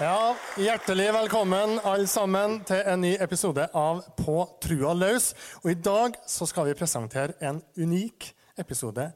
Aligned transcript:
Ja, 0.00 0.32
Hjertelig 0.56 1.10
velkommen 1.12 1.74
alle 1.84 2.06
sammen 2.08 2.54
til 2.64 2.78
en 2.88 3.02
ny 3.04 3.10
episode 3.20 3.66
av 3.76 3.98
På 4.16 4.46
trua 4.64 4.94
løs. 4.96 5.26
Og 5.60 5.74
I 5.74 5.76
dag 5.76 6.14
så 6.24 6.46
skal 6.48 6.70
vi 6.70 6.76
presentere 6.78 7.36
en 7.44 7.58
unik 7.76 8.30
episode. 8.56 9.10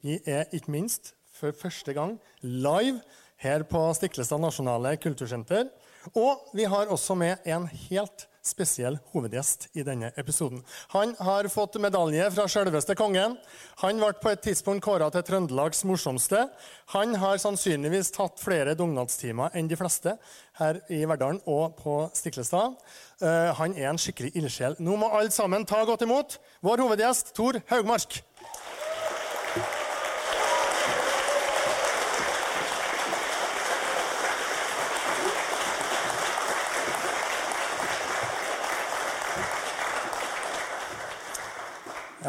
Vi 0.00 0.16
er 0.24 0.48
ikke 0.56 0.72
minst 0.72 1.12
for 1.36 1.52
første 1.52 1.92
gang 1.92 2.14
live 2.40 3.02
her 3.44 3.66
på 3.68 3.82
Stiklestad 3.98 4.40
nasjonale 4.40 4.94
kultursenter. 5.02 5.68
Og 6.16 6.48
vi 6.56 6.64
har 6.64 6.88
også 6.88 7.18
med 7.20 7.44
en 7.44 7.68
helt 7.90 8.24
spesiell 8.46 8.98
hovedgjest 9.12 9.68
i 9.76 9.84
denne 9.86 10.10
episoden. 10.20 10.62
Han 10.94 11.14
har 11.20 11.48
fått 11.52 11.78
medalje 11.82 12.26
fra 12.34 12.46
selveste 12.50 12.96
kongen. 12.98 13.36
Han 13.82 14.00
ble 14.00 14.12
på 14.22 14.32
et 14.32 14.42
tidspunkt 14.44 14.84
kåra 14.84 15.10
til 15.12 15.24
Trøndelags 15.26 15.84
morsomste. 15.88 16.46
Han 16.94 17.14
har 17.20 17.40
sannsynligvis 17.42 18.12
tatt 18.16 18.40
flere 18.40 18.76
dugnadstimer 18.78 19.54
enn 19.58 19.68
de 19.70 19.78
fleste 19.78 20.16
her 20.60 20.80
i 20.92 21.02
Verdalen 21.08 21.42
og 21.48 21.76
på 21.80 22.00
Stiklestad. 22.16 22.76
Eh, 23.20 23.52
han 23.60 23.76
er 23.76 23.90
en 23.90 24.00
skikkelig 24.00 24.32
ildsjel. 24.40 24.78
Nå 24.80 24.96
må 25.00 25.12
alle 25.12 25.32
sammen 25.34 25.66
ta 25.68 25.82
godt 25.88 26.06
imot 26.06 26.38
vår 26.64 26.84
hovedgjest 26.86 27.34
Tor 27.36 27.60
Haugmark. 27.70 28.22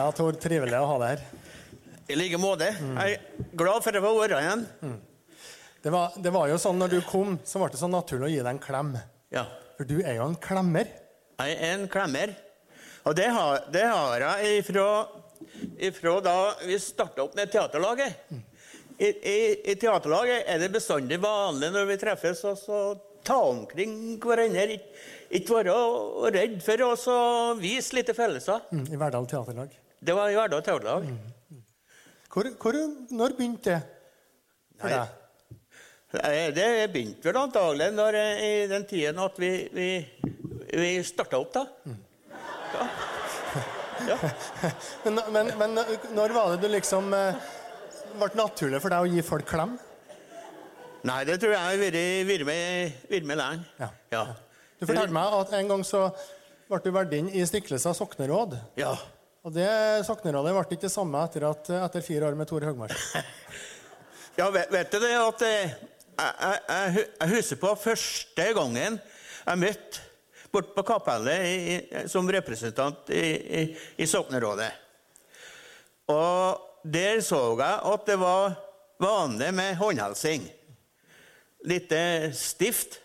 Ja, 0.02 0.08
Tor, 0.18 0.34
trivelig 0.34 0.74
å 0.82 0.86
ha 0.90 0.94
deg 0.98 1.12
her. 1.12 1.20
I 2.10 2.16
like 2.18 2.38
måte. 2.42 2.72
Jeg 2.74 3.18
er 3.20 3.50
glad 3.54 3.84
for 3.86 3.94
å 3.94 4.00
få 4.02 4.12
være 4.18 4.40
igjen. 4.42 4.64
Det 5.84 5.92
var, 5.94 6.16
det 6.18 6.32
var 6.34 6.48
jo 6.50 6.56
sånn 6.64 6.80
når 6.82 6.96
du 6.96 7.02
kom, 7.06 7.36
så 7.46 7.62
ble 7.62 7.68
det 7.70 7.78
så 7.78 7.90
naturlig 7.92 8.26
å 8.26 8.32
gi 8.32 8.40
deg 8.40 8.50
en 8.50 8.62
klem. 8.64 8.90
Ja. 9.30 9.44
For 9.78 9.86
du 9.86 10.00
er 10.00 10.16
jo 10.18 10.26
en 10.26 10.38
klemmer. 10.42 10.90
Jeg 11.38 11.54
er 11.54 11.76
en 11.76 11.86
klemmer. 11.92 12.34
Og 13.06 13.14
det 13.18 13.28
har, 13.36 13.68
det 13.76 13.84
har 13.86 14.26
jeg 14.26 14.64
ifra, 14.64 14.88
ifra 15.90 16.16
da 16.26 16.36
vi 16.64 16.80
starta 16.82 17.28
opp 17.28 17.38
med 17.38 17.54
teaterlaget. 17.54 18.34
I, 18.98 19.06
i, 19.12 19.38
I 19.70 19.78
teaterlaget 19.82 20.50
er 20.50 20.64
det 20.66 20.72
bestandig 20.74 21.22
vanlig 21.22 21.70
når 21.78 21.92
vi 21.94 22.00
treffes, 22.02 22.42
å 22.50 22.56
så 22.58 22.82
ta 23.26 23.38
omkring 23.52 24.18
hverandre. 24.22 24.82
Ikke 25.38 25.62
være 25.62 25.78
redd 26.40 26.58
for 26.66 26.88
å 26.90 26.92
vise 27.62 28.00
litt 28.02 28.10
følelser. 28.18 28.66
Mm, 28.74 28.88
I 28.90 29.02
Verdal 29.06 29.30
teaterlag. 29.30 29.78
Det 30.02 30.14
var 30.18 30.30
i 30.30 30.36
Verdal. 30.36 31.06
Hvor, 32.32 32.48
hvor, 32.58 32.78
når 33.14 33.36
begynte 33.38 33.76
det 33.76 33.82
for 34.82 34.90
deg? 34.90 35.18
Nei, 36.12 36.32
Det 36.56 36.70
begynte 36.92 37.30
vel 37.30 37.38
antagelig 37.40 37.92
når, 37.94 38.18
eh, 38.18 38.42
i 38.42 38.68
den 38.72 38.88
tiden 38.90 39.22
at 39.22 39.38
vi, 39.40 39.52
vi, 39.72 39.90
vi 40.74 40.90
starta 41.06 41.38
opp, 41.38 41.54
da. 41.54 41.66
Ja. 42.74 42.88
ja. 44.10 44.18
Men, 45.06 45.22
men, 45.30 45.54
men 45.60 45.78
når 46.18 46.34
var 46.34 46.56
det 46.56 46.66
du 46.66 46.74
liksom 46.74 47.14
eh, 47.14 47.38
ble 48.18 48.34
naturlig 48.40 48.82
for 48.82 48.94
deg 48.96 49.06
å 49.06 49.12
gi 49.12 49.24
folk 49.26 49.46
klem? 49.48 49.78
Nei, 51.06 51.22
det 51.30 51.38
tror 51.42 51.54
jeg 51.54 51.62
har 51.62 51.80
vært 51.82 52.46
med, 52.50 53.24
med 53.30 53.38
lenge. 53.38 53.70
Ja. 53.78 53.94
Ja. 54.14 54.26
Du 54.82 54.88
fortalte 54.90 55.14
meg 55.14 55.40
at 55.44 55.56
en 55.62 55.70
gang 55.76 55.86
så 55.86 56.08
ble 56.70 56.82
du 56.82 56.94
vertinne 56.96 57.34
i 57.38 57.46
Stiklestad 57.46 57.98
sokneråd. 57.98 58.58
Ja. 58.82 58.96
Og 59.42 59.54
det 59.56 59.70
Sokneradet 60.06 60.54
ble 60.54 60.62
ikke 60.68 60.84
det 60.84 60.94
samme 60.94 61.22
etter, 61.26 61.48
at, 61.50 61.70
etter 61.88 62.04
fire 62.06 62.28
år 62.28 62.36
med 62.38 62.50
Tor 62.50 62.62
Haugmark. 62.68 62.94
ja 64.40 64.46
vet, 64.54 64.70
vet 64.70 64.92
du 64.94 65.00
det 65.02 65.16
at 65.18 65.46
eh, 65.48 65.72
jeg, 66.22 66.60
jeg, 66.70 67.06
jeg, 67.08 67.30
husker 67.32 67.60
på 67.64 67.72
første 67.82 68.46
gangen 68.54 69.00
jeg 69.02 69.62
møtte 69.64 70.04
bort 70.54 70.76
på 70.76 70.84
kapellet 70.86 71.46
i, 71.48 71.78
som 72.12 72.30
representant 72.30 73.10
i, 73.16 73.24
i, 73.42 73.64
i 74.04 74.08
soknerådet. 74.10 74.70
Og 76.12 76.62
der 76.86 77.24
så 77.26 77.40
jeg 77.56 77.80
at 77.96 78.06
det 78.12 78.20
var 78.22 78.54
vanlig 79.02 79.50
med 79.58 79.80
håndhelsing. 79.80 80.46
Litt 81.66 81.98
eh, 81.98 82.30
stift. 82.38 83.00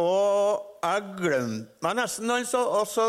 Og 0.00 0.65
jeg 0.82 1.04
glemte 1.18 1.84
meg 1.84 1.96
nesten, 1.98 2.30
altså. 2.30 2.62
Og, 2.80 2.86
så, 2.90 3.08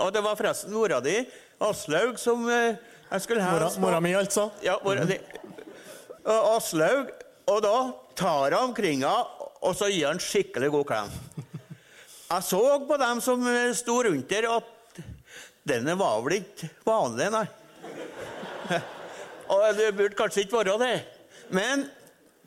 og 0.00 0.12
det 0.14 0.22
var 0.24 0.38
forresten 0.38 0.74
mora 0.74 1.00
di, 1.04 1.18
Aslaug, 1.64 2.18
som 2.20 2.48
eh, 2.50 2.80
jeg 3.10 3.24
skulle 3.24 3.44
Mora, 3.46 3.70
mora 3.78 4.00
mi, 4.02 4.14
altså. 4.18 4.48
Ja, 4.64 4.78
mora 4.84 5.04
di. 5.08 5.18
Og 6.24 6.56
Aslaug. 6.56 7.12
Og 7.44 7.60
da 7.60 7.74
tar 8.16 8.54
han 8.54 8.70
omkring 8.70 9.02
henne, 9.04 9.50
og 9.64 9.74
så 9.76 9.90
gir 9.92 10.08
han 10.08 10.20
skikkelig 10.22 10.70
god 10.72 10.86
klem. 10.88 11.10
Jeg 12.30 12.46
så 12.46 12.62
på 12.88 12.96
dem 13.00 13.20
som 13.24 13.44
eh, 13.50 13.74
sto 13.76 13.98
rundt 14.06 14.32
der, 14.32 14.48
at 14.56 15.02
denne 15.64 15.96
var 16.00 16.22
vel 16.24 16.40
ikke 16.40 16.70
vanlig, 16.84 17.28
nei. 17.32 17.44
Og 19.52 19.64
det 19.76 19.90
burde 19.96 20.16
kanskje 20.16 20.46
ikke 20.46 20.62
være 20.62 20.78
det. 20.80 20.94
Men 21.54 21.84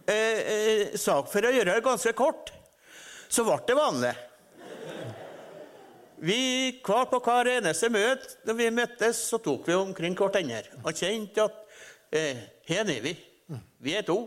eh, 0.09 0.15
eh, 0.17 0.97
sak 0.97 1.29
for 1.31 1.45
å 1.45 1.53
gjøre 1.53 1.77
det 1.77 1.85
ganske 1.85 2.13
kort, 2.17 2.51
så 3.29 3.45
ble 3.45 3.59
det 3.67 3.77
vanlig. 3.77 4.13
Vi, 6.17 6.79
hver 6.81 7.05
på 7.11 7.19
hver 7.21 7.49
eneste 7.57 7.91
møte 7.93 8.39
når 8.47 8.57
vi 8.57 8.69
møttes, 8.73 9.19
så 9.29 9.37
tok 9.43 9.67
vi 9.69 9.75
omkring 9.77 10.15
hverandre 10.17 10.79
og 10.81 10.97
kjente 10.97 11.45
at 11.45 11.59
eh, 12.15 12.39
her 12.69 12.89
er 12.89 13.03
vi. 13.03 13.13
Vi 13.85 13.93
er 13.93 14.05
to. 14.07 14.23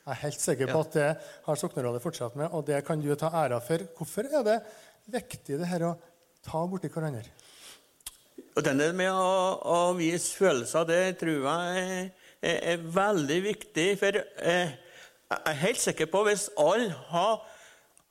Jeg 0.00 0.12
er 0.12 0.20
helt 0.24 0.42
sikker 0.42 0.72
på 0.72 0.80
at 0.84 0.96
det 0.96 1.08
har 1.46 1.58
Soknerådet 1.60 2.02
fortsatt 2.02 2.36
med, 2.36 2.50
og 2.52 2.66
det 2.68 2.82
kan 2.84 3.00
du 3.00 3.08
ta 3.16 3.30
æra 3.44 3.60
for. 3.64 3.84
Hvorfor 3.96 4.28
er 4.28 4.44
det 4.44 4.58
viktig 5.12 5.58
det 5.60 5.68
her 5.70 5.86
å 5.88 5.94
ta 6.44 6.64
borti 6.68 6.90
hverandre? 6.92 7.24
Og 8.56 8.64
denne 8.66 8.90
med 8.96 9.12
å, 9.12 9.32
å 9.62 9.78
vise 9.96 10.34
følelser, 10.36 10.88
det 10.88 11.02
tror 11.20 11.46
jeg 11.46 11.84
er, 11.84 12.10
er, 12.42 12.58
er 12.74 12.86
veldig 12.96 13.40
viktig. 13.46 13.86
For 14.00 14.20
eh, 14.20 14.76
jeg 15.30 15.40
er 15.46 15.60
helt 15.62 15.80
sikker 15.80 16.10
på 16.10 16.24
hvis 16.26 16.48
alle 16.58 16.90
har, 17.12 17.40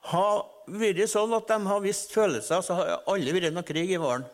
har 0.07 0.45
vært 0.69 1.03
sånn 1.11 1.33
at 1.35 1.49
de 1.49 1.59
har 1.67 1.83
vist 1.83 2.13
følelser, 2.15 2.63
så 2.63 2.77
har 2.77 2.95
aldri 3.09 3.35
vært 3.35 3.55
noe 3.55 3.67
krig 3.67 3.91
i 3.91 3.99
våren. 4.01 4.25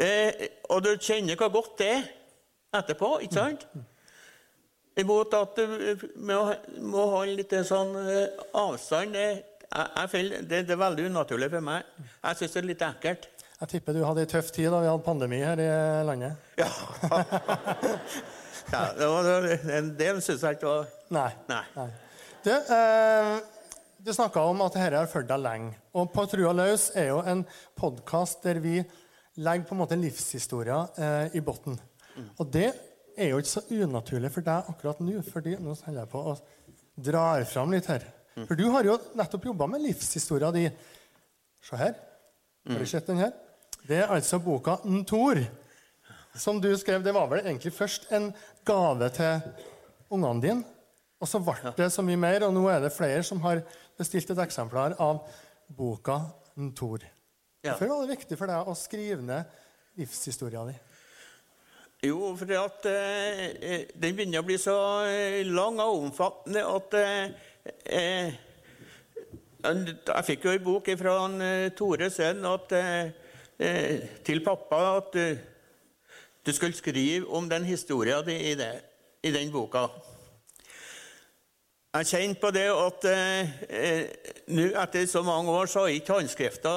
Eh, 0.00 0.48
og 0.72 0.82
du 0.84 0.94
kjenner 0.96 1.38
hvor 1.38 1.52
godt 1.54 1.78
det 1.82 1.92
er 1.92 2.08
etterpå, 2.80 3.18
ikke 3.26 3.36
sant? 3.36 3.66
Imot 4.98 5.34
at 5.38 5.58
du 5.58 6.06
må, 6.26 6.40
må 6.82 7.04
holde 7.12 7.36
litt 7.38 7.54
sånn 7.68 7.94
eh, 8.00 8.40
avstand. 8.58 9.14
Det, 9.14 9.26
jeg, 9.68 9.90
jeg 9.94 10.12
føler, 10.14 10.46
det, 10.50 10.62
det 10.66 10.74
er 10.74 10.80
veldig 10.80 11.10
unaturlig 11.12 11.50
for 11.52 11.68
meg. 11.68 11.92
Jeg 12.24 12.40
syns 12.40 12.56
det 12.56 12.62
er 12.62 12.68
litt 12.72 12.86
ekkelt. 12.88 13.28
Jeg 13.58 13.70
tipper 13.72 13.94
du 13.94 14.04
hadde 14.06 14.22
ei 14.22 14.30
tøff 14.30 14.50
tid 14.54 14.70
da 14.70 14.80
vi 14.82 14.90
hadde 14.90 15.02
pandemi 15.06 15.38
her 15.42 15.58
i 15.62 15.70
landet. 16.06 16.50
Ja. 16.58 16.68
ja 18.74 18.82
det 18.98 19.08
var, 19.10 19.48
en 19.78 19.94
del 19.98 20.20
syns 20.22 20.44
jeg 20.46 20.58
ikke 20.58 20.70
var 20.70 20.92
Nei. 21.14 21.30
Nei. 21.48 21.86
Du, 22.44 22.52
eh, 22.52 23.38
du 23.98 24.12
snakka 24.14 24.42
om 24.46 24.60
at 24.62 24.76
dette 24.76 24.96
har 24.96 25.10
fulgt 25.10 25.30
deg 25.30 25.42
lenge. 25.42 25.76
Og 25.98 26.10
På 26.14 26.24
Trua 26.30 26.52
løs 26.56 26.88
er 26.96 27.10
jo 27.10 27.22
en 27.26 27.44
podkast 27.78 28.44
der 28.46 28.60
vi 28.62 28.78
legger 29.38 29.66
på 29.66 29.74
en 29.74 29.80
måte 29.82 29.98
livshistorier 29.98 30.94
eh, 30.98 31.38
i 31.38 31.42
bunnen. 31.44 31.78
Og 32.38 32.46
det 32.50 32.68
er 33.18 33.32
jo 33.32 33.40
ikke 33.42 33.50
så 33.50 33.64
unaturlig 33.70 34.30
for 34.34 34.46
deg 34.46 34.70
akkurat 34.72 35.02
nå, 35.02 35.18
fordi 35.26 35.56
nå 35.58 35.74
holder 35.74 36.00
jeg 36.02 36.10
på 36.12 36.22
å 36.30 36.36
dra 37.08 37.24
fram 37.46 37.74
litt 37.74 37.90
her. 37.90 38.06
For 38.46 38.58
du 38.58 38.68
har 38.74 38.86
jo 38.86 38.96
nettopp 39.18 39.48
jobba 39.50 39.66
med 39.70 39.82
livshistoria 39.82 40.50
di. 40.54 40.64
Se 41.62 41.78
her. 41.78 41.94
Har 42.68 42.82
du 42.82 42.86
sett 42.86 43.06
den 43.10 43.22
her? 43.22 43.34
Det 43.88 44.02
er 44.02 44.12
altså 44.14 44.38
boka 44.42 44.78
«En 44.86 45.04
Tor, 45.08 45.40
som 46.38 46.60
du 46.62 46.70
skrev. 46.78 47.02
Det 47.02 47.14
var 47.14 47.30
vel 47.30 47.44
egentlig 47.44 47.72
først 47.74 48.10
en 48.14 48.30
gave 48.66 49.10
til 49.16 49.40
ungene 50.14 50.42
dine. 50.42 50.66
Og 51.18 51.26
så 51.26 51.40
ble 51.42 51.72
det 51.74 51.88
så 51.90 52.04
mye 52.06 52.20
mer, 52.20 52.44
og 52.46 52.54
nå 52.54 52.68
er 52.70 52.82
det 52.84 52.94
flere 52.94 53.24
som 53.26 53.40
har 53.42 53.64
bestilt 53.98 54.30
et 54.30 54.42
eksemplar 54.46 54.96
av 55.02 55.24
boka 55.76 56.20
«Thor». 56.78 57.02
Ja. 57.64 57.72
Hvorfor 57.74 57.90
var 57.90 58.04
det 58.04 58.14
viktig 58.14 58.38
for 58.38 58.50
deg 58.50 58.68
å 58.70 58.74
skrive 58.78 59.24
ned 59.26 59.56
livshistoria 59.98 60.62
di? 60.68 60.76
Jo, 62.06 62.30
for 62.38 62.52
at 62.54 62.84
eh, 62.86 63.40
eh, 63.58 63.86
den 63.98 64.14
begynner 64.14 64.44
å 64.44 64.46
bli 64.46 64.54
så 64.62 64.76
eh, 65.10 65.40
lang 65.50 65.80
og 65.82 66.04
omfattende 66.04 66.62
at 66.62 66.94
eh, 66.94 67.32
eh, 67.82 68.36
Jeg 69.66 70.26
fikk 70.28 70.46
jo 70.46 70.52
en 70.54 70.62
bok 70.62 70.92
fra 71.00 71.16
Tore 71.74 72.06
sønn 72.14 72.46
at, 72.46 72.74
eh, 72.78 74.04
til 74.22 74.44
pappa 74.46 74.78
at 75.00 75.18
du 76.46 76.52
skulle 76.54 76.78
skrive 76.78 77.26
om 77.34 77.50
den 77.50 77.66
historien 77.66 78.22
din 78.24 78.46
i, 78.54 78.68
i 79.26 79.34
den 79.34 79.50
boka. 79.50 79.88
Jeg 81.98 82.06
kjente 82.06 82.38
på 82.38 82.50
det 82.54 82.68
at 82.70 83.04
eh, 83.10 83.48
eh, 83.74 84.34
nå 84.54 84.68
etter 84.78 85.06
så 85.10 85.18
mange 85.26 85.50
år 85.50 85.66
så 85.66 85.88
er 85.88 85.96
ikke 85.96 86.14
håndskrifta 86.14 86.74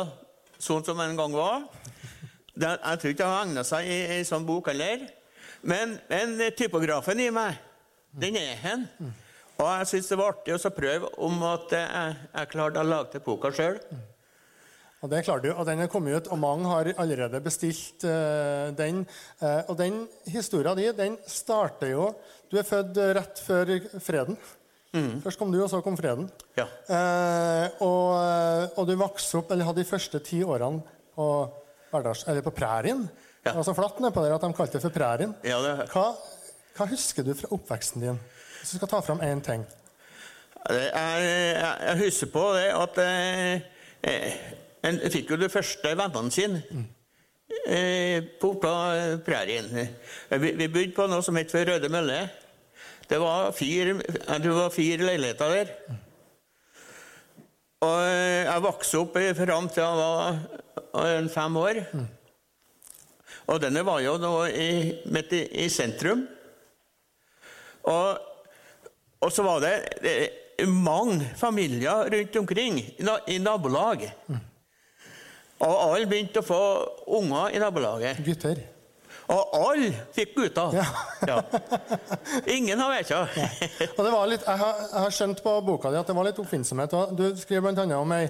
sånn 0.57 0.85
som 0.87 1.01
en 1.03 1.17
gang 1.19 1.35
var. 1.35 1.67
Det, 2.55 2.71
jeg 2.71 3.01
tror 3.01 3.11
ikke 3.11 3.19
det 3.19 3.27
har 3.29 3.41
egnet 3.43 3.67
seg 3.69 3.85
i 3.85 3.97
ei 4.15 4.23
sånn 4.25 4.47
bok 4.47 4.71
heller. 4.71 5.03
Men, 5.61 5.93
men 6.09 6.33
typografen 6.57 7.21
i 7.21 7.27
meg, 7.33 7.59
den 8.17 8.39
er 8.39 8.55
hen. 8.63 8.87
Og 9.59 9.67
jeg 9.67 9.89
syntes 9.91 10.09
det 10.09 10.17
var 10.17 10.31
artig 10.33 10.55
å 10.57 10.71
prøve 10.73 11.11
om 11.27 11.43
at 11.51 11.75
jeg, 11.77 12.15
jeg 12.39 12.49
klarte 12.55 12.81
å 12.81 12.87
lage 12.87 13.11
til 13.13 13.23
boka 13.27 13.51
sjøl. 13.53 13.77
Og 15.03 15.11
det 15.11 15.21
klarte 15.27 15.51
du, 15.51 15.51
og 15.53 15.67
den 15.69 15.83
er 15.83 15.91
kommet 15.91 16.17
ut, 16.17 16.31
og 16.33 16.41
mange 16.41 16.71
har 16.71 16.89
allerede 17.03 17.43
bestilt 17.45 18.07
uh, 18.09 18.73
den. 18.77 19.03
Uh, 19.37 19.61
og 19.67 19.77
den 19.77 20.01
historia 20.33 20.73
di, 20.77 20.89
den 20.97 21.19
starter 21.29 21.93
jo 21.93 22.09
Du 22.49 22.57
er 22.57 22.65
født 22.65 22.97
rett 23.19 23.45
før 23.45 23.75
freden. 24.01 24.41
Mm. 24.91 25.21
Først 25.23 25.39
kom 25.39 25.51
du, 25.53 25.61
og 25.63 25.69
så 25.71 25.79
kom 25.83 25.95
freden. 25.95 26.27
Ja. 26.57 26.65
Eh, 26.91 27.83
og, 27.85 28.75
og, 28.75 28.83
du 28.87 28.97
vokste 28.99 29.39
opp, 29.39 29.51
eller 29.53 29.69
hadde 29.69 29.83
de 29.85 29.87
første 29.87 30.19
ti 30.25 30.41
årene 30.43 30.83
på, 31.15 31.27
hverdags, 31.93 32.25
eller 32.27 32.43
på 32.43 32.51
prærien. 32.55 33.05
Ja. 33.41 33.53
Det 33.53 33.57
var 33.61 33.67
så 33.69 33.75
flatt 33.77 34.01
nedpå 34.03 34.23
der 34.25 34.35
at 34.35 34.43
de 34.43 34.51
kalte 34.57 34.77
det 34.77 34.83
for 34.83 34.95
prærien. 34.95 35.35
Ja, 35.47 35.61
det... 35.63 35.87
hva, 35.93 36.09
hva, 36.75 36.89
husker 36.91 37.25
du 37.25 37.31
fra 37.39 37.53
oppveksten 37.55 38.03
din? 38.03 38.19
Hvis 38.59 38.73
du 38.73 38.81
skal 38.81 38.91
ta 38.91 38.99
fram 39.05 39.23
én 39.25 39.39
ting. 39.45 39.63
Jeg, 40.69 41.23
jeg, 41.57 41.95
husker 42.03 42.29
på 42.29 42.43
det 42.53 42.67
at 42.77 42.99
jeg, 43.01 43.63
en 44.85 44.99
fikk 45.09 45.31
jo 45.33 45.39
de 45.41 45.49
første 45.49 45.95
vennene 45.97 46.35
sine. 46.35 46.61
Mm. 46.69 46.89
På, 48.41 48.53
på 48.61 48.75
prærien. 49.25 49.71
Vi, 50.29 50.53
vi 50.59 50.67
bodde 50.67 50.93
på 50.95 51.07
noe 51.09 51.25
som 51.25 51.39
het 51.39 51.55
Røde 51.55 51.89
Mølle. 51.91 52.21
Det 53.11 53.19
var 53.19 53.51
fire, 53.51 53.93
det 54.39 54.51
var 54.55 54.69
fire 54.71 55.03
leiligheter 55.03 55.49
der. 55.51 55.71
Og 57.83 57.97
jeg 58.07 58.63
vokste 58.63 59.01
opp 59.01 59.17
fram 59.35 59.67
til 59.67 59.83
jeg 59.83 59.97
var 60.93 61.27
fem 61.33 61.57
år. 61.59 61.81
Og 63.51 63.59
denne 63.59 63.83
var 63.83 63.99
jo 63.99 64.15
nå 64.21 64.31
i, 64.47 64.69
midt 65.11 65.35
i, 65.35 65.41
i 65.65 65.67
sentrum. 65.67 66.23
Og, 67.83 68.21
og, 69.19 69.27
så 69.27 69.43
var 69.43 69.59
det, 69.65 69.75
det 70.05 70.69
mange 70.71 71.33
familier 71.35 72.07
rundt 72.15 72.43
omkring 72.45 72.79
i 72.79 73.41
nabolag. 73.43 74.07
Og 75.59 75.73
alle 75.81 76.07
begynte 76.07 76.39
å 76.39 76.47
få 76.47 76.61
unger 77.19 77.57
i 77.57 77.59
nabolaget. 77.59 78.23
Gutter. 78.23 78.63
Og 79.31 79.53
alle 79.55 79.91
fikk 80.15 80.33
gutter. 80.35 80.73
Ja. 80.75 80.87
ja. 81.27 81.37
Ingen 82.51 82.81
har 82.81 82.91
vært 82.91 83.13
ja. 83.13 83.21
Og 83.95 84.01
det 84.03 84.11
var 84.11 84.27
litt, 84.27 84.43
jeg 84.43 84.59
har, 84.63 84.81
jeg 84.83 85.05
har, 85.05 85.15
skjønt 85.15 85.43
på 85.45 85.53
boka 85.67 85.91
di 85.93 85.99
at 86.01 86.09
det 86.09 86.17
var 86.17 86.27
litt 86.27 86.41
oppfinnsomhet. 86.41 86.97
Du 87.15 87.23
skriver 87.39 87.71
bl.a. 87.71 87.87
om 88.01 88.15
ei 88.17 88.25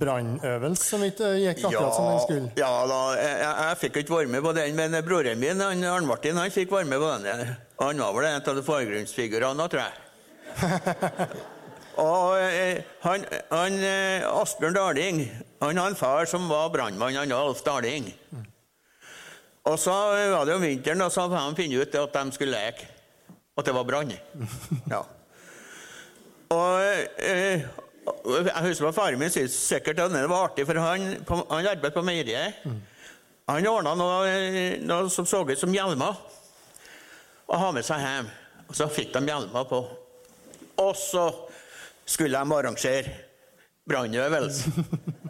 brannøvelse 0.00 0.86
som 0.94 1.02
ikke 1.04 1.34
gikk 1.38 1.60
akkurat 1.68 1.74
ja, 1.76 1.90
som 1.92 2.06
den 2.08 2.22
skulle. 2.24 2.52
Ja 2.58 2.70
da, 2.88 3.00
jeg, 3.20 3.34
jeg 3.44 3.80
fikk 3.82 3.98
ikke 4.00 4.16
være 4.16 4.32
med 4.32 4.44
på 4.46 4.54
den, 4.56 4.78
men 4.78 4.96
broren 5.06 5.40
min 5.40 5.60
han, 5.60 5.84
Arne 5.90 6.08
Martin 6.08 6.40
han 6.40 6.54
fikk 6.54 6.72
være 6.72 6.88
med 6.88 7.02
på 7.02 7.10
den. 7.26 7.52
Han 7.82 8.00
var 8.06 8.16
vel 8.16 8.30
en 8.30 8.40
av 8.40 8.56
de 8.56 8.64
forgrunnsfigurene, 8.64 9.68
tror 9.68 9.84
jeg. 9.84 9.92
Og 12.00 12.40
eh, 12.40 12.80
han, 13.04 13.22
han 13.52 13.76
eh, 13.86 14.24
Asbjørn 14.26 14.74
Daling 14.74 15.20
han 15.60 15.78
har 15.78 15.92
en 15.92 15.98
far 15.98 16.26
som 16.26 16.48
var 16.50 16.72
brannmann, 16.74 17.14
han 17.14 17.32
Alf 17.32 17.62
Daling. 17.66 18.10
Og 19.64 19.78
så 19.80 19.92
var 20.34 20.44
det 20.44 20.54
om 20.58 20.64
vinteren, 20.64 21.00
og 21.06 21.12
så 21.12 21.24
hadde 21.24 21.40
de 21.40 21.62
funnet 21.62 21.80
ut 21.80 21.94
at 22.02 22.18
de 22.18 22.36
skulle 22.36 22.52
leke. 22.52 22.88
At 23.56 23.68
det 23.68 23.74
var 23.76 23.86
brann. 23.88 24.12
Ja. 24.92 25.04
Og 26.54 26.80
eh, 27.24 27.64
jeg 28.44 28.62
husker 28.66 28.90
at 28.90 28.94
Faren 28.94 29.18
min 29.18 29.32
syntes 29.32 29.56
sikkert 29.56 30.02
at 30.04 30.12
det 30.12 30.26
var 30.28 30.50
artig, 30.50 30.66
for 30.68 30.78
han, 30.78 31.06
han 31.24 31.70
arbeidet 31.70 31.94
på 31.94 32.04
meieriet. 32.04 32.60
Han 33.48 33.66
ordna 33.68 33.94
noe, 33.96 34.36
noe, 34.84 35.08
som 35.12 35.26
så 35.28 35.40
ut 35.44 35.58
som 35.58 35.72
hjelmer, 35.72 36.20
og 37.48 37.58
ha 37.60 37.72
med 37.74 37.84
seg 37.86 38.04
hjem. 38.04 38.30
Og 38.68 38.76
Så 38.76 38.88
fikk 38.92 39.12
de 39.16 39.24
hjelmer 39.28 39.66
på. 39.68 39.80
Og 40.84 40.94
så 40.98 41.26
skulle 42.04 42.36
de 42.36 42.56
arrangere 42.58 43.16
brannøvelse. 43.88 44.72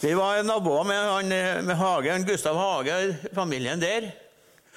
Vi 0.00 0.14
var 0.14 0.42
naboer 0.42 0.84
med, 0.84 1.64
med 1.64 1.76
Hagen, 1.76 2.24
Gustav 2.24 2.56
Hage, 2.56 3.16
familien 3.34 3.80
der. 3.80 4.10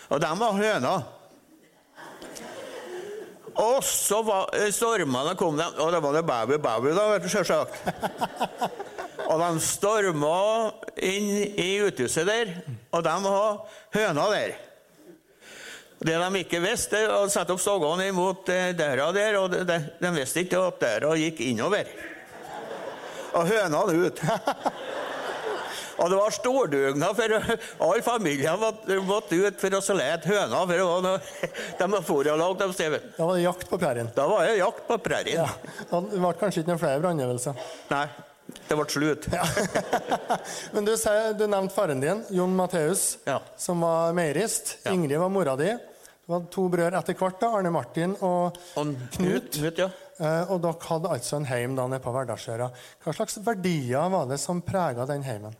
Og 0.09 0.21
de 0.21 0.29
var 0.39 0.53
høner. 0.57 1.03
Og 3.53 3.83
så 3.83 4.21
var 4.25 4.49
stormene 4.73 5.35
kom, 5.37 5.59
de, 5.59 5.67
og 5.77 5.91
det 5.93 5.99
var 6.01 6.15
det 6.15 6.23
baby 6.25 6.57
baby, 6.63 6.93
da, 6.97 7.05
sjølsagt. 7.29 7.77
Og 9.27 9.37
de 9.43 9.49
storma 9.61 10.39
inn 10.97 11.29
i 11.53 11.69
uthuset 11.85 12.25
der, 12.25 12.55
og 12.89 13.03
de 13.05 13.15
var 13.27 13.61
høner 13.93 14.33
der. 14.33 14.55
Det 16.01 16.17
de 16.17 16.41
ikke 16.41 16.63
visste, 16.63 17.03
å 17.13 17.27
sette 17.29 17.53
opp 17.53 17.61
stoggene 17.61 18.07
imot 18.09 18.49
eh, 18.49 18.71
døra 18.73 19.11
der, 19.13 19.37
og 19.37 19.53
de, 19.53 19.77
de 20.01 20.13
visste 20.15 20.41
ikke 20.41 20.63
at 20.71 20.81
døra 20.81 21.13
gikk 21.19 21.43
innover. 21.45 21.93
Og 23.37 23.45
høna 23.53 23.85
ut. 23.85 24.25
Og 26.01 26.09
det 26.09 26.17
var 26.17 26.33
stordugnad, 26.33 27.17
for 27.17 27.35
alle 27.85 28.01
familien 28.05 29.05
måtte 29.05 29.37
ut 29.37 29.61
for 29.61 29.77
å 29.77 29.97
lete 29.99 30.31
høna. 30.31 30.63
for 30.65 31.21
De 31.81 32.01
for 32.07 32.31
og 32.31 32.41
lagde 32.41 32.63
dem 32.63 32.73
stevet. 32.73 33.13
Da 33.17 33.29
var 33.29 33.37
det 33.37 33.45
jakt 33.45 33.69
på 33.69 33.79
prærien? 33.81 34.09
Da 34.15 34.27
var 34.29 34.47
det 34.47 34.57
jakt 34.57 34.83
på 34.87 34.97
prærien. 35.05 35.45
Ja. 35.45 35.47
Det 35.91 36.17
ble 36.17 36.33
kanskje 36.39 36.63
ikke 36.63 36.73
noen 36.73 36.83
flere 36.83 37.03
brannøvelser? 37.05 37.63
Nei. 37.93 38.05
Det 38.67 38.75
ble 38.75 38.87
slutt. 38.91 39.29
Ja. 39.31 39.45
Men 40.73 40.87
du, 40.87 40.95
du, 41.37 41.45
nevnte 41.45 41.75
faren 41.75 42.03
din, 42.03 42.25
Jon 42.35 42.55
Matheus, 42.57 43.15
ja. 43.27 43.39
som 43.57 43.85
var 43.85 44.15
meierist. 44.17 44.77
Ingrid 44.91 45.21
var 45.21 45.31
mora 45.31 45.55
di. 45.59 45.69
Du 46.25 46.35
hadde 46.35 46.51
to 46.53 46.67
brødre 46.71 46.99
etter 46.99 47.17
hvert, 47.17 47.39
da, 47.41 47.49
Arne 47.57 47.71
Martin 47.73 48.13
og, 48.23 48.57
og 48.79 48.91
Knut. 49.15 49.49
Knut 49.57 49.81
ja. 49.81 49.89
Eh, 50.21 50.51
og 50.53 50.61
dere 50.63 50.85
hadde 50.85 51.15
altså 51.15 51.39
en 51.39 51.47
heim 51.49 51.75
da 51.77 51.87
nede 51.89 52.03
på 52.03 52.13
Verdalsøra. 52.13 52.69
Hva 53.01 53.13
slags 53.15 53.39
verdier 53.45 54.11
var 54.13 54.29
det 54.29 54.37
som 54.41 54.61
prega 54.65 55.07
den 55.09 55.25
heimen? 55.25 55.55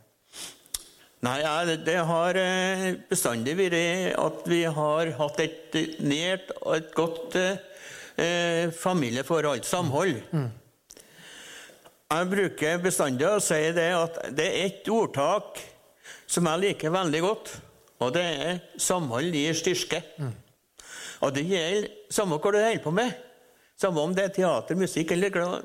Nei, 1.22 1.76
Det 1.86 2.00
har 2.02 2.34
eh, 2.34 2.88
bestandig 3.06 3.54
vært 3.54 4.16
at 4.18 4.48
vi 4.50 4.64
har 4.66 5.12
hatt 5.20 5.38
et 5.44 5.76
nært 6.02 6.50
og 6.56 6.72
et 6.74 6.88
godt 6.96 7.36
eh, 7.38 8.72
familieforhold, 8.74 9.62
samhold. 9.62 10.18
Mm. 10.34 10.48
Jeg 12.12 12.28
bruker 12.34 12.82
bestandig 12.82 13.28
å 13.28 13.38
si 13.40 13.60
det 13.72 13.88
at 13.94 14.18
det 14.34 14.48
er 14.48 14.66
ett 14.66 14.90
ordtak 14.90 15.62
som 16.26 16.50
jeg 16.50 16.64
liker 16.64 16.90
veldig 16.90 17.22
godt, 17.22 17.54
og 18.02 18.12
det 18.16 18.22
er 18.26 18.60
'samhold 18.76 19.30
gir 19.32 19.54
styrke'. 19.54 20.02
Mm. 20.18 20.34
Og 21.22 21.34
det 21.34 21.46
gjelder 21.46 21.88
samme 22.10 22.38
hva 22.38 22.50
du 22.50 22.58
holder 22.58 22.82
på 22.82 22.90
med. 22.90 23.14
Samme 23.78 24.00
om 24.00 24.12
det 24.14 24.24
er 24.24 24.34
teater, 24.34 24.74
musikk 24.78 25.10
eller 25.10 25.62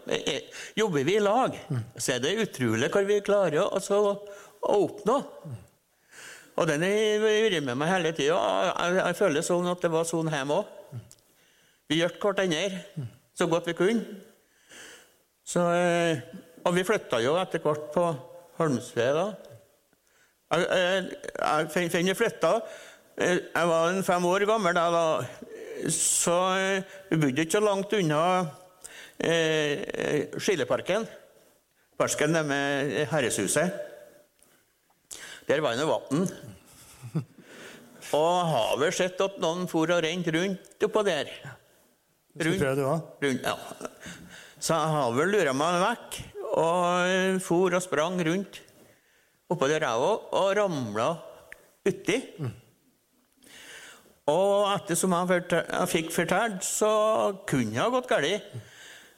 Jobber 0.78 1.04
vi 1.04 1.18
i 1.18 1.20
lag, 1.20 1.54
så 1.98 2.14
er 2.16 2.20
det 2.20 2.38
utrolig 2.42 2.90
hva 2.90 3.04
vi 3.06 3.20
klarer 3.22 3.68
altså, 3.68 4.22
å 4.68 4.78
oppnå. 4.86 5.18
Og 6.58 6.70
den 6.70 6.86
har 6.86 7.22
vært 7.22 7.64
med 7.66 7.78
meg 7.78 7.92
hele 7.92 8.14
tida. 8.18 8.38
Jeg, 8.38 8.98
jeg, 9.00 9.18
føler 9.20 9.46
sånn 9.46 9.70
at 9.72 9.84
det 9.84 9.94
var 9.94 10.08
sånn 10.10 10.32
hjemme 10.34 10.62
òg. 10.62 10.74
Vi 11.88 12.02
hjalp 12.02 12.18
hverandre 12.20 12.82
så 13.38 13.48
godt 13.48 13.70
vi 13.70 13.78
kunne. 13.78 14.18
Så, 15.48 15.64
eh, 15.72 16.24
og 16.66 16.74
vi 16.76 16.84
flytta 16.84 17.22
jo 17.24 17.38
etter 17.40 17.64
hvert 17.64 17.92
på 17.94 18.08
Holmsve 18.58 19.06
da. 19.16 19.28
Jeg, 20.48 20.66
jeg, 20.68 21.68
jeg, 21.76 22.08
jeg 22.08 22.18
flytta 22.18 22.58
Eh, 23.18 23.40
jeg 23.50 23.68
var 23.68 23.90
en 23.90 24.04
fem 24.06 24.26
år 24.30 24.46
gammel 24.46 24.76
da. 24.78 24.88
da. 24.94 25.90
Så 25.94 26.36
eh, 26.58 26.84
vi 27.10 27.18
bodde 27.22 27.46
ikke 27.46 27.58
så 27.58 27.64
langt 27.66 27.94
unna 27.98 28.22
eh, 29.18 30.28
Skileparken. 30.38 31.08
Parken 31.98 32.38
med 32.46 32.94
Herreshuset. 33.10 33.87
Der 35.48 35.64
var 35.64 35.76
det 35.76 35.84
noe 35.84 35.96
vann. 35.96 36.28
Og 38.18 38.36
har 38.52 38.78
vel 38.80 38.94
sett 38.96 39.20
at 39.24 39.40
noen 39.44 39.66
for 39.72 39.92
og 39.92 40.04
rent 40.04 40.28
rundt 40.36 40.88
oppå 40.88 41.04
der. 41.08 41.32
Rundt, 42.38 42.64
rundt, 43.24 43.48
ja. 43.48 43.56
Så 44.60 44.76
jeg 44.76 44.94
har 44.94 45.16
vel 45.16 45.32
lura 45.34 45.54
meg 45.58 45.80
vekk 45.82 46.18
og 46.58 47.42
for 47.44 47.76
og 47.76 47.84
sprang 47.84 48.20
rundt 48.28 48.62
oppå 49.48 49.68
der, 49.72 49.86
jeg 49.86 50.04
òg, 50.04 50.24
og 50.36 50.48
ramla 50.58 51.10
uti. 51.88 52.18
Mm. 52.40 52.56
Og 54.28 54.66
ettersom 54.74 55.16
jeg, 55.16 55.46
jeg 55.54 55.92
fikk 55.94 56.12
fortalt, 56.12 56.66
så 56.68 56.92
kunne 57.48 57.72
det 57.72 57.80
ha 57.80 57.88
gått 57.94 58.10
galt. 58.12 58.58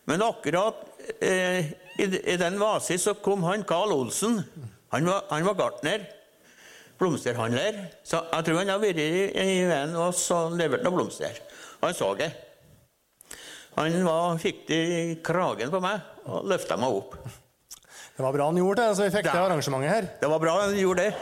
Men 0.09 0.25
akkurat 0.25 0.85
eh, 1.17 1.71
i, 1.97 2.05
i, 2.05 2.37
den 2.41 2.59
vasi 2.61 2.97
så 3.01 3.15
kom 3.17 3.43
han 3.45 3.65
Carl 3.69 3.93
Olsen. 3.93 4.37
Han 4.93 5.09
var, 5.09 5.25
han 5.33 5.45
var 5.49 5.57
gartner. 5.57 6.05
Blomsterhandler. 6.99 7.79
Så 8.03 8.19
jeg 8.27 8.45
tror 8.47 8.61
han 8.61 8.73
har 8.73 8.81
vært 8.81 8.99
i, 8.99 9.09
i 9.31 9.65
veien 9.69 9.95
og 9.95 10.55
levert 10.59 10.83
noen 10.83 10.97
blomster. 10.99 11.39
Han 11.79 11.95
så 11.95 12.11
det. 12.19 12.29
Han 13.77 14.01
var, 14.03 14.39
fikk 14.41 14.65
det 14.67 14.79
i 14.91 15.03
kragen 15.23 15.71
på 15.71 15.79
meg 15.83 16.27
og 16.27 16.49
løfta 16.51 16.75
meg 16.79 16.97
opp. 16.99 17.15
Det 18.19 18.25
var 18.25 18.35
bra 18.35 18.49
han 18.49 18.57
gjorde 18.59 18.83
det, 18.83 18.95
så 18.97 19.05
vi 19.05 19.11
fikk 19.13 19.29
det, 19.29 19.39
arrangementet 19.39 19.93
her. 19.93 20.07
Det 20.19 20.27
var 20.27 20.41
bra 20.43 20.55
han 20.59 20.73
gjorde 20.75 21.05
det. 21.05 21.13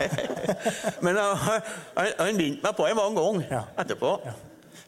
Men 1.04 1.16
han, 1.16 1.62
han 1.96 2.36
begynte 2.36 2.66
meg 2.66 2.76
på 2.76 2.88
en 2.90 2.98
mange 2.98 3.16
ganger 3.16 3.54
ja. 3.54 3.62
etterpå. 3.80 4.10
Ja. 4.26 4.34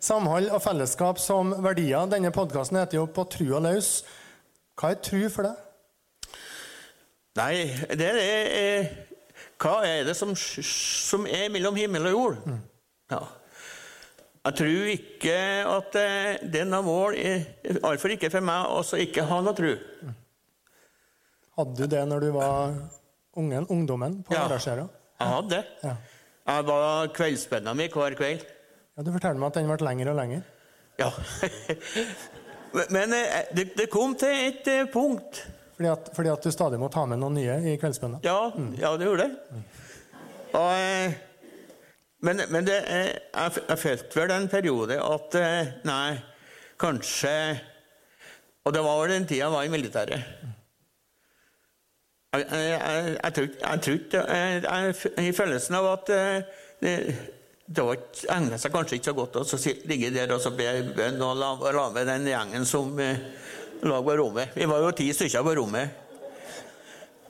Samhold 0.05 0.51
og 0.53 0.61
fellesskap 0.61 1.23
som 1.23 1.55
verdier. 1.65 2.05
Denne 2.13 2.29
podkasten 2.35 2.77
heter 2.77 2.99
jo 2.99 3.07
På 3.09 3.25
trua 3.33 3.63
løs. 3.65 4.03
Hva 4.77 4.93
er 4.93 5.01
tru 5.01 5.23
for 5.33 5.49
deg? 5.49 6.35
Nei, 7.41 7.55
det 7.97 8.11
er 8.11 8.51
eh, 8.59 8.93
Hva 9.63 9.79
er 9.87 10.05
det 10.09 10.17
som, 10.19 10.35
som 10.37 11.27
er 11.31 11.49
mellom 11.53 11.77
himmel 11.79 12.11
og 12.11 12.15
jord? 12.17 12.39
Mm. 12.47 12.61
Ja. 13.15 13.21
Jeg 14.45 14.59
tror 14.59 14.89
ikke 14.93 15.37
at 15.71 15.95
denne 15.97 16.61
er 16.61 16.69
noe 16.69 16.85
mål, 16.85 17.15
iallfall 17.17 18.13
ikke 18.17 18.29
for 18.35 18.45
meg, 18.45 18.67
også 18.77 18.99
ikke 19.01 19.25
ha 19.31 19.39
noe 19.41 19.57
tro. 19.57 19.71
Hadde 21.57 21.79
du 21.79 21.87
det 21.89 22.03
når 22.11 22.27
du 22.27 22.31
var 22.35 22.75
ungen, 23.41 23.67
ungdommen 23.73 24.19
på 24.27 24.35
Ja. 24.35 24.49
Jeg 24.51 25.29
hadde 25.31 25.49
det. 25.55 25.65
Ja. 25.85 25.95
Jeg 26.45 26.67
var 26.67 27.07
kveldsbønna 27.15 27.73
mi 27.75 27.89
hver 27.89 28.17
kveld. 28.19 28.45
ja. 28.97 29.03
Du 29.03 29.13
forteller 29.13 29.41
meg 29.41 29.47
at 29.47 29.55
den 29.55 29.71
ble 29.71 29.87
lengre 29.87 30.11
og 30.11 30.19
lengre. 30.19 30.43
Ja. 30.99 31.11
Men 32.95 33.15
eh, 33.15 33.55
det, 33.55 33.71
det 33.79 33.89
kom 33.91 34.17
til 34.19 34.35
et 34.49 34.69
eh, 34.69 34.87
punkt. 34.93 35.45
Fordi 35.75 35.89
at, 35.91 36.11
fordi 36.15 36.31
at 36.31 36.45
du 36.47 36.51
stadig 36.55 36.79
må 36.79 36.89
ta 36.95 37.03
med 37.11 37.19
noen 37.19 37.35
nye 37.35 37.57
i 37.73 37.77
kveldsbønna. 37.83 38.21
Ja, 38.23 38.39
ja 38.79 38.93
det 39.01 39.09
gjorde 39.09 39.25
jeg. 39.27 39.63
Og, 40.55 40.71
eh, 40.79 41.17
men 42.25 42.43
men 42.55 42.65
det, 42.69 42.77
eh, 42.87 43.09
jeg, 43.35 43.65
jeg 43.69 43.79
følte 43.83 44.21
vel 44.21 44.31
en 44.37 44.47
periode 44.53 44.99
at 45.03 45.35
eh, 45.41 45.73
Nei, 45.85 46.15
kanskje 46.81 47.33
Og 48.65 48.73
det 48.73 48.85
var 48.87 49.01
vel 49.03 49.11
den 49.17 49.27
tida 49.29 49.43
jeg 49.45 49.53
var 49.53 49.67
i 49.67 49.73
militæret. 49.73 50.23
Jeg, 52.35 52.47
jeg, 52.51 53.19
jeg, 53.85 54.95
f- 54.95 55.19
i 55.23 55.33
følelsen 55.37 55.77
av 55.79 55.87
at 55.93 56.09
det, 56.83 56.95
det 57.67 57.85
egnet 58.33 58.63
seg 58.63 58.73
kanskje 58.75 58.97
ikke 58.99 59.11
så 59.11 59.15
godt 59.19 59.37
å 59.43 59.45
ligge 59.91 60.11
der 60.15 60.33
og 60.35 60.41
så 60.43 60.51
be 60.57 60.67
bønn 60.97 61.21
og 61.23 61.37
la, 61.39 61.53
la 61.77 61.85
med 61.95 62.09
den 62.11 62.27
gjengen 62.33 62.67
som 62.67 62.97
eh, 63.81 63.89
lå 63.89 64.01
på 64.05 64.17
rommet. 64.21 64.55
Vi 64.55 64.69
var 64.71 64.85
jo 64.85 64.93
ti 64.97 65.09
stykker 65.15 65.45
på 65.47 65.57
rommet. 65.61 66.01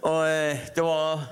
Og 0.04 0.20
eh, 0.28 0.66
det 0.76 0.84
var 0.84 1.24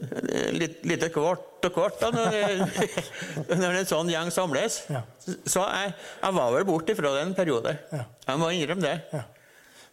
eh, 0.00 0.50
litt, 0.56 0.80
lite 0.88 1.10
kvart 1.12 1.68
og 1.68 1.72
kvart 1.74 2.00
da, 2.00 2.10
når, 2.12 2.64
når 3.60 3.78
en 3.80 3.88
sånn 3.88 4.12
gjeng 4.12 4.32
samles. 4.34 4.82
Ja. 4.92 5.04
Så 5.24 5.64
jeg, 5.64 5.94
jeg 6.22 6.36
var 6.38 6.52
vel 6.56 6.66
borte 6.68 6.96
fra 6.96 7.14
det 7.16 7.24
en 7.26 7.36
periode. 7.36 7.76
Ja. 7.92 8.04
Jeg 8.28 8.40
må 8.40 8.50
innrømme 8.52 8.84
det. 8.84 8.98
Ja. 9.12 9.24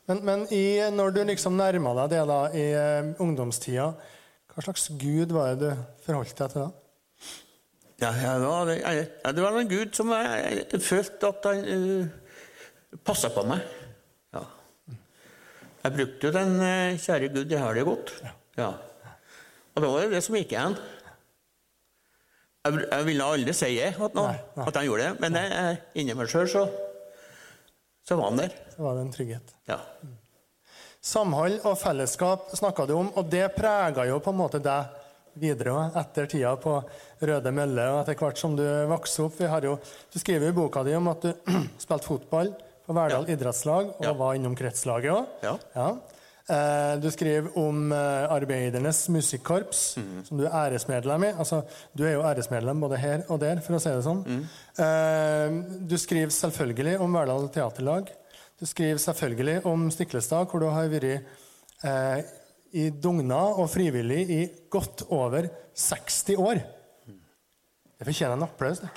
Men, 0.09 0.23
men 0.27 0.45
i, 0.51 0.81
når 0.91 1.13
du 1.15 1.21
liksom 1.29 1.55
nærma 1.59 1.93
deg 2.01 2.15
det 2.15 2.21
da 2.27 2.39
i 2.57 2.63
uh, 2.73 3.11
ungdomstida, 3.23 3.91
hva 4.51 4.63
slags 4.65 4.89
gud 5.00 5.31
var 5.31 5.53
det 5.55 5.69
du 5.69 5.83
forholdt 6.03 6.35
deg 6.35 6.51
til 6.51 6.65
da? 6.65 6.71
Ja, 8.01 8.09
var, 8.41 8.71
jeg, 8.73 9.05
ja, 9.21 9.31
det 9.31 9.43
var 9.45 9.55
en 9.59 9.69
gud 9.69 9.93
som 9.95 10.09
jeg, 10.15 10.65
jeg 10.73 10.81
følte 10.83 11.29
at 11.29 11.47
han 11.47 11.61
uh, 11.69 12.97
passa 13.07 13.29
på 13.31 13.45
meg. 13.47 13.61
Jeg 15.81 15.95
brukte 15.97 16.27
jo 16.27 16.33
den 16.35 16.55
eh, 16.61 17.00
kjære 17.01 17.31
Gud, 17.33 17.50
jeg 17.50 17.61
har 17.61 17.77
det 17.77 17.85
godt. 17.88 18.13
Ja. 18.59 18.71
Og 19.73 19.81
det 19.81 19.89
var 19.89 20.11
det 20.11 20.21
som 20.25 20.38
gikk 20.38 20.53
igjen. 20.53 20.75
Jeg, 22.61 22.81
jeg 22.85 23.05
ville 23.07 23.25
aldri 23.33 23.53
si 23.57 23.71
at, 23.81 24.13
noe, 24.13 24.27
Nei, 24.35 24.39
nei. 24.59 24.65
at 24.69 24.77
han 24.77 24.85
gjorde 24.85 25.07
det, 25.07 25.13
men 25.23 25.38
det, 25.38 25.45
eh, 25.57 25.83
inni 25.97 26.13
meg 26.17 26.29
sjøl 26.29 26.50
så, 26.51 26.65
så 28.05 28.17
var 28.19 28.29
han 28.29 28.41
der. 28.43 28.57
Så 28.75 28.85
var 28.85 29.00
det 29.00 29.05
en 29.07 29.13
trygghet. 29.15 29.55
Ja. 29.71 29.79
Samhold 31.01 31.63
og 31.65 31.79
fellesskap 31.81 32.51
snakka 32.53 32.85
du 32.85 32.93
om, 33.00 33.09
og 33.17 33.31
det 33.33 33.47
prega 33.55 34.05
jo 34.05 34.19
på 34.21 34.29
en 34.35 34.41
måte 34.43 34.61
deg 34.61 35.00
videre 35.41 35.73
også, 35.73 36.01
etter 36.03 36.27
tida 36.29 36.51
på 36.61 36.75
Røde 37.25 37.53
Mølle 37.55 37.88
og 37.95 38.03
etter 38.03 38.19
hvert 38.19 38.38
som 38.38 38.53
du 38.59 38.65
vokste 38.91 39.25
opp. 39.25 39.39
Vi 39.39 39.50
har 39.50 39.65
jo, 39.65 39.79
du 40.13 40.19
skriver 40.21 40.51
i 40.51 40.55
boka 40.61 40.83
di 40.85 40.93
om 41.00 41.09
at 41.09 41.25
du 41.25 41.55
spilte 41.81 42.05
fotball 42.05 42.53
på 42.88 42.93
Verdal 42.97 43.25
Ja. 43.27 43.33
idrettslag 43.35 43.93
og 43.97 44.03
Ja. 44.05 44.13
var 44.13 44.33
innom 44.35 44.55
kretslaget 44.55 45.11
òg. 45.11 45.59
Ja. 45.75 45.97
Eh, 46.50 46.95
Du 47.00 47.09
skriver 47.11 47.50
om 47.57 47.91
eh, 47.91 48.27
Arbeidernes 48.33 49.07
musikkorps, 49.09 49.95
mm. 49.97 50.25
som 50.25 50.38
du 50.38 50.45
er 50.45 50.51
æresmedlem 50.51 51.23
i. 51.29 51.31
Altså, 51.38 51.63
du 51.95 52.03
er 52.05 52.13
jo 52.13 52.21
æresmedlem 52.23 52.79
både 52.81 52.97
her 52.97 53.23
og 53.29 53.39
der, 53.39 53.61
for 53.61 53.73
å 53.75 53.79
si 53.79 53.89
det 53.89 54.03
sånn. 54.03 54.23
Mm. 54.25 54.43
Eh, 54.79 55.77
Du 55.88 55.95
skriver 55.97 56.29
selvfølgelig 56.31 57.00
om 57.00 57.13
Verdal 57.13 57.47
Teaterlag. 57.50 58.09
Du 58.59 58.65
skriver 58.65 58.97
selvfølgelig 58.97 59.65
om 59.65 59.89
Stiklestad, 59.91 60.47
hvor 60.50 60.59
du 60.59 60.69
har 60.69 60.88
vært 60.89 61.23
eh, 61.83 62.23
i 62.73 62.89
dugna 62.89 63.39
og 63.57 63.69
frivillig 63.69 64.29
i 64.29 64.50
godt 64.69 65.03
over 65.09 65.50
60 65.75 66.35
år. 66.38 66.61
Det 68.00 68.07
fortjener 68.07 68.33
en 68.33 68.43
applaus. 68.43 68.79
det. 68.79 68.89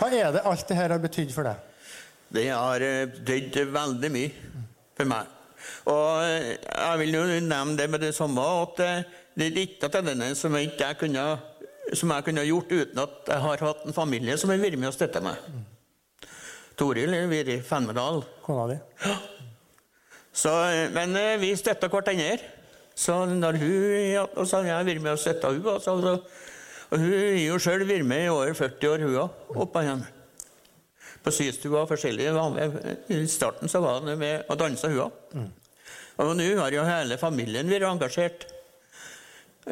Hva 0.00 0.08
er 0.12 0.32
det 0.34 0.42
alt 0.48 0.68
det 0.68 0.76
her 0.76 0.92
har 0.92 1.00
betydd 1.00 1.32
for 1.34 1.48
deg? 1.48 1.56
Det 2.30 2.46
har 2.48 2.84
eh, 2.84 3.08
betydd 3.08 3.72
veldig 3.74 4.10
mye 4.14 4.30
for 4.96 5.08
meg. 5.10 5.24
Og 5.90 6.22
eh, 6.24 6.52
jeg 6.60 7.00
vil 7.02 7.16
jo 7.16 7.24
nevne 7.26 7.76
det 7.78 7.88
med 7.90 8.04
det 8.04 8.12
samme 8.16 8.44
at 8.62 8.82
eh, 8.84 9.02
det 9.36 9.48
er 9.48 9.60
ikke 9.64 9.88
av 9.88 10.04
denne 10.04 10.30
som 10.38 10.54
jeg 10.56 10.70
ikke 10.70 10.92
kunne, 11.04 11.24
som 11.96 12.12
jeg 12.14 12.26
kunne 12.28 12.46
gjort 12.46 12.72
uten 12.72 13.02
at 13.02 13.32
jeg 13.32 13.44
har 13.46 13.66
hatt 13.66 13.84
en 13.86 13.96
familie 13.96 14.36
som 14.40 14.52
har 14.52 14.60
vært 14.62 14.78
med 14.80 14.90
og 14.90 14.96
støtta 14.96 15.22
meg. 15.24 15.40
Toril 16.80 17.12
har 17.16 17.28
vært 17.30 17.52
i 17.56 17.60
Fenmedal. 17.64 18.22
Kona 18.44 18.70
di? 18.72 18.78
Så, 20.32 20.52
eh, 20.68 20.88
men 20.94 21.16
vi 21.40 21.54
støtter 21.58 21.92
hverandre. 21.92 22.59
Så 23.00 23.16
når 23.30 23.56
hun 23.62 24.16
og 24.20 24.46
så 24.48 24.60
har 24.60 24.66
jeg 24.68 24.88
vært 24.90 25.04
med 25.04 25.14
og 25.14 25.20
støtta 25.22 25.52
hun, 25.54 25.66
og, 25.72 25.80
så, 25.80 25.94
og 26.90 26.98
hun 26.98 27.12
har 27.14 27.38
jo 27.40 27.60
sjøl 27.62 27.86
vært 27.88 28.08
med 28.08 28.26
i 28.26 28.32
over 28.32 28.52
40 28.58 28.90
år, 28.90 29.04
hun 29.06 29.20
òg. 29.22 29.38
Oppå 29.64 29.84
igjen. 29.84 30.04
På 31.24 31.32
systua 31.32 31.86
forskjellig. 31.88 32.28
I 33.12 33.22
starten 33.28 33.72
så 33.72 33.80
var 33.84 34.02
hun 34.02 34.12
med 34.20 34.44
og 34.52 34.60
dansa, 34.60 34.92
hun 34.92 35.06
òg. 35.06 35.48
Og 36.20 36.34
nå 36.36 36.50
har 36.58 36.76
jo 36.76 36.84
hele 36.84 37.16
familien 37.20 37.70
vært 37.72 37.88
engasjert. 37.88 38.44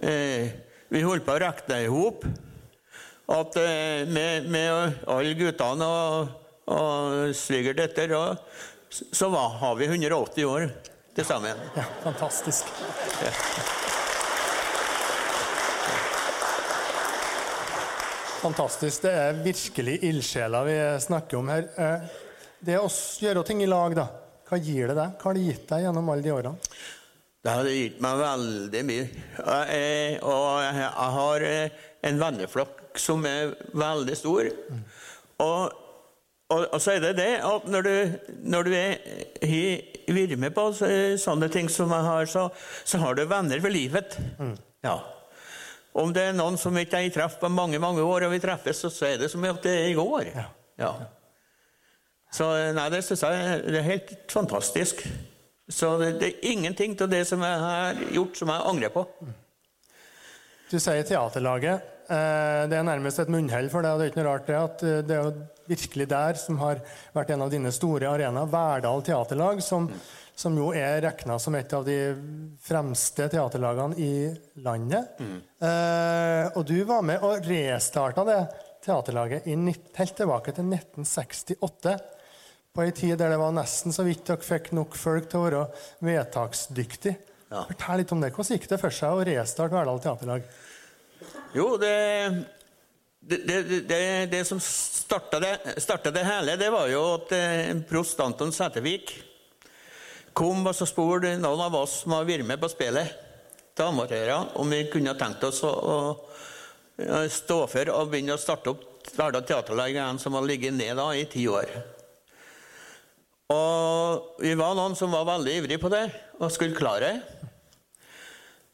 Eh, 0.00 0.48
vi 0.88 1.04
holdt 1.04 1.26
på 1.26 1.34
å 1.34 1.40
regne 1.42 1.82
i 1.84 1.88
hop 1.92 2.24
at 3.28 3.56
eh, 3.60 4.08
med, 4.08 4.48
med 4.48 5.00
alle 5.04 5.34
guttene 5.36 5.84
og, 5.84 6.30
og 6.72 7.34
svigerdatter 7.36 8.12
og 8.16 8.38
så 8.88 9.28
var, 9.32 9.58
har 9.60 9.74
vi 9.76 9.88
180 9.90 10.48
år 10.48 10.70
til 11.18 11.26
sammen. 11.26 11.58
Ja, 11.74 11.82
fantastisk. 12.04 12.68
Fantastisk. 18.38 19.02
Det 19.02 19.14
er 19.18 19.40
virkelig 19.42 19.96
ildsjeler 20.06 20.68
vi 20.68 20.76
snakker 21.02 21.40
om 21.40 21.50
her. 21.50 21.66
Eh, 21.74 22.24
Det 22.60 22.78
å 22.78 22.88
gjøre 23.22 23.44
ting 23.46 23.62
i 23.62 23.68
lag, 23.70 23.94
da. 23.94 24.06
Hva 24.48 24.58
gir 24.58 24.90
det 24.90 24.96
deg? 24.98 25.18
Hva 25.18 25.28
har 25.28 25.36
det 25.36 25.44
gitt 25.46 25.66
deg 25.70 25.84
gjennom 25.84 26.08
alle 26.10 26.24
de 26.24 26.32
årene? 26.34 26.70
Det 27.42 27.52
har 27.54 27.68
gitt 27.70 28.00
meg 28.02 28.16
veldig 28.18 28.82
mye. 28.88 29.04
Og 30.22 30.54
jeg, 30.62 30.88
har 31.18 31.46
eh, 31.50 31.84
en 32.08 32.18
venneflokk 32.22 32.98
som 32.98 33.26
er 33.30 33.54
veldig 33.78 34.16
stor. 34.18 34.50
Og, 35.42 35.78
og, 36.50 36.64
og 36.64 36.82
så 36.82 36.96
er 36.96 37.06
det 37.06 37.14
det 37.18 37.30
at 37.46 37.70
når 37.70 37.86
du, 37.86 37.94
når 38.54 38.70
du 38.70 38.74
er, 38.74 38.98
har 39.42 39.97
vært 40.16 40.38
med 40.40 40.54
på 40.56 40.64
sånne 40.74 41.48
ting 41.52 41.68
som 41.72 41.92
jeg 41.94 42.06
har, 42.06 42.26
så, 42.30 42.48
så 42.84 43.00
har 43.02 43.14
du 43.18 43.24
venner 43.30 43.60
for 43.64 43.72
livet. 43.74 44.16
Ja. 44.84 44.96
Om 45.98 46.12
det 46.14 46.28
er 46.28 46.36
noen 46.36 46.58
som 46.60 46.76
ikke 46.78 47.00
jeg 47.00 47.10
har 47.10 47.16
truffet 47.16 47.40
på 47.42 47.50
mange 47.50 47.80
mange 47.82 48.04
år, 48.04 48.26
og 48.28 48.34
vi 48.34 48.40
treffes, 48.42 48.84
så, 48.84 48.90
så 48.92 49.08
er 49.08 49.18
det 49.22 49.30
som 49.32 49.44
at 49.48 49.62
det 49.64 49.72
er 49.74 49.88
i 49.90 49.96
går. 49.98 50.28
Ja. 50.78 50.92
Så 52.34 52.46
nei, 52.76 52.86
det 52.92 53.02
syns 53.06 53.24
jeg 53.24 53.60
det 53.66 53.80
er 53.80 53.86
helt 53.88 54.14
fantastisk. 54.32 55.02
Så 55.68 55.94
det, 56.00 56.14
det 56.20 56.28
er 56.32 56.48
ingenting 56.52 56.94
av 57.02 57.10
det 57.12 57.24
som 57.28 57.42
jeg 57.44 57.60
har 57.64 58.02
gjort, 58.14 58.36
som 58.40 58.52
jeg 58.52 58.66
angrer 58.70 58.92
på. 58.94 59.04
Du 60.68 60.76
sier 60.80 61.04
teaterlaget. 61.08 61.94
Eh, 62.08 62.62
Det 62.68 62.76
er 62.78 62.84
nærmest 62.88 63.20
et 63.20 63.32
munnhell 63.32 63.68
for 63.72 63.84
deg. 63.84 63.96
Det 63.98 64.06
er 64.06 64.12
ikke 64.12 64.22
noe 64.22 64.30
rart 64.30 64.46
det 64.48 64.56
at 64.60 64.84
eh, 64.84 65.00
det 65.08 65.16
er 65.18 65.32
virkelig 65.68 66.08
der 66.10 66.38
som 66.40 66.58
har 66.62 66.80
vært 67.16 67.34
en 67.34 67.44
av 67.46 67.52
dine 67.52 67.72
store 67.74 68.10
arenaer. 68.10 68.50
Verdal 68.52 69.04
teaterlag, 69.06 69.62
som, 69.64 69.88
som 70.38 70.56
jo 70.58 70.70
er 70.76 71.00
regna 71.04 71.38
som 71.42 71.56
et 71.58 71.72
av 71.76 71.86
de 71.86 71.98
fremste 72.64 73.28
teaterlagene 73.32 73.98
i 74.00 74.12
landet. 74.64 75.18
Eh, 75.20 76.44
og 76.54 76.64
du 76.68 76.78
var 76.88 77.04
med 77.06 77.24
og 77.26 77.44
restarta 77.48 78.26
det 78.28 78.40
teaterlaget 78.84 79.48
i, 79.50 79.56
helt 79.98 80.16
tilbake 80.16 80.54
til 80.56 80.70
1968. 80.70 81.96
På 82.74 82.84
ei 82.84 82.92
tid 82.94 83.16
der 83.18 83.32
det 83.32 83.40
var 83.40 83.54
nesten 83.56 83.94
så 83.94 84.04
vidt 84.06 84.26
dere 84.28 84.44
fikk 84.44 84.70
nok 84.76 84.94
folk 84.98 85.26
til 85.30 85.40
å 85.40 85.46
være 85.48 85.64
vedtaksdyktig. 86.06 87.16
Ja. 87.48 87.64
Fortell 87.64 88.02
litt 88.02 88.12
om 88.12 88.20
det. 88.22 88.30
Hvordan 88.36 88.58
gikk 88.58 88.68
det 88.70 88.78
for 88.80 88.94
seg 88.94 89.16
å 89.16 89.24
restarte 89.26 89.74
Verdal 89.74 90.00
teaterlag? 90.04 90.46
Jo, 91.56 91.72
det 91.80 91.94
det, 93.28 93.62
det, 93.88 94.26
det, 94.32 94.44
som 94.48 94.60
starta 94.60 95.40
det, 95.40 96.24
hele, 96.24 96.56
det 96.56 96.70
var 96.72 96.88
jo 96.88 97.02
at 97.18 97.32
eh, 97.36 97.80
prost 97.88 98.20
Anton 98.24 98.52
Sætervik 98.54 99.12
kom 100.32 100.62
og 100.66 100.76
så 100.76 100.86
spurte 100.88 101.34
noen 101.36 101.64
av 101.66 101.76
oss 101.76 102.02
som 102.04 102.14
har 102.16 102.28
vært 102.28 102.46
med 102.48 102.60
på 102.62 102.70
spillet, 102.72 103.10
til 103.76 103.90
amatører 103.90 104.56
om 104.58 104.70
vi 104.72 104.86
kunne 104.90 105.14
tenkt 105.18 105.44
oss 105.46 105.60
å, 105.66 105.72
å 105.76 107.20
stå 107.30 107.58
for 107.70 107.92
og 107.94 108.10
begynne 108.10 108.34
å 108.34 108.40
starte 108.40 108.74
opp 108.74 108.86
Verdal 109.16 109.44
teaterlag 109.46 109.94
igjen, 109.94 110.18
som 110.20 110.34
har 110.36 110.44
ligget 110.44 110.74
ned 110.76 110.98
da 110.98 111.06
i 111.16 111.22
ti 111.30 111.46
år. 111.48 111.70
Og 113.48 114.42
vi 114.42 114.50
var 114.58 114.74
noen 114.76 114.96
som 114.98 115.14
var 115.14 115.24
veldig 115.24 115.54
ivrige 115.62 115.80
på 115.80 115.88
det 115.92 116.04
og 116.36 116.52
skulle 116.52 116.76
klare 116.76 117.06
det. 117.06 117.46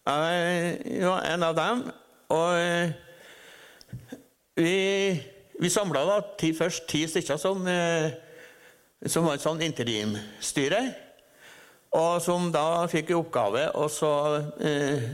Jeg 0.05 1.05
var 1.07 1.29
en 1.31 1.47
av 1.47 1.55
dem. 1.55 1.85
Og 2.35 2.59
eh, 2.59 2.97
vi, 4.55 5.23
vi 5.61 5.71
samla 5.71 6.05
da 6.07 6.21
ti, 6.39 6.53
først 6.55 6.87
ti 6.91 7.05
stykker 7.11 7.39
som, 7.41 7.67
eh, 7.67 8.15
som 9.07 9.27
var 9.27 9.39
et 9.39 9.45
sånn 9.45 9.63
interimstyre. 9.65 10.83
Og 11.95 12.19
som 12.23 12.49
da 12.55 12.87
fikk 12.91 13.13
i 13.13 13.19
oppgave 13.19 13.69
å 13.79 13.87
eh, 13.87 15.05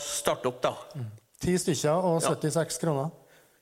starte 0.00 0.48
opp, 0.48 0.60
da. 0.64 0.74
Ti 1.40 1.56
stykker 1.60 2.06
og 2.12 2.22
76 2.24 2.80
kroner. 2.80 3.10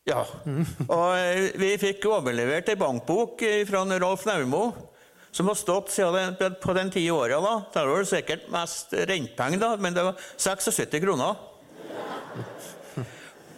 Ja. 0.09 0.23
Og 0.95 1.09
eh, 1.19 1.49
vi 1.59 1.73
fikk 1.81 2.07
overlevert 2.11 2.71
ei 2.71 2.79
bankbok 2.79 3.43
fra 3.69 3.83
Rolf 3.99 4.25
Naumo, 4.31 4.63
som 5.35 5.51
har 5.51 5.59
stått 5.59 5.91
siden 5.93 6.39
den, 6.39 6.57
på 6.63 6.75
den 6.75 6.91
ti 6.95 7.03
åra. 7.11 7.43
Da. 7.43 7.55
Det 7.75 7.85
var 7.91 8.09
sikkert 8.09 8.49
mest 8.55 8.95
rentepenger, 8.95 9.77
men 9.83 9.95
det 9.95 10.07
var 10.07 10.29
76 10.39 10.99
kroner. 11.03 11.48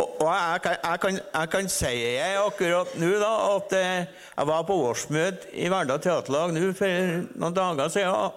Og 0.01 0.27
jeg 0.29 0.61
kan, 0.65 0.77
jeg 0.85 1.01
kan, 1.01 1.17
jeg 1.35 1.51
kan 1.53 1.71
si 1.73 1.95
akkurat 2.41 2.93
nå 3.01 3.11
da, 3.21 3.31
at 3.57 3.73
eh, 3.77 4.11
jeg 4.37 4.49
var 4.49 4.67
på 4.69 4.77
årsmøte 4.89 5.51
i 5.53 5.69
Verdal 5.73 6.01
Teaterlag 6.01 6.55
nå 6.57 6.71
for 6.77 7.17
noen 7.41 7.57
dager 7.57 7.93
siden. 7.93 8.37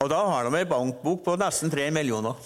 Og 0.00 0.12
da 0.12 0.20
har 0.28 0.46
de 0.46 0.60
ei 0.60 0.68
bankbok 0.68 1.24
på 1.24 1.36
nesten 1.40 1.72
tre 1.72 1.88
millioner. 1.92 2.36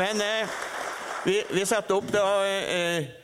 Men 0.00 0.20
eh, 0.24 0.60
vi, 1.26 1.40
vi 1.52 1.68
satte 1.68 1.96
opp 1.96 2.08
da 2.12 2.28
eh, 2.46 2.70
eh 2.72 3.18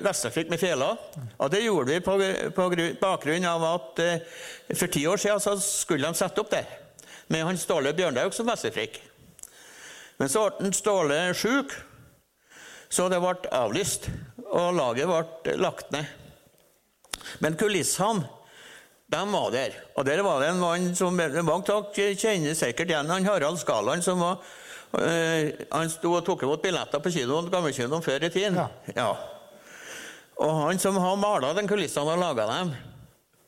Vesterfrikk 0.00 0.48
med 0.48 0.56
fela. 0.56 0.94
Og 1.36 1.50
det 1.52 1.58
gjorde 1.60 1.92
vi 1.92 2.00
på, 2.00 2.14
på 2.56 2.68
bakgrunn 3.02 3.44
av 3.44 3.66
at 3.68 4.00
eh, 4.00 4.22
for 4.72 4.88
ti 4.88 5.02
år 5.04 5.20
siden 5.20 5.42
så 5.44 5.58
skulle 5.60 6.08
de 6.08 6.16
sette 6.16 6.40
opp 6.40 6.54
det 6.54 6.64
med 7.28 7.44
han 7.44 7.60
Ståle 7.60 7.92
Bjørndaug 7.96 8.34
som 8.34 8.48
Vesterfrikk. 8.48 8.98
Men 10.18 10.30
så 10.32 10.48
ble 10.58 10.72
Ståle 10.74 11.20
sjuk, 11.36 11.74
så 12.88 13.08
det 13.12 13.20
ble 13.22 13.52
avlyst. 13.54 14.08
Og 14.48 14.72
laget 14.76 15.10
ble 15.10 15.56
lagt 15.60 15.92
ned. 15.92 16.08
Men 17.44 17.58
kulissene 17.60 18.24
de 19.08 19.20
var 19.32 19.50
der. 19.52 19.76
Og 19.96 20.04
der 20.04 20.22
var 20.24 20.40
det 20.40 20.50
en 20.52 20.60
mann 20.60 20.94
som 20.96 21.16
mange 21.16 21.64
takk 21.64 21.96
kjenner 21.96 22.56
sikkert 22.56 22.90
igjen, 22.90 23.08
han 23.08 23.24
Harald 23.24 23.60
Skaland, 23.60 24.04
som 24.04 24.20
var 24.20 24.42
øh, 25.00 25.52
han 25.72 25.92
sto 25.92 26.12
og 26.12 26.26
tok 26.26 26.44
imot 26.44 26.60
billetter 26.62 27.00
på 27.00 27.12
kinoen, 27.14 27.48
gammelkinoen 27.52 28.04
før 28.04 28.26
i 28.28 28.32
tiden. 28.34 28.60
Ja. 28.60 28.66
ja. 28.96 29.08
Og 30.44 30.52
han 30.60 30.80
som 30.80 31.00
har 31.00 31.16
mala 31.16 31.54
den 31.56 31.68
kulissene 31.70 32.12
og 32.12 32.20
laga 32.20 32.50
dem, 32.52 32.74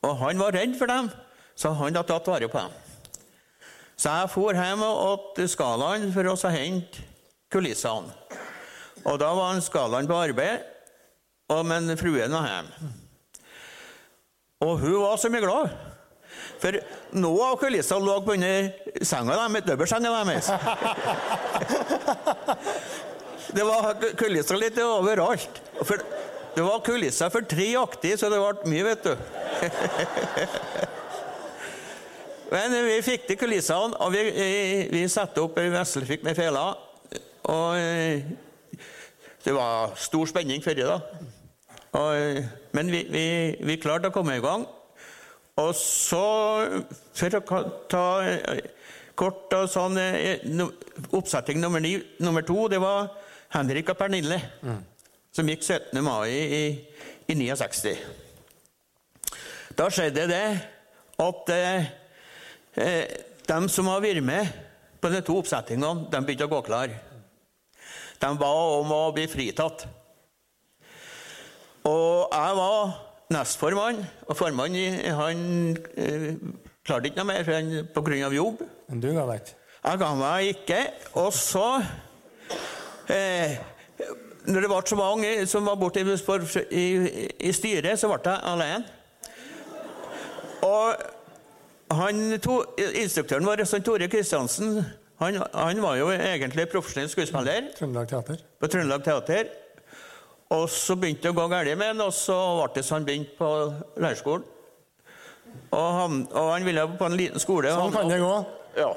og 0.01 0.17
han 0.23 0.41
var 0.41 0.57
redd 0.57 0.73
for 0.79 0.89
dem, 0.89 1.11
så 1.53 1.75
han 1.77 1.93
hadde 1.93 2.07
tatt 2.09 2.33
vare 2.33 2.49
på 2.49 2.57
dem. 2.57 2.90
Så 3.99 4.09
jeg 4.09 4.31
for 4.33 4.57
hjem 4.57 4.83
til 5.37 5.49
Skaland 5.51 6.13
for 6.15 6.31
å 6.31 6.35
hente 6.53 7.03
kulissene. 7.51 8.13
Og 9.05 9.19
da 9.21 9.31
var 9.33 9.53
han 9.53 9.61
Skaland 9.63 10.09
på 10.09 10.17
arbeid, 10.17 10.65
og, 11.51 11.65
men 11.67 11.97
fruen 11.99 12.33
var 12.33 12.47
hjemme. 12.47 12.91
Og 14.61 14.77
hun 14.79 14.99
var 15.01 15.17
så 15.17 15.29
mye 15.33 15.41
glad. 15.43 15.73
For 16.61 16.77
noen 17.17 17.47
av 17.47 17.57
kulissene 17.61 18.05
lå 18.05 18.19
på 18.25 18.35
under 18.37 18.69
senga 19.01 19.33
deres, 19.35 19.65
dobbeltsenga 19.65 20.09
deres. 20.29 20.47
Det 23.51 23.63
var 23.67 23.97
kulisser 24.15 24.55
litt 24.55 24.77
overalt. 24.79 25.57
For 25.83 25.99
det 26.55 26.63
var 26.63 26.83
kulisser 26.85 27.31
for 27.33 27.43
tre 27.47 27.67
aktige, 27.79 28.17
så 28.19 28.29
det 28.31 28.39
ble 28.39 28.71
mye, 28.71 28.83
vet 28.91 29.03
du. 29.03 29.13
Men 32.51 32.75
vi 32.85 32.97
fikk 33.05 33.27
til 33.29 33.39
kulissene, 33.39 33.95
og 34.03 34.11
vi, 34.11 34.25
vi 34.91 35.05
satte 35.07 35.43
opp 35.43 35.55
Veslefikk 35.55 36.25
med 36.27 36.35
fela. 36.35 36.65
Og 37.51 37.77
det 39.45 39.53
var 39.55 39.95
stor 39.95 40.27
spenning 40.29 40.63
før 40.63 40.81
da. 40.83 40.97
Og, 41.91 42.43
men 42.75 42.91
vi, 42.91 43.01
vi, 43.11 43.25
vi 43.67 43.79
klarte 43.81 44.11
å 44.11 44.15
komme 44.15 44.37
i 44.37 44.43
gang. 44.43 44.67
Og 45.59 45.73
så, 45.75 46.25
for 47.17 47.37
å 47.37 47.61
ta 47.91 48.05
eh, 48.23 48.61
kort 49.19 49.51
og 49.57 49.67
sånn 49.69 49.99
eh, 49.99 50.45
Oppsetting 51.11 51.59
nummer, 51.59 51.83
ni, 51.83 51.97
nummer 52.23 52.45
to, 52.47 52.69
det 52.71 52.79
var 52.81 53.11
Henrik 53.51 53.91
og 53.91 53.99
Pernille. 53.99 54.39
Mm. 54.63 54.79
Som 55.35 55.51
gikk 55.51 55.63
17. 55.65 55.99
mai 56.03 56.31
i, 56.31 56.63
i 57.31 57.35
69. 57.35 57.95
Da 59.75 59.87
skjedde 59.91 60.27
det 60.31 60.45
at 61.21 61.51
eh, 61.55 61.67
eh, 61.75 61.91
de 62.75 63.61
som 63.71 63.89
har 63.91 64.03
vært 64.03 64.23
med 64.23 64.51
på 65.01 65.09
de 65.11 65.21
to 65.25 65.37
oppsettingene, 65.41 66.07
de 66.11 66.21
begynte 66.23 66.47
å 66.47 66.51
gå 66.51 66.61
klar. 66.65 66.93
De 68.21 68.29
ba 68.37 68.51
om 68.77 68.91
å 68.93 69.05
bli 69.15 69.25
fritatt. 69.29 69.87
Og 71.89 72.29
jeg 72.29 72.57
var 72.59 72.91
nestformann. 73.33 74.03
Og 74.27 74.37
formannen 74.37 74.99
han 75.17 75.41
eh, 75.97 76.35
klarte 76.85 77.09
ikke 77.09 77.23
noe 77.23 77.31
mer 77.31 77.83
pga. 77.95 78.29
jobb. 78.35 78.61
Men 78.89 79.01
du 79.01 79.09
ga 79.15 79.25
deg 79.29 79.41
ikke? 79.41 79.57
Jeg 79.81 80.01
ga 80.03 80.09
meg 80.19 80.51
ikke. 80.53 80.79
Og 81.17 81.31
så 81.33 81.67
eh, 83.09 83.57
Når 84.45 84.61
det 84.61 84.69
ble 84.69 84.81
så 84.85 84.99
mange 84.99 85.31
som 85.49 85.65
var 85.65 85.79
borte 85.81 86.01
i, 86.01 86.05
i, 86.77 87.27
i 87.39 87.53
styret, 87.53 87.97
så 87.97 88.09
ble 88.09 88.21
jeg 88.25 88.45
alene. 88.53 88.83
Og 90.61 91.20
han, 91.97 92.39
to, 92.43 92.61
instruktøren 92.77 93.47
vår, 93.47 93.63
Tore 93.85 94.07
Kristiansen, 94.11 94.81
han, 95.21 95.37
han, 95.53 95.81
var 95.81 95.97
jo 95.99 96.09
egentlig 96.11 96.67
profesjonell 96.71 97.09
skuespiller. 97.09 97.67
Trøndelag 97.77 98.09
Teater. 98.09 98.39
På 98.59 98.69
Trøndelag 98.71 99.03
Teater. 99.05 99.51
Og 100.51 100.65
så 100.69 100.97
begynte 100.99 101.27
det 101.27 101.31
å 101.31 101.37
gå 101.37 101.45
galt 101.51 101.77
med 101.77 101.93
han, 101.93 102.01
og 102.03 102.13
så 102.15 102.37
ble 102.57 102.71
det 102.75 102.83
så 102.83 102.97
han 102.97 103.05
begynte 103.07 103.37
på 103.37 103.51
lærerskolen. 104.01 104.47
Og 105.71 105.93
han, 105.95 106.17
og 106.31 106.49
han 106.51 106.65
ville 106.65 106.87
på 106.99 107.07
en 107.07 107.17
liten 107.19 107.43
skole. 107.43 107.71
Sånn 107.75 107.93
kan 107.93 108.09
det 108.11 108.19
gå? 108.19 108.33
Ja. 108.75 108.89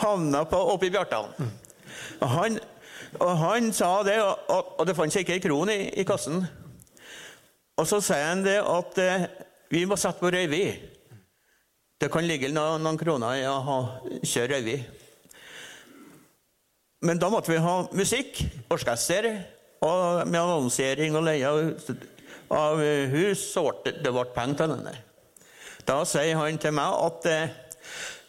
Havna 0.00 0.42
på, 0.48 0.60
oppe 0.74 0.88
i 0.88 0.92
Bjartan. 0.92 1.30
Mm. 1.38 1.54
Og, 2.16 2.28
han, 2.32 2.58
og 3.20 3.32
han 3.40 3.70
sa 3.76 3.90
det, 4.06 4.18
og, 4.22 4.74
og 4.76 4.84
det 4.88 4.96
fantes 4.96 5.20
ikke 5.20 5.36
ei 5.36 5.44
kron 5.44 5.72
i, 5.72 5.78
i, 5.96 6.04
kassen. 6.08 6.44
Og 7.76 7.88
så 7.88 8.00
sier 8.04 8.30
han 8.30 8.44
det 8.44 8.58
at 8.60 9.00
eh, 9.00 9.26
vi 9.72 9.84
må 9.88 9.98
sette 10.00 10.20
på 10.20 10.32
røyvi. 10.32 10.64
Det 11.96 12.10
kan 12.12 12.26
ligge 12.28 12.50
noen, 12.52 12.82
noen 12.84 12.98
kroner 13.00 13.38
i 13.40 13.46
å 13.48 13.56
ha, 13.64 13.76
kjøre 14.20 14.58
revy. 14.58 14.76
Men 17.08 17.20
da 17.20 17.30
måtte 17.32 17.54
vi 17.54 17.62
ha 17.62 17.76
musikk, 17.96 18.42
orkester 18.72 19.30
og 19.84 20.28
med 20.28 20.40
annonsering 20.42 21.16
og 21.16 21.24
leie 21.24 21.48
av 22.52 22.82
hus, 23.14 23.46
så 23.48 23.64
ble 23.70 23.94
det, 23.96 24.12
ble 24.12 24.26
penger 24.36 24.60
til 24.60 24.74
denne. 24.74 24.94
Da 25.88 26.00
sier 26.08 26.36
han 26.36 26.60
til 26.60 26.76
meg 26.76 27.00
at 27.06 27.28
eh, 27.30 27.56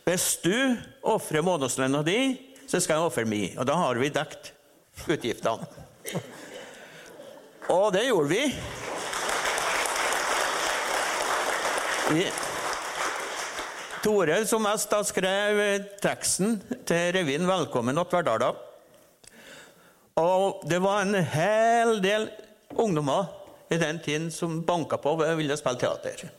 hvis 0.07 0.29
du 0.45 0.55
ofrer 1.03 1.43
månedslønna 1.43 2.05
di, 2.07 2.19
så 2.69 2.79
skal 2.79 3.01
jeg 3.01 3.11
ofre 3.11 3.27
mi. 3.27 3.43
Og 3.59 3.67
da 3.67 3.75
har 3.81 3.99
vi 3.99 4.13
dekt 4.15 4.53
utgiftene. 5.11 5.67
Og 7.73 7.89
det 7.91 8.07
gjorde 8.07 8.31
vi. 8.31 8.43
vi 12.15 12.29
Tore 14.03 14.45
som 14.45 14.61
mest 14.63 14.91
da 14.91 14.99
skrev 15.05 15.59
teksten 16.01 16.59
til 16.85 17.13
revyen 17.15 17.47
'Velkommen 17.47 17.95
til 17.95 18.17
Verdala'. 18.17 18.55
Og 20.17 20.61
det 20.69 20.79
var 20.81 21.01
en 21.01 21.15
hel 21.15 22.01
del 22.01 22.29
ungdommer 22.73 23.25
i 23.69 23.77
den 23.77 23.99
tiden 23.99 24.31
som 24.31 24.61
banka 24.65 24.97
på 24.97 25.15
og 25.17 25.37
ville 25.37 25.57
spille 25.57 25.79
teater. 25.79 26.29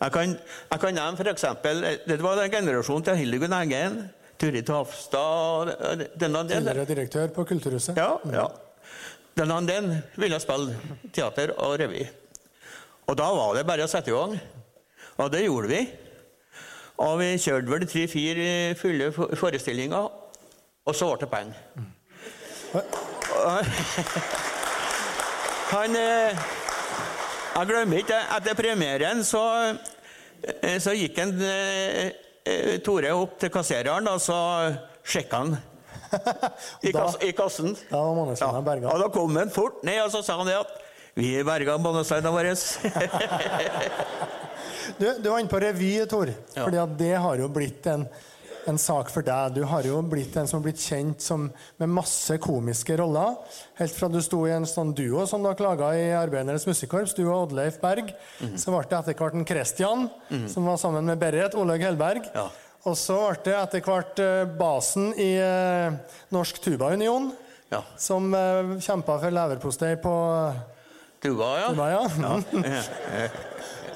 Jeg 0.00 0.12
kan, 0.12 0.38
jeg 0.70 0.80
kan 0.80 0.94
nevne 0.94 1.18
f.eks. 1.18 1.44
Det 2.06 2.22
var 2.22 2.36
den 2.36 2.50
generasjonen 2.50 3.04
til 3.04 3.16
Hildegunn 3.16 3.52
Eggen, 3.52 4.00
Turid 4.38 4.68
Hafstad 4.70 5.74
Tidligere 6.18 6.84
direktør 6.84 7.28
på 7.28 7.44
Kulturhuset. 7.44 7.96
Ja. 7.96 8.18
ja. 8.32 8.48
Den 9.36 10.02
ville 10.16 10.40
spille 10.40 10.76
teater 11.12 11.54
og 11.58 11.78
revy. 11.80 12.06
Og 13.06 13.16
da 13.16 13.30
var 13.34 13.54
det 13.56 13.66
bare 13.66 13.86
å 13.86 13.90
sette 13.90 14.10
i 14.10 14.14
gang. 14.14 14.38
Og 15.18 15.32
det 15.32 15.44
gjorde 15.44 15.68
vi. 15.68 15.82
Og 16.98 17.18
vi 17.20 17.28
kjørte 17.38 17.70
vel 17.70 17.84
tre-fire 17.86 18.46
fulle 18.78 19.12
forestillinger, 19.14 20.08
og 20.88 20.96
så 20.98 21.06
ble 21.12 21.20
det 21.22 21.28
penger. 21.30 21.54
Han 25.68 25.96
eh, 25.96 26.40
Jeg 27.58 27.68
glemmer 27.70 28.00
ikke 28.02 28.18
Etter 28.36 28.56
premieren 28.58 29.22
så 29.24 29.42
eh, 30.62 30.76
så 30.82 30.92
gikk 30.96 31.18
en, 31.22 31.32
eh, 31.44 32.10
Tore 32.84 33.10
opp 33.16 33.38
til 33.40 33.50
kassereren, 33.52 34.08
og 34.08 34.20
så 34.24 34.36
sjekka 35.04 35.42
han 35.44 35.56
i, 36.88 36.90
Da- 36.92 37.02
kass, 37.04 37.16
i 37.24 37.32
kassen. 37.36 37.74
Da 37.90 38.00
var 38.00 38.32
ja, 38.32 38.48
berga. 38.64 38.92
Og 38.94 39.02
da 39.02 39.08
kom 39.12 39.36
han 39.36 39.50
fort 39.52 39.82
ned, 39.84 40.00
og 40.06 40.12
så 40.14 40.22
sa 40.24 40.38
han 40.40 40.48
det 40.48 40.56
at 40.56 40.70
vi 41.18 41.34
berga 41.44 41.74
månedstegna 41.82 42.30
våre. 42.32 42.54
Du, 44.98 45.06
du 45.22 45.28
var 45.30 45.38
inne 45.42 45.50
på 45.52 45.60
revy, 45.62 45.92
Tor. 46.10 46.30
Ja. 46.54 46.64
Fordi 46.64 46.80
at 46.82 46.96
det 46.98 47.14
har 47.20 47.38
jo 47.42 47.48
blitt 47.52 47.86
en, 47.90 48.04
en 48.68 48.78
sak 48.80 49.10
for 49.12 49.24
deg. 49.26 49.54
Du 49.56 49.62
har 49.68 49.86
jo 49.86 49.98
blitt 50.04 50.36
en 50.40 50.48
som 50.48 50.58
har 50.60 50.66
blitt 50.68 50.80
kjent 50.82 51.22
som, 51.24 51.48
med 51.80 51.92
masse 51.92 52.36
komiske 52.42 52.96
roller. 53.00 53.36
Helt 53.80 53.94
fra 53.96 54.08
du 54.12 54.20
sto 54.24 54.42
i 54.48 54.54
en 54.56 54.66
sånn 54.68 54.94
duo 54.98 55.26
som 55.30 55.42
du 55.44 55.50
har 55.50 55.58
klaga 55.58 55.90
i 55.96 56.06
Arbeidernes 56.16 56.66
Musikkorps, 56.68 57.14
du 57.18 57.24
og 57.26 57.48
Oddleif 57.48 57.80
Berg. 57.82 58.14
Mhm. 58.40 58.56
Så 58.60 58.72
ble 58.74 58.84
det 58.88 58.98
etter 59.02 59.18
hvert 59.20 59.36
en 59.38 59.46
Christian, 59.48 60.08
som 60.48 60.68
var 60.68 60.80
sammen 60.80 61.06
med 61.08 61.20
Berit 61.20 61.56
Olaug 61.58 61.84
Hellberg. 61.84 62.28
Ja. 62.34 62.48
Og 62.86 62.94
så 62.96 63.16
ble 63.26 63.42
det 63.50 63.56
etter 63.58 63.82
hvert 63.84 64.20
eh, 64.22 64.44
basen 64.56 65.10
i 65.18 65.32
eh, 65.42 66.16
Norsk 66.32 66.60
Tubaunion, 66.64 67.32
Ja. 67.68 67.82
som 68.00 68.30
uh, 68.32 68.78
kjempa 68.80 69.18
for 69.20 69.34
leverpostei 69.34 69.90
på 70.00 70.12
Tuba, 71.20 71.48
ja. 71.60 71.66
Tuba, 71.74 71.88
ja. 71.90 72.04
ja. 72.22 73.26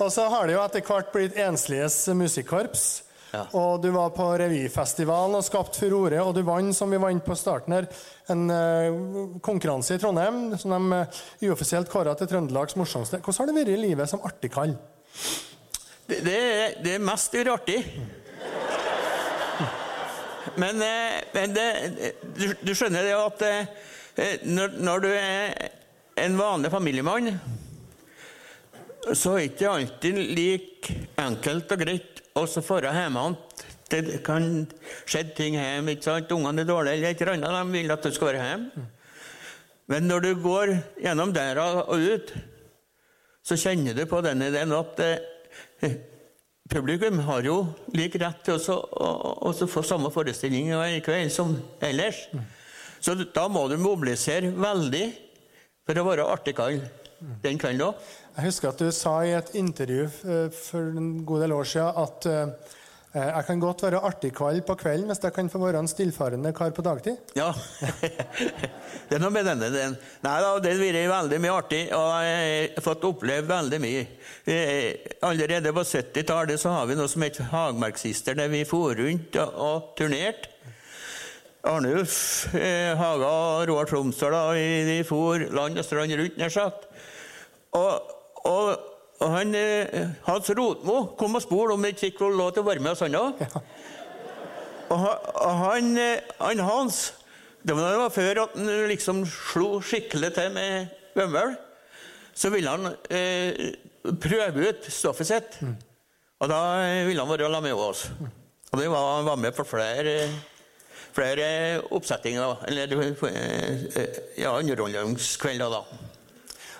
Og 0.03 0.13
så 0.13 0.27
har 0.33 0.49
det 0.49 0.57
jo 0.57 0.63
etter 0.65 0.85
hvert 0.87 1.11
blitt 1.15 1.39
Ensliges 1.39 1.97
musikkorps. 2.19 2.85
Ja. 3.33 3.47
Og 3.57 3.81
du 3.81 3.89
var 3.95 4.11
på 4.13 4.27
revyfestivalen 4.43 5.39
og 5.39 5.45
skapt 5.47 5.79
furore, 5.81 6.19
og 6.21 6.35
du 6.37 6.43
vant, 6.45 6.75
som 6.77 6.91
vi 6.93 7.01
vant 7.01 7.25
på 7.25 7.37
starten 7.39 7.73
her, 7.73 7.87
en 8.33 8.43
uh, 8.53 9.39
konkurranse 9.41 9.97
i 9.97 10.03
Trondheim 10.03 10.51
som 10.61 10.75
de 10.75 10.99
uh, 11.01 11.23
uoffisielt 11.49 11.89
kåra 11.89 12.13
til 12.19 12.29
Trøndelags 12.29 12.77
morsomste. 12.77 13.23
Hvordan 13.25 13.47
har 13.47 13.49
det 13.49 13.57
vært 13.63 13.73
i 13.73 13.81
livet 13.87 14.13
som 14.13 14.21
artigkall? 14.29 14.75
Det, 16.05 16.19
det, 16.27 16.37
det 16.85 16.99
er 16.99 17.07
mest 17.09 17.39
artig. 17.41 17.79
Men, 20.55 20.83
eh, 20.83 21.23
men 21.33 21.55
det, 21.55 21.67
du, 22.37 22.51
du 22.61 22.75
skjønner 22.77 23.07
det 23.07 23.15
at 23.17 23.45
eh, 23.49 24.41
når, 24.45 24.77
når 24.85 25.05
du 25.05 25.09
er 25.15 25.71
en 26.21 26.37
vanlig 26.37 26.73
familiemann, 26.73 27.31
så 29.15 29.33
er 29.35 29.43
det 29.43 29.49
ikke 29.53 29.71
alltid 29.73 30.19
like 30.37 30.95
enkelt 31.19 31.73
og 31.75 31.81
greit 31.83 32.21
å 32.39 32.45
dra 32.49 32.93
hjem 32.97 33.17
igjen. 33.19 33.37
Det 33.93 34.23
kan 34.25 34.45
skje 35.05 35.23
ting 35.37 35.55
hjemme. 35.59 35.93
ikke 35.97 36.07
sant? 36.07 36.31
Ungene 36.33 36.63
er 36.63 36.69
dårlige 36.71 36.95
eller 36.97 37.11
et 37.11 37.21
eller 37.21 37.35
annet. 37.35 37.51
De 37.67 37.73
vil 37.77 37.93
at 37.93 38.07
du 38.07 38.11
skal 38.15 38.31
være 38.31 38.47
hjemme. 38.47 38.87
Men 39.93 40.07
når 40.09 40.21
du 40.25 40.31
går 40.41 40.73
gjennom 41.03 41.33
døra 41.35 41.67
og 41.83 41.99
ut, 42.01 42.33
så 43.45 43.59
kjenner 43.59 43.93
du 43.99 44.07
på 44.09 44.23
den 44.25 44.41
ideen 44.47 44.73
at 44.73 45.01
eh, 45.03 45.97
publikum 46.73 47.19
har 47.27 47.43
jo 47.45 47.57
lik 47.93 48.15
rett 48.23 48.41
til 48.47 48.55
også 48.57 48.79
å 48.79 49.11
å- 49.43 49.53
å 49.53 49.67
få 49.69 49.83
samme 49.85 50.09
forestilling 50.15 50.71
i 50.73 51.03
kveld 51.05 51.33
som 51.35 51.57
ellers. 51.83 52.29
Så 53.03 53.15
da 53.35 53.49
må 53.49 53.67
du 53.69 53.77
mobilisere 53.77 54.55
veldig 54.55 55.05
for 55.85 55.99
å 55.99 56.07
være 56.07 56.31
artigkall 56.33 56.79
den 57.43 57.59
kvelden 57.63 57.87
òg. 57.91 57.95
Jeg 58.37 58.47
husker 58.49 58.71
at 58.73 58.79
du 58.81 58.91
sa 58.97 59.17
i 59.29 59.35
et 59.37 59.51
intervju 59.61 60.05
eh, 60.07 60.47
for 60.57 60.95
en 60.97 61.11
god 61.29 61.43
del 61.45 61.53
år 61.57 61.69
siden 61.69 61.99
at 62.07 62.29
eh, 62.31 62.79
jeg 63.13 63.45
kan 63.45 63.61
godt 63.61 63.83
være 63.85 63.99
artigkall 64.09 64.63
på 64.65 64.73
kvelden 64.81 65.11
hvis 65.13 65.21
jeg 65.21 65.35
kan 65.37 65.51
få 65.53 65.59
være 65.61 65.83
en 65.85 65.89
stillfarende 65.91 66.49
kar 66.57 66.71
på 66.73 66.81
dagtid. 66.87 67.19
Ja. 67.37 67.51
det 69.11 69.19
er 69.19 69.21
noe 69.21 69.29
med 69.35 69.45
denne. 69.45 69.69
Den. 69.75 69.99
Nei 70.25 70.37
da, 70.41 70.55
det 70.65 70.73
har 70.73 70.81
vært 70.81 71.11
veldig 71.13 71.41
mye 71.45 71.53
artig, 71.59 71.83
og 71.93 72.09
jeg 72.25 72.71
har 72.79 72.87
fått 72.87 73.05
oppleve 73.11 73.45
veldig 73.51 73.81
mye. 73.85 74.07
Eh, 74.49 75.13
Allerede 75.29 75.75
på 75.77 75.85
70-tallet 75.85 76.63
så 76.63 76.73
har 76.73 76.89
vi 76.89 76.97
noe 76.97 77.11
som 77.13 77.27
heter 77.27 77.51
Hagmarksister, 77.53 78.39
der 78.41 78.49
vi 78.53 78.65
for 78.69 78.97
rundt 78.97 79.37
og, 79.45 79.61
og 79.69 79.93
turnerte. 80.01 80.49
Arnulf 81.69 82.15
eh, 82.59 82.91
Haga 82.99 83.29
og 83.29 83.69
Roar 83.71 83.87
Tromsdal 83.87 84.57
vi- 84.57 85.05
for 85.07 85.39
land 85.55 85.79
og 85.79 85.85
strand 85.87 86.17
rundt, 86.19 86.41
nær 86.41 86.51
sagt. 86.51 86.89
Og, 87.73 88.13
og, 88.45 88.77
og 89.23 89.31
han, 89.33 89.55
eh, 89.55 90.11
Hans 90.27 90.51
Rotmo 90.59 91.15
kom 91.19 91.39
og 91.39 91.45
spurte 91.45 91.77
om 91.77 91.87
ikke 91.89 92.09
fikk 92.09 92.21
lov 92.27 92.53
til 92.53 92.65
å 92.65 92.69
være 92.69 92.85
med 92.85 92.93
oss, 92.93 93.05
han 93.05 93.17
òg. 93.17 93.41
Og 94.93 94.99
han, 95.01 95.29
og 95.41 95.53
han, 95.63 95.93
eh, 95.97 96.33
han 96.41 96.59
Hans 96.67 97.15
Det 97.63 97.77
var, 97.79 98.09
før 98.11 98.43
at 98.43 98.57
han 98.59 98.89
liksom 98.91 99.23
slo 99.31 99.79
skikkelig 99.81 100.33
til 100.35 100.51
med 100.51 100.91
bømmel. 101.15 101.55
Så 102.35 102.51
ville 102.51 102.71
han 102.71 102.91
eh, 103.07 103.77
prøve 104.19 104.69
ut 104.69 104.89
stoffet 104.91 105.29
sitt. 105.29 105.59
Og 106.43 106.51
da 106.51 106.59
ville 107.07 107.23
han 107.23 107.31
være 107.31 107.51
la 107.53 107.61
med 107.63 107.79
oss. 107.79 108.09
Og 108.73 108.81
det 108.81 108.89
var, 108.91 109.17
han 109.17 109.29
var 109.29 109.39
med 109.39 109.55
på 109.55 109.65
flere, 109.69 110.27
flere 111.15 111.47
oppsettinger. 111.95 112.65
Eller 112.67 112.97
eh, 113.31 114.19
ja, 114.43 114.57
underholdningskvelder, 114.59 115.71
da. 115.71 116.11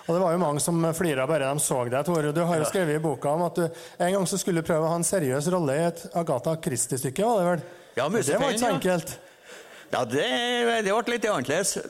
Og 0.03 0.15
det 0.15 0.19
var 0.19 0.33
jo 0.35 0.39
mange 0.41 0.59
som 0.59 0.81
flira 0.97 1.25
bare 1.29 1.47
de 1.47 1.59
så 1.63 1.83
deg, 1.87 2.03
Tore. 2.05 2.33
Du 2.35 2.41
har 2.43 2.59
jo 2.59 2.65
skrevet 2.67 2.97
i 2.97 3.03
boka 3.03 3.31
om 3.37 3.45
at 3.45 3.55
du 3.55 3.63
en 4.03 4.13
gang 4.17 4.25
så 4.27 4.37
skulle 4.41 4.65
prøve 4.65 4.83
å 4.83 4.91
ha 4.91 4.97
en 4.99 5.07
seriøs 5.07 5.47
rolle 5.53 5.77
i 5.79 5.85
et 5.87 6.01
Agatha 6.19 6.57
Christie-stykke, 6.63 7.23
var 7.23 7.39
det 7.39 7.47
vel? 7.51 7.61
Ja, 7.95 8.09
det 8.09 8.39
var 8.41 8.49
ikke 8.51 8.65
så 8.65 8.73
enkelt. 8.73 9.19
Ja, 9.93 10.01
det, 10.09 10.25
det 10.83 10.91
ble 10.91 11.13
litt 11.13 11.27
annerledes. 11.29 11.77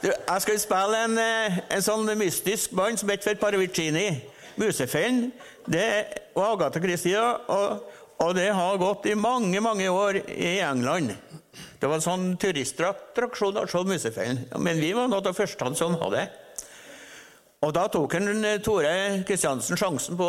Jeg 0.00 0.42
skal 0.44 0.60
spille 0.60 1.00
en, 1.04 1.16
eh, 1.20 1.58
en 1.74 1.82
sånn 1.84 2.06
mystisk 2.20 2.72
mann 2.76 2.96
som 3.00 3.10
heter 3.10 3.32
for 3.32 3.40
Paravicini. 3.42 4.06
Musefellen. 4.60 5.32
Det 5.64 5.88
var 6.36 6.54
Agatha 6.54 6.80
Christie, 6.82 7.20
og, 7.20 7.82
og 8.20 8.34
det 8.36 8.50
har 8.52 8.80
gått 8.80 9.08
i 9.08 9.16
mange, 9.16 9.60
mange 9.64 9.88
år 9.88 10.20
i 10.28 10.58
England. 10.60 11.16
Det 11.52 11.88
var 11.88 11.98
en 11.98 12.04
sånn 12.04 12.26
turistattraksjon 12.40 13.58
å 13.58 13.66
se 13.68 13.82
Musefellen. 13.86 14.44
Men 14.62 14.80
vi 14.80 14.92
var 14.94 15.08
noe 15.08 15.18
av 15.18 15.26
de 15.26 15.34
første 15.34 15.74
som 15.78 15.96
hadde 15.98 16.20
det. 16.20 16.26
Og 17.66 17.72
da 17.76 17.88
tok 17.92 18.14
en, 18.14 18.44
eh, 18.44 18.60
Tore 18.64 19.22
Kristiansen 19.26 19.76
sjansen 19.76 20.16
på 20.16 20.28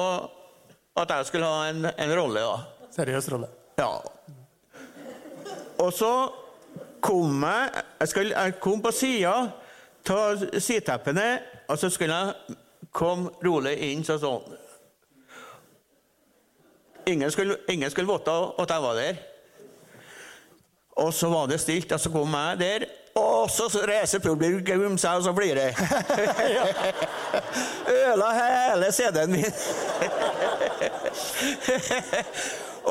at 1.00 1.10
jeg 1.10 1.26
skulle 1.26 1.46
ha 1.48 1.70
en, 1.70 1.86
en 1.86 2.16
rolle. 2.16 2.40
da. 2.40 2.88
Seriøs 2.92 3.30
rolle. 3.32 3.48
Ja. 3.78 4.02
Og 5.80 5.94
så 5.94 6.12
kom 7.02 7.42
jeg 7.42 7.84
Jeg, 8.00 8.08
skulle, 8.08 8.44
jeg 8.44 8.60
kom 8.60 8.82
på 8.82 8.92
sida 8.92 9.52
av 10.10 10.44
sideteppene, 10.60 11.42
og 11.70 11.78
så 11.78 11.90
skulle 11.90 12.14
jeg 12.18 12.58
komme 12.92 13.30
rolig 13.46 13.78
inn 13.92 14.04
sånn 14.04 14.20
sånn. 14.20 14.58
Ingen 17.06 17.32
skulle, 17.32 17.58
ingen 17.70 17.90
skulle 17.92 18.10
vite 18.10 18.34
at 18.62 18.74
jeg 18.74 18.82
var 18.82 18.98
der. 18.98 19.22
Og 21.02 21.14
så 21.14 21.30
var 21.32 21.48
det 21.50 21.62
stilt, 21.62 21.92
og 21.92 22.00
så 22.02 22.12
kom 22.14 22.36
jeg 22.38 22.60
der. 22.62 22.88
Og 23.18 23.50
så 23.52 23.68
reiser 23.88 24.22
publikum 24.24 24.98
seg, 25.02 25.18
og 25.20 25.24
så 25.26 25.34
flirer 25.36 25.76
Øla 28.12 28.30
hele 28.38 28.92
CD-en 28.96 29.34
min. 29.36 29.52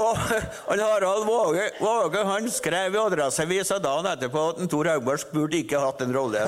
Og 0.01 0.17
han 0.17 0.83
Harald 0.85 1.25
Våge, 1.27 1.71
Våge 1.81 2.25
han 2.25 2.51
skrev 2.53 2.95
i 2.95 3.01
Adresseavisa 3.01 3.81
dagen 3.83 4.07
etterpå 4.13 4.45
at 4.53 4.61
Tor 4.71 4.93
Haugmark 4.93 5.33
burde 5.33 5.59
ikke 5.65 5.81
hatt 5.83 6.05
en 6.05 6.15
rolle. 6.15 6.45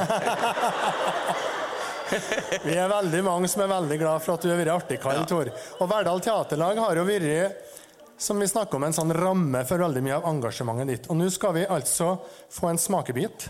Vi 2.63 2.77
er 2.77 2.91
veldig 2.93 3.23
mange 3.25 3.49
som 3.49 3.65
er 3.65 3.73
veldig 3.73 3.99
glad 3.99 4.23
for 4.23 4.37
at 4.37 4.45
du 4.45 4.51
har 4.53 4.61
vært 4.61 4.75
artig, 4.77 5.01
Karl 5.03 5.23
ja. 5.23 5.27
Tor. 5.29 5.51
Og 5.81 5.91
Verdal 5.91 6.21
Teaterlag 6.23 6.81
har 6.85 7.01
jo 7.01 7.07
vært 7.09 7.72
som 8.23 8.39
vi 8.39 8.47
snakker 8.49 8.79
om, 8.79 8.87
en 8.87 8.95
sånn 8.95 9.15
ramme 9.17 9.65
for 9.67 9.83
veldig 9.83 10.03
mye 10.05 10.21
av 10.21 10.29
engasjementet 10.31 10.91
ditt. 10.93 11.09
Og 11.11 11.19
nå 11.19 11.27
skal 11.35 11.57
vi 11.57 11.67
altså 11.67 12.15
få 12.53 12.71
en 12.71 12.81
smakebit 12.81 13.49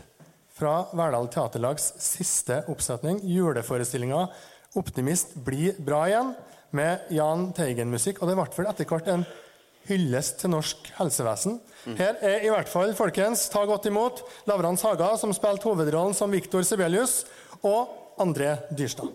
fra 0.57 0.87
Verdal 0.97 1.29
Teaterlags 1.33 1.93
siste 2.01 2.63
oppsetning, 2.73 3.21
juleforestillinga 3.27 4.27
'Optimist 4.73 5.35
blir 5.45 5.77
bra 5.77 6.07
igjen', 6.09 6.35
med 6.73 7.11
Jahn 7.13 7.51
Teigen-musikk. 7.53 8.23
Og 8.23 8.31
det 8.31 8.37
ble 8.39 8.47
vel 8.57 8.69
etter 8.71 8.89
hvert 8.89 9.09
en 9.13 9.27
hyllest 9.91 10.39
til 10.41 10.55
norsk 10.55 10.89
helsevesen. 10.97 11.59
Her 11.99 12.17
er 12.25 12.47
i 12.47 12.49
hvert 12.49 12.71
fall, 12.71 12.95
folkens, 12.97 13.49
ta 13.53 13.67
godt 13.69 13.91
imot 13.91 14.23
Lavrans 14.49 14.85
Haga, 14.87 15.11
som 15.21 15.35
spilte 15.37 15.69
hovedrollen 15.69 16.17
som 16.17 16.33
Viktor 16.33 16.65
Sibelius, 16.65 17.27
og 17.61 17.93
André 18.23 18.57
Dyrstad. 18.73 19.11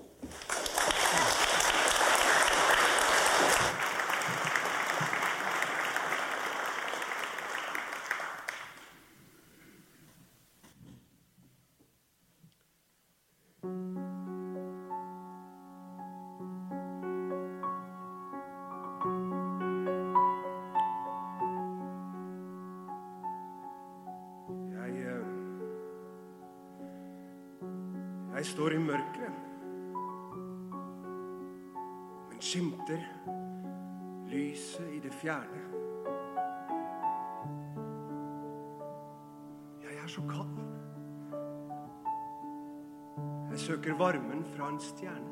Varmen 44.57 44.69
fra 44.69 44.69
en 44.69 44.79
stjerne. 44.79 45.31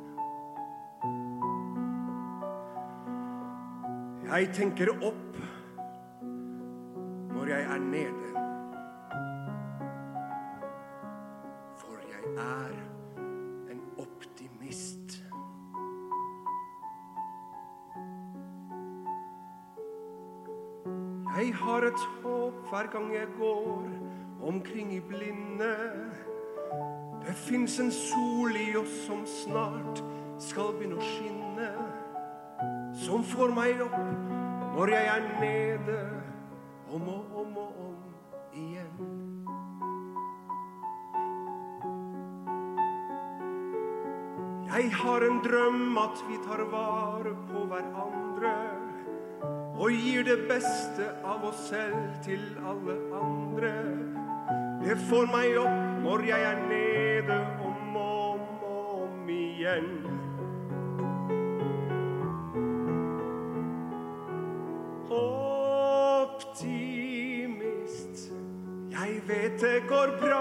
Jeg 4.25 4.49
tenker 4.53 4.89
opp 5.05 5.37
når 7.33 7.45
jeg 7.47 7.63
er 7.63 7.79
nede. 7.79 8.31
For 11.77 11.97
jeg 12.09 12.23
er 12.37 12.71
en 13.71 13.81
optimist. 13.97 15.21
Jeg 21.35 21.55
har 21.55 21.81
et 21.83 22.07
håp 22.21 22.53
hver 22.69 22.91
gang 22.91 23.13
jeg 23.13 23.27
går 23.37 23.89
omkring 24.41 24.93
i 24.93 24.99
blinde. 24.99 25.73
Det 27.35 27.41
fins 27.41 27.79
en 27.79 27.91
sol 27.91 28.55
i 28.55 28.77
oss 28.79 28.93
som 29.03 29.25
snart 29.27 29.97
skal 30.39 30.69
begynne 30.77 30.95
å 30.95 31.03
skinne. 31.03 31.71
Som 32.95 33.25
får 33.27 33.51
meg 33.51 33.81
opp 33.83 33.97
når 34.77 34.91
jeg 34.93 35.09
er 35.11 35.25
nede, 35.41 35.97
om 36.95 37.09
og 37.11 37.35
om 37.41 37.57
og 37.59 37.81
om 37.89 37.97
igjen. 38.55 39.03
Jeg 44.71 44.95
har 45.01 45.27
en 45.27 45.43
drøm 45.43 45.99
at 46.05 46.23
vi 46.31 46.39
tar 46.47 46.63
vare 46.71 47.35
på 47.51 47.67
hverandre 47.67 48.55
og 49.75 49.91
gir 49.91 50.23
det 50.23 50.39
beste 50.47 51.11
av 51.27 51.43
oss 51.51 51.67
selv 51.67 52.15
til 52.23 52.47
alle 52.63 52.95
andre. 53.19 53.75
Det 54.87 55.01
får 55.09 55.31
meg 55.35 55.59
opp 55.59 56.03
når 56.07 56.29
jeg 56.31 56.51
er 56.53 56.67
nede 56.69 56.84
om 57.29 57.95
og 57.95 58.31
om, 58.33 58.39
og 58.63 59.03
om 59.03 59.29
igjen. 59.29 59.89
Optimist, 67.15 68.15
jeg 68.91 69.11
vet 69.27 69.61
det 69.61 69.79
går 69.89 70.09
bra 70.21 70.34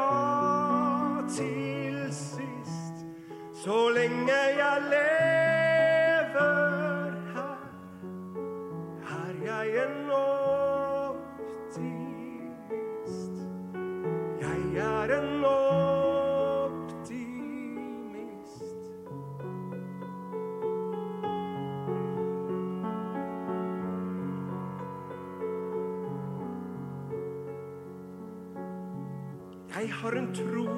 har 30.05 30.12
en 30.12 30.35
tro, 30.35 30.69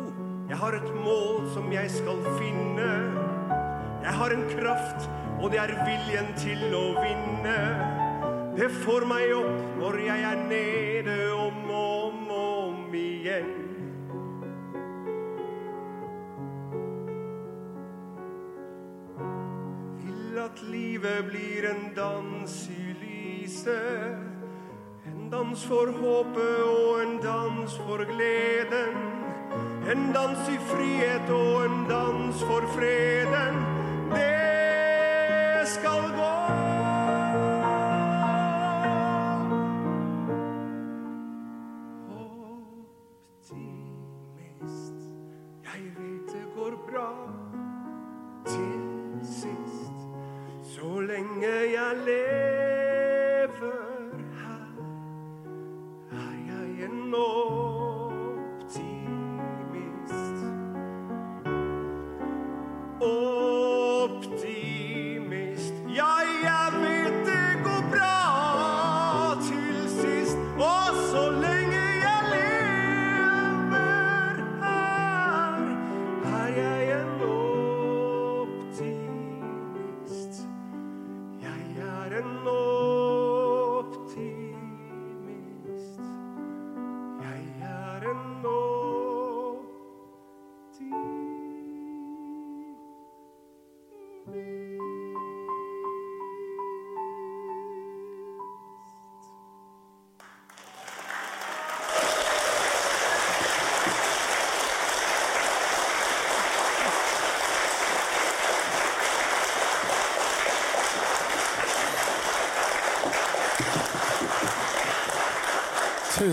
jeg 0.49 0.57
har 0.57 0.73
et 0.73 0.91
mål 0.95 1.49
som 1.51 1.73
jeg 1.73 1.91
skal 1.91 2.21
finne. 2.39 2.91
Jeg 4.03 4.12
har 4.15 4.31
en 4.31 4.45
kraft, 4.53 5.09
og 5.43 5.51
det 5.51 5.59
er 5.59 5.73
viljen 5.83 6.29
til 6.39 6.61
å 6.79 6.85
vinne. 6.95 7.57
Det 8.55 8.69
får 8.85 9.07
meg 9.11 9.33
opp 9.35 9.81
når 9.81 9.99
jeg 10.05 10.27
er 10.29 10.45
nede 10.53 11.17
om 11.35 11.59
og 11.75 12.05
om 12.05 12.31
om 12.37 12.95
igjen. 12.95 13.51
Vil 20.05 20.39
at 20.45 20.62
livet 20.71 21.27
blir 21.33 21.67
en 21.73 21.85
dans 21.99 22.57
i 22.71 22.95
lyset. 23.03 24.23
En 25.11 25.29
dans 25.35 25.67
for 25.67 25.91
håpet 25.99 26.65
og 26.71 27.03
en 27.03 27.21
dans 27.27 27.79
for 27.83 28.07
gleden. 28.15 29.15
En 29.92 30.12
dans 30.12 30.49
i 30.49 30.57
frihet 30.59 31.31
og 31.31 31.64
en 31.64 31.87
dans 31.88 32.42
for 32.44 32.64
freden. 32.75 33.55
Det 34.11 35.68
skal 35.68 36.11
gå. 36.16 36.36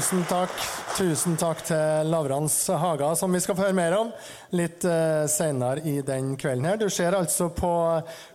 Tusen 0.03 0.25
takk. 0.27 0.51
Tusen 0.97 1.37
takk 1.39 1.61
til 1.63 2.09
Lavrans 2.11 2.51
Haga, 2.75 3.13
som 3.15 3.31
vi 3.31 3.39
skal 3.39 3.55
få 3.55 3.69
høre 3.69 3.77
mer 3.77 3.93
om 3.95 4.09
litt 4.51 4.83
uh, 4.83 5.23
senere 5.31 5.79
i 5.87 6.03
den 6.03 6.35
kvelden. 6.35 6.65
her. 6.67 6.75
Du 6.81 6.89
ser 6.91 7.15
altså 7.15 7.47
på 7.55 7.71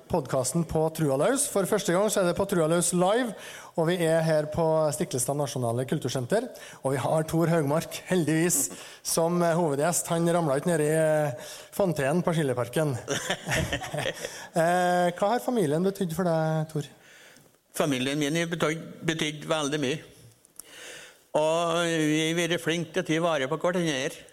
podkasten 0.09 0.65
på 0.65 0.87
Trua 0.97 1.19
løs. 1.21 1.45
For 1.53 1.69
første 1.69 1.93
gang 1.93 2.09
så 2.09 2.23
er 2.23 2.31
det 2.31 2.39
på 2.41 2.49
Trua 2.49 2.71
løs 2.73 2.95
live, 2.97 3.37
og 3.77 3.85
vi 3.91 3.99
er 4.01 4.25
her 4.25 4.49
på 4.49 4.65
Stiklestad 4.97 5.37
nasjonale 5.37 5.85
kultursenter. 5.93 6.49
Og 6.81 6.97
vi 6.97 7.05
har 7.05 7.29
Tor 7.29 7.53
Haugmark, 7.53 8.01
heldigvis, 8.09 8.73
som 9.05 9.37
eh, 9.45 9.53
hovedgjest. 9.61 10.09
Han 10.17 10.25
ramla 10.41 10.57
ikke 10.57 10.73
nedi 10.73 10.89
uh, 10.97 11.37
fontenen 11.77 12.25
på 12.25 12.33
Skilleparken. 12.33 12.97
uh, 12.97 15.13
hva 15.21 15.35
har 15.37 15.45
familien 15.45 15.85
betydd 15.85 16.17
for 16.17 16.25
deg, 16.33 16.65
Tor? 16.73 16.95
Familien 17.77 18.17
min 18.25 18.41
har 18.41 18.49
betydd, 18.57 18.95
betydd 19.05 19.53
veldig 19.53 19.85
mye. 19.85 20.17
Og 21.37 21.85
vi 21.85 22.23
har 22.25 22.37
vært 22.39 22.63
flinke 22.63 23.03
til 23.03 23.03
å 23.03 23.09
ta 23.09 23.21
vare 23.27 23.49
på 23.51 23.59
hverandre. 23.61 24.25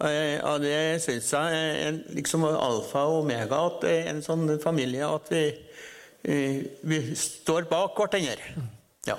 Eh, 0.00 0.40
Og 0.44 0.60
det 0.64 1.00
syns 1.04 1.32
jeg 1.32 1.64
er 1.86 1.98
liksom 2.16 2.44
alfa 2.48 3.04
og 3.08 3.24
omega 3.24 3.58
at 3.66 3.82
det 3.84 3.92
er 3.98 4.10
en 4.14 4.22
sånn 4.24 4.46
familie 4.62 5.04
at 5.04 5.28
vi, 5.32 5.44
eh, 6.24 6.62
vi 6.82 7.00
står 7.16 7.68
bak 7.68 7.96
hverandre. 7.96 8.64
Ja. 9.08 9.18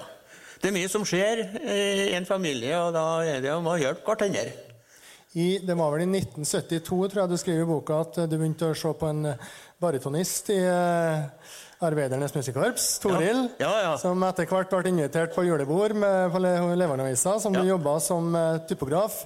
Det 0.62 0.70
er 0.70 0.78
mye 0.78 0.90
som 0.90 1.06
skjer 1.06 1.42
eh, 1.62 2.12
i 2.12 2.16
en 2.18 2.26
familie, 2.26 2.76
og 2.78 2.94
da 2.94 3.24
er 3.26 3.42
det 3.42 3.54
om 3.54 3.66
å 3.66 3.80
hjelpe 3.82 4.06
hverandre. 4.06 4.52
I, 5.34 5.62
det 5.64 5.78
var 5.80 5.94
vel 5.94 6.04
i 6.04 6.10
1972 6.20 6.82
tror 6.84 7.22
jeg 7.22 7.32
du 7.32 7.38
skriver 7.40 7.64
i 7.64 7.70
boka 7.70 8.02
at 8.04 8.18
du 8.28 8.34
begynte 8.36 8.68
å 8.68 8.76
se 8.76 8.90
på 8.92 9.08
en 9.08 9.30
baritonist 9.80 10.50
i 10.52 10.60
Arbeidernes 11.82 12.34
Musikkorps, 12.36 13.00
Toril, 13.02 13.48
Ja, 13.60 13.70
ja, 13.72 13.82
ja. 13.88 13.94
som 13.98 14.22
etter 14.28 14.46
hvert 14.46 14.70
ble 14.70 14.92
invitert 14.92 15.34
på 15.34 15.44
julebord 15.48 15.96
med, 15.98 16.28
på 16.34 16.40
Le- 16.44 16.76
Levanavisa, 16.78 17.40
som 17.42 17.54
Ja. 17.58 17.64
jobba 17.74 18.00
som 18.00 18.36
eh, 18.36 18.60
typograf. 18.70 19.24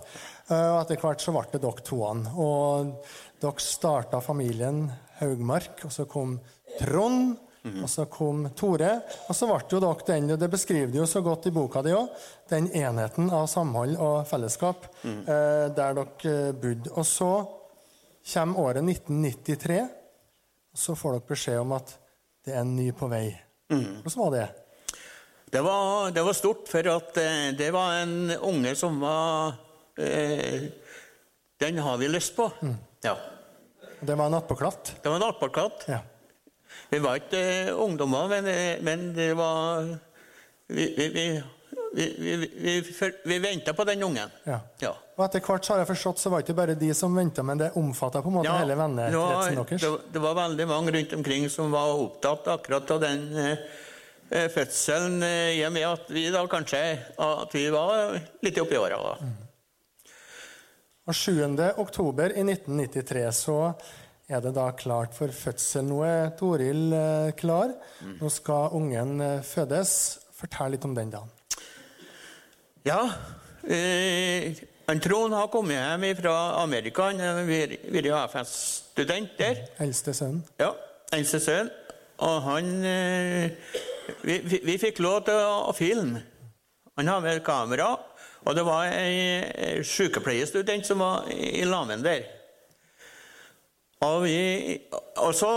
Eh, 0.48 0.70
og 0.72 0.82
etter 0.86 1.02
hvert 1.02 1.20
så 1.20 1.34
ble 1.36 1.44
det 1.52 1.62
dere 1.66 1.84
toene. 1.84 2.32
Og 2.40 2.94
dere 3.42 3.60
starta 3.60 4.22
familien 4.24 4.86
Haugmark, 5.20 5.84
og 5.86 5.92
så 5.92 6.06
kom 6.08 6.38
Trond, 6.80 7.36
og 7.66 7.90
så 7.90 8.06
kom 8.06 8.44
Tore. 8.56 9.02
Og 9.28 9.36
så 9.36 9.48
ble 9.50 9.60
jo 9.74 9.80
dere 9.82 10.06
den, 10.08 10.32
og 10.32 10.40
det 10.40 10.50
beskriver 10.54 10.92
du 10.94 11.00
jo 11.00 11.06
så 11.10 11.22
godt 11.26 11.48
i 11.48 11.52
boka 11.56 11.82
di 11.82 11.92
òg, 11.98 12.08
den 12.52 12.68
enheten 12.72 13.32
av 13.34 13.48
samhold 13.52 13.98
og 13.98 14.28
fellesskap 14.30 14.86
eh, 15.04 15.68
der 15.76 15.94
dere 15.98 16.54
bodde. 16.54 16.92
Og 16.96 17.04
så 17.10 17.32
kommer 18.34 18.60
året 18.70 18.84
1993, 18.86 19.82
og 20.72 20.78
så 20.88 20.96
får 20.96 21.18
dere 21.20 21.28
beskjed 21.36 21.60
om 21.66 21.74
at 21.82 21.98
det 22.46 22.54
er 22.54 22.62
en 22.62 22.76
ny 22.78 22.92
på 22.94 23.10
vei. 23.10 23.26
Hvordan 23.68 24.22
var 24.22 24.34
det? 24.36 24.48
Det 25.56 25.62
var, 25.62 26.12
det 26.12 26.24
var 26.26 26.36
stort, 26.38 26.68
for 26.70 26.90
at 26.92 27.18
eh, 27.18 27.52
det 27.58 27.70
var 27.74 28.02
en 28.02 28.32
unge 28.38 28.74
som 28.76 29.00
var 29.02 29.56
eh, 29.98 30.68
Den 31.60 31.78
har 31.78 31.98
vi 31.98 32.10
lyst 32.12 32.36
på. 32.36 32.50
Ja. 33.06 33.16
Det 34.00 34.16
var 34.16 34.26
en 34.26 34.38
attpåklatt. 34.38 34.96
Det 35.02 35.10
var 35.10 35.16
en 35.16 35.30
attpåklatt. 35.30 35.86
Ja. 35.88 36.02
Vi 36.90 37.00
var 37.00 37.22
ikke 37.22 37.42
eh, 37.42 37.72
ungdommer, 37.72 38.28
men, 38.30 38.50
eh, 38.52 38.82
men 38.84 39.14
det 39.16 39.34
var 39.34 39.96
Vi, 40.68 40.86
vi, 40.98 41.08
vi, 41.14 41.26
vi, 41.96 42.36
vi, 42.60 42.74
vi, 43.24 43.38
venta 43.40 43.74
på 43.74 43.86
den 43.88 44.04
ungen. 44.04 44.32
Ja. 44.44 44.60
Ja. 44.84 44.92
Og 45.16 45.24
etter 45.30 45.40
hvert 45.46 45.64
så 45.64 45.74
har 45.74 45.82
jeg 45.84 45.88
forstått, 45.94 46.20
så 46.20 46.30
var 46.34 46.42
det 46.42 46.50
ikke 46.50 46.58
bare 46.58 46.76
de 46.76 46.90
som 46.98 47.14
venta, 47.16 47.44
men 47.48 47.62
det 47.62 47.70
omfatta 47.80 48.20
på 48.22 48.28
en 48.32 48.36
måte 48.42 48.50
Ja, 48.50 48.58
hele 48.60 48.76
vennekretsen 48.76 49.56
deres. 49.62 49.82
det, 49.82 49.90
var- 49.94 50.02
det 50.12 50.24
var 50.26 50.36
veldig 50.42 50.66
mange 50.68 50.92
rundt 50.98 51.14
omkring 51.16 51.46
som 51.54 51.72
var 51.72 51.94
opptatt 52.04 52.50
akkurat 52.52 52.92
av 52.92 53.00
den 53.06 53.24
eh, 53.40 53.64
eh, 54.30 54.48
fødselen, 54.52 55.22
eh, 55.24 55.54
i 55.56 55.62
og 55.70 55.72
med 55.78 55.88
at 55.88 56.12
vi 56.12 56.26
da 56.36 56.42
kanskje 56.52 56.82
at 57.30 57.56
vi 57.56 57.64
var 57.72 58.20
litt 58.44 58.60
oppi 58.60 58.76
åra. 58.82 59.00
Mm. 59.22 59.32
Og 61.06 61.14
7. 61.14 61.40
oktober 61.86 62.34
i 62.36 62.44
1993 62.44 63.24
så 63.38 63.58
er 64.28 64.42
det 64.42 64.56
da 64.58 64.72
klart 64.74 65.14
for 65.14 65.30
fødsel. 65.30 65.86
Nå 65.86 66.02
er 66.04 66.32
Toril 66.40 66.92
eh, 66.98 67.32
klar. 67.40 67.72
Nå 68.20 68.30
skal 68.34 68.74
ungen 68.76 69.22
fødes. 69.46 69.96
Fortell 70.36 70.76
litt 70.76 70.84
om 70.84 70.96
den 70.98 71.14
dagen. 71.14 71.32
Ja, 72.86 73.10
eh, 73.68 74.54
han 74.86 75.00
Trond 75.00 75.34
har 75.34 75.48
kommet 75.48 75.74
hjem 75.74 76.04
fra 76.20 76.34
Amerika. 76.62 77.08
Han 77.10 77.20
har 77.20 77.40
vært 77.48 78.10
AFS-student 78.14 79.32
der. 79.40 79.64
Eldste 79.82 80.14
sønn. 80.14 80.44
Ja, 80.62 80.70
eldste 81.18 81.40
sønn. 81.42 81.72
Og 82.22 82.36
han 82.46 82.70
eh, 82.86 83.56
vi, 84.22 84.38
vi, 84.38 84.60
vi 84.68 84.76
fikk 84.78 85.02
lov 85.02 85.24
til 85.26 85.42
å 85.42 85.74
filme. 85.74 86.22
Han 87.02 87.10
har 87.10 87.26
med 87.26 87.42
kamera. 87.48 87.96
Og 88.46 88.54
det 88.54 88.68
var 88.68 88.94
ei 88.94 89.82
sykepleierstudent 89.82 90.86
som 90.86 91.02
var 91.02 91.26
i 91.34 91.66
lammen 91.66 92.06
der. 92.06 92.28
Og, 94.06 94.28
vi, 94.28 94.78
og 95.18 95.34
så 95.34 95.50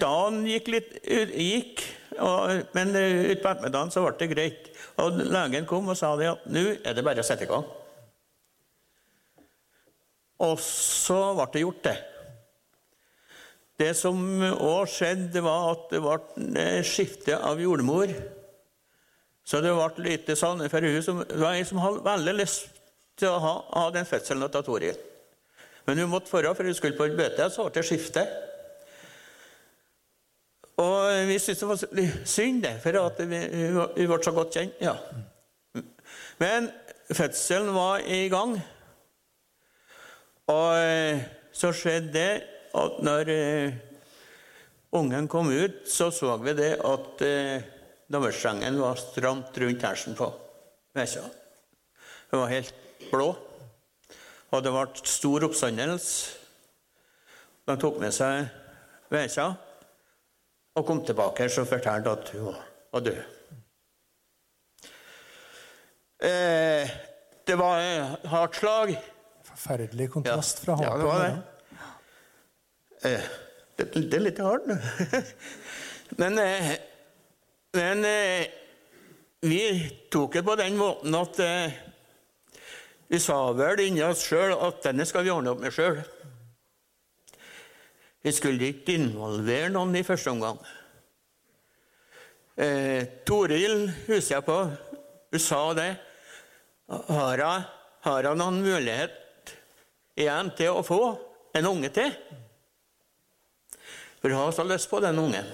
Dagen 0.00 0.46
gikk 0.48 0.72
litt 0.72 0.94
ut, 0.96 1.36
gikk, 1.36 1.84
og, 2.16 2.70
men 2.72 2.96
utpå 2.96 3.50
ettermiddagen 3.50 3.92
så 3.92 4.06
ble 4.06 4.16
det 4.22 4.30
greit. 4.32 4.72
Og 5.02 5.18
legen 5.20 5.66
kom 5.68 5.90
og 5.92 5.98
sa 5.98 6.14
det 6.16 6.30
at 6.30 6.46
nå 6.48 6.62
er 6.80 6.96
det 6.96 7.04
bare 7.04 7.20
å 7.20 7.26
sette 7.26 7.44
i 7.44 7.50
gang. 7.50 7.66
Og 10.46 10.60
så 10.60 11.18
ble 11.36 11.48
det 11.52 11.64
gjort, 11.64 11.82
det. 11.84 11.96
Det 13.76 13.90
som 13.96 14.16
òg 14.54 14.88
skjedde, 14.88 15.28
det 15.34 15.42
var 15.44 15.74
at 15.74 15.90
det 15.92 16.00
ble 16.00 16.16
et 16.62 16.88
skifte 16.88 17.36
av 17.36 17.60
jordmor. 17.60 18.12
Så 19.46 19.60
det 19.64 19.74
ble 19.76 20.06
litt 20.06 20.32
sånn 20.38 20.64
for 20.72 20.84
hun 20.84 21.02
som, 21.04 21.20
det 21.28 21.42
var 21.42 21.56
en 21.56 21.68
som 21.68 21.82
hadde 21.84 22.04
veldig 22.06 22.36
lyst 22.40 22.80
til 23.20 23.30
å 23.32 23.40
ha, 23.40 23.54
ha 23.76 23.84
den 23.92 24.08
fødselen 24.08 24.48
av 24.48 24.64
Tori. 24.64 24.94
Men 25.86 26.00
hun 26.02 26.10
måtte 26.10 26.32
forå, 26.32 26.50
for 26.56 26.66
hun 26.66 26.74
skulle 26.76 26.96
på 26.98 27.06
et 27.06 27.16
møte, 27.16 27.46
så 27.52 27.68
ble 27.68 27.76
det 27.76 27.86
skifte. 27.86 28.24
Og 30.76 31.28
vi 31.28 31.38
syntes 31.40 31.62
det 31.62 31.68
var 31.70 32.24
synd, 32.28 32.62
det, 32.62 32.74
for 32.82 32.98
vi, 33.24 33.38
var- 33.72 33.94
ble 33.96 34.18
så 34.24 34.32
godt 34.36 34.52
kjent. 34.58 34.74
ja. 34.80 34.96
Men 36.38 36.68
fødselen 37.12 37.72
var 37.74 38.02
i 38.04 38.28
gang. 38.28 38.58
Og 40.52 40.76
eh, 40.78 41.22
så 41.52 41.72
skjedde 41.72 42.12
det 42.12 42.42
at 42.76 42.98
når 43.02 43.30
eh, 43.32 43.72
ungen 44.92 45.28
kom 45.28 45.48
ut, 45.48 45.88
så 45.88 46.10
så 46.10 46.36
vi 46.36 46.52
det 46.52 46.74
at 46.84 47.22
dommerstrengen 48.12 48.76
var 48.80 49.00
stramt 49.00 49.56
rundt 49.58 49.82
hersen 49.82 50.14
på 50.14 50.28
bikkja. 50.94 51.24
Den 52.30 52.40
var 52.42 52.52
helt 52.52 52.74
blå. 53.10 53.32
Og 54.52 54.62
det 54.62 54.72
ble 54.72 55.08
stor 55.08 55.48
oppstandelse. 55.48 56.36
De 57.66 57.74
tok 57.80 57.96
med 57.98 58.12
seg 58.14 58.46
Vesja 59.10 59.54
og 60.76 60.86
kom 60.86 61.02
tilbake 61.04 61.48
og 61.48 61.68
fortalte 61.68 62.12
at 62.12 62.30
hun 62.36 62.54
var- 62.92 63.00
død. 63.00 63.22
Eh, 66.22 66.90
det 67.46 67.56
var 67.58 67.80
et 67.80 68.26
hardt 68.32 68.56
slag. 68.56 68.96
Forferdelig 69.44 70.10
kontrast 70.10 70.64
fra 70.64 70.76
ja, 70.80 70.90
håpet. 70.90 71.00
det 71.00 71.06
var 71.06 71.18
det. 71.24 71.42
Eh, 73.04 73.26
det, 73.76 73.88
det 73.94 74.14
er 74.14 74.24
litt 74.24 74.38
hardt 74.40 74.66
nå. 74.70 74.76
men 76.20 76.38
eh, 76.40 76.70
men 77.76 78.04
eh, 78.08 78.46
vi 79.44 79.60
tok 80.10 80.32
det 80.38 80.44
på 80.46 80.56
den 80.56 80.78
måten 80.80 81.14
at 81.18 81.38
eh, 81.44 81.74
vi 83.12 83.20
sa 83.20 83.52
vel 83.52 83.82
inni 83.84 84.02
oss 84.02 84.24
sjøl 84.26 84.54
at 84.56 84.80
denne 84.86 85.04
skal 85.06 85.26
vi 85.26 85.30
ordne 85.34 85.52
opp 85.52 85.60
med 85.62 85.74
sjøl. 85.76 86.00
Vi 88.26 88.32
skulle 88.34 88.72
ikke 88.72 88.96
involvere 88.98 89.68
noen 89.70 89.94
i 89.94 90.02
første 90.02 90.32
omgang. 90.32 90.56
Eh, 92.58 93.04
Toril 93.22 93.84
husker 94.08 94.32
jeg 94.32 94.44
på. 94.48 94.56
Hun 95.30 95.42
sa 95.44 95.60
det. 95.78 95.92
Har 96.90 97.38
jeg, 97.38 97.60
har 98.02 98.26
jeg 98.26 98.40
noen 98.40 98.58
mulighet 98.64 99.52
igjen 100.18 100.50
til 100.58 100.74
å 100.74 100.82
få 100.82 100.98
en 101.54 101.68
unge 101.70 101.92
til? 101.94 102.16
For 104.18 104.34
jeg 104.34 104.40
har 104.40 104.56
så 104.56 104.64
lyst 104.66 104.90
på 104.90 104.98
den 105.04 105.20
ungen. 105.22 105.52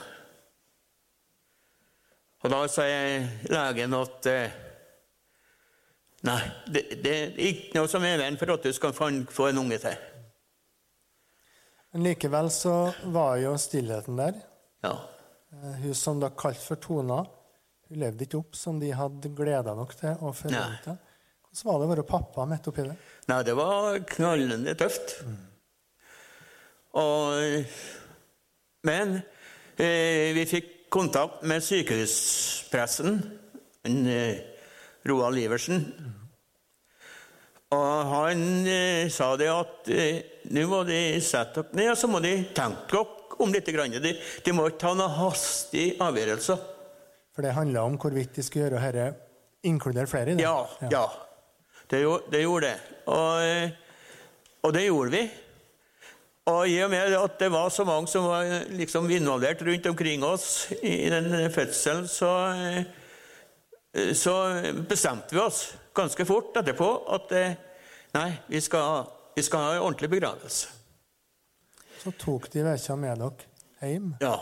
Og 2.40 2.54
da 2.54 2.62
sier 2.72 3.28
legen 3.52 3.98
at 3.98 4.30
eh, 4.32 4.56
Nei, 6.22 6.40
det, 6.70 6.86
det 7.02 7.12
er 7.18 7.38
ikke 7.50 7.80
noe 7.82 7.90
som 7.90 8.04
er 8.06 8.20
veien 8.22 8.40
for 8.40 8.54
at 8.54 8.64
du 8.64 8.72
skal 8.72 8.96
få 8.96 9.48
en 9.50 9.62
unge 9.66 9.80
til. 9.82 10.08
Men 11.92 12.06
likevel 12.06 12.48
så 12.52 12.74
var 13.12 13.36
jo 13.42 13.52
stillheten 13.60 14.16
der. 14.16 14.38
Ja. 14.84 14.94
Eh, 15.52 15.74
Hun 15.84 15.94
som 15.98 16.20
da 16.22 16.30
kalte 16.32 16.64
for 16.64 16.80
Tona, 16.80 17.18
hun 17.88 18.00
levde 18.00 18.24
ikke 18.24 18.38
opp 18.40 18.56
som 18.56 18.78
de 18.80 18.92
hadde 18.96 19.28
gleda 19.36 19.74
nok 19.76 19.92
til 19.98 20.14
å 20.24 20.32
forvente. 20.36 20.94
Hvordan 21.52 21.68
var 21.68 21.78
det 21.82 21.84
å 21.86 21.90
være 21.92 22.06
pappa 22.08 22.46
midt 22.48 22.68
oppi 22.70 22.86
det? 22.86 22.94
Nei, 23.28 23.42
det 23.44 23.54
var 23.58 23.98
knallende 24.14 24.72
tøft. 24.80 25.18
Og, 26.96 27.66
men 28.88 29.18
eh, 29.80 30.32
vi 30.36 30.46
fikk 30.48 30.70
kontakt 30.92 31.44
med 31.48 31.64
sykehuspressen, 31.64 33.20
en, 33.88 34.00
eh, 34.08 34.40
Roald 35.08 35.40
Iversen. 35.40 35.84
Og 37.72 38.12
han 38.12 38.44
eh, 38.68 39.08
sa 39.12 39.32
det 39.40 39.48
at 39.48 39.88
eh, 39.92 40.20
nå 40.52 40.66
må 40.68 40.82
de 40.88 41.00
sette 41.24 41.62
dere 41.62 41.78
ned, 41.78 41.92
og 41.94 41.98
så 41.98 42.10
må 42.10 42.20
de 42.24 42.34
tenke 42.52 42.90
dere 42.92 43.04
om 43.42 43.52
litt. 43.52 43.68
Grann. 43.72 43.94
De, 44.02 44.12
de 44.44 44.54
må 44.54 44.68
ikke 44.68 44.82
ta 44.84 44.92
noen 44.96 45.16
hastige 45.16 45.96
avgjørelser. 46.04 46.60
For 47.32 47.44
det 47.44 47.54
handla 47.56 47.86
om 47.88 47.96
hvorvidt 48.00 48.36
de 48.36 48.44
skulle 48.44 48.68
gjøre 48.68 48.82
dette, 48.92 49.30
inkludere 49.68 50.10
flere 50.10 50.36
det. 50.36 50.44
Ja, 50.44 50.66
ja. 50.92 51.06
Det, 51.88 52.02
gjorde, 52.02 52.28
det 52.32 52.42
gjorde 52.42 52.68
det. 52.68 52.98
Og, 53.12 53.30
eh, 53.46 53.70
og 54.62 54.76
det 54.76 54.84
gjorde 54.84 55.14
vi. 55.16 55.22
Og 56.52 56.68
i 56.68 56.78
og 56.82 56.90
med 56.90 57.14
at 57.14 57.36
det 57.38 57.50
var 57.54 57.68
så 57.70 57.86
mange 57.88 58.10
som 58.10 58.26
var 58.28 58.44
eh, 58.44 58.68
liksom 58.76 59.08
involvert 59.14 59.62
rundt 59.64 59.86
omkring 59.86 60.24
oss 60.26 60.68
i 60.82 61.08
den 61.12 61.30
fødselen, 61.54 62.08
så, 62.10 62.32
eh, 62.52 64.12
så 64.18 64.36
bestemte 64.88 65.36
vi 65.36 65.40
oss 65.40 65.70
ganske 65.94 66.26
fort 66.26 66.56
etterpå 66.60 66.88
at 67.14 67.32
nei, 68.14 68.30
vi 68.48 68.60
skal, 68.60 69.06
vi 69.36 69.44
skal 69.46 69.66
ha 69.66 69.74
en 69.76 69.86
ordentlig 69.86 70.10
begravelse. 70.12 70.68
Så 72.02 72.10
tok 72.18 72.48
de 72.52 72.64
Vekkja 72.66 72.96
med 72.98 73.20
dere 73.22 73.92
hjem. 73.92 74.10
Ja. 74.22 74.36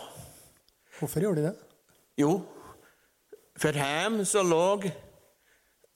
Hvorfor 0.99 1.25
gjorde 1.25 1.43
de 1.43 1.51
det? 1.51 1.57
Jo, 2.21 2.33
for 3.61 3.77
hjem 3.77 4.23
så 4.29 4.43
lå, 4.45 4.65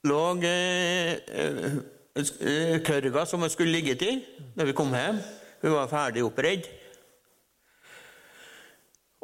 lå 0.05 0.21
eh, 0.45 1.17
eh, 1.25 1.77
eh, 2.15 2.77
kørga 2.85 3.25
som 3.25 3.41
vi 3.41 3.49
skulle 3.53 3.73
ligget 3.73 4.05
i 4.05 4.13
når 4.57 4.69
vi 4.69 4.77
kom 4.77 4.93
hjem. 4.93 5.21
Vi 5.61 5.73
var 5.73 5.89
ferdig 5.89 6.25
oppredd. 6.25 6.69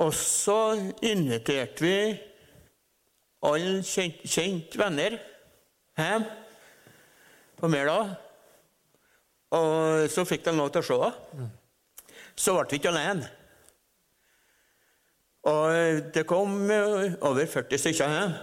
Og 0.01 0.13
så 0.17 0.73
inviterte 1.05 1.85
vi 1.85 1.95
alle 3.45 3.81
kjent, 3.85 4.25
kjent 4.25 4.77
venner 4.81 5.19
hjem 5.97 6.25
på 7.61 7.69
Mæla. 7.69 7.99
Og 9.57 10.07
så 10.11 10.23
fikk 10.27 10.45
de 10.45 10.55
lov 10.55 10.71
til 10.71 10.83
å 10.83 10.87
se. 10.87 11.47
så 12.39 12.55
ble 12.55 12.67
vi 12.69 12.79
ikke 12.79 12.91
alene. 12.93 13.27
Og 15.51 16.11
det 16.13 16.23
kom 16.29 16.53
over 16.69 17.45
40 17.49 17.81
stykker 17.81 18.15
hjem 18.15 18.35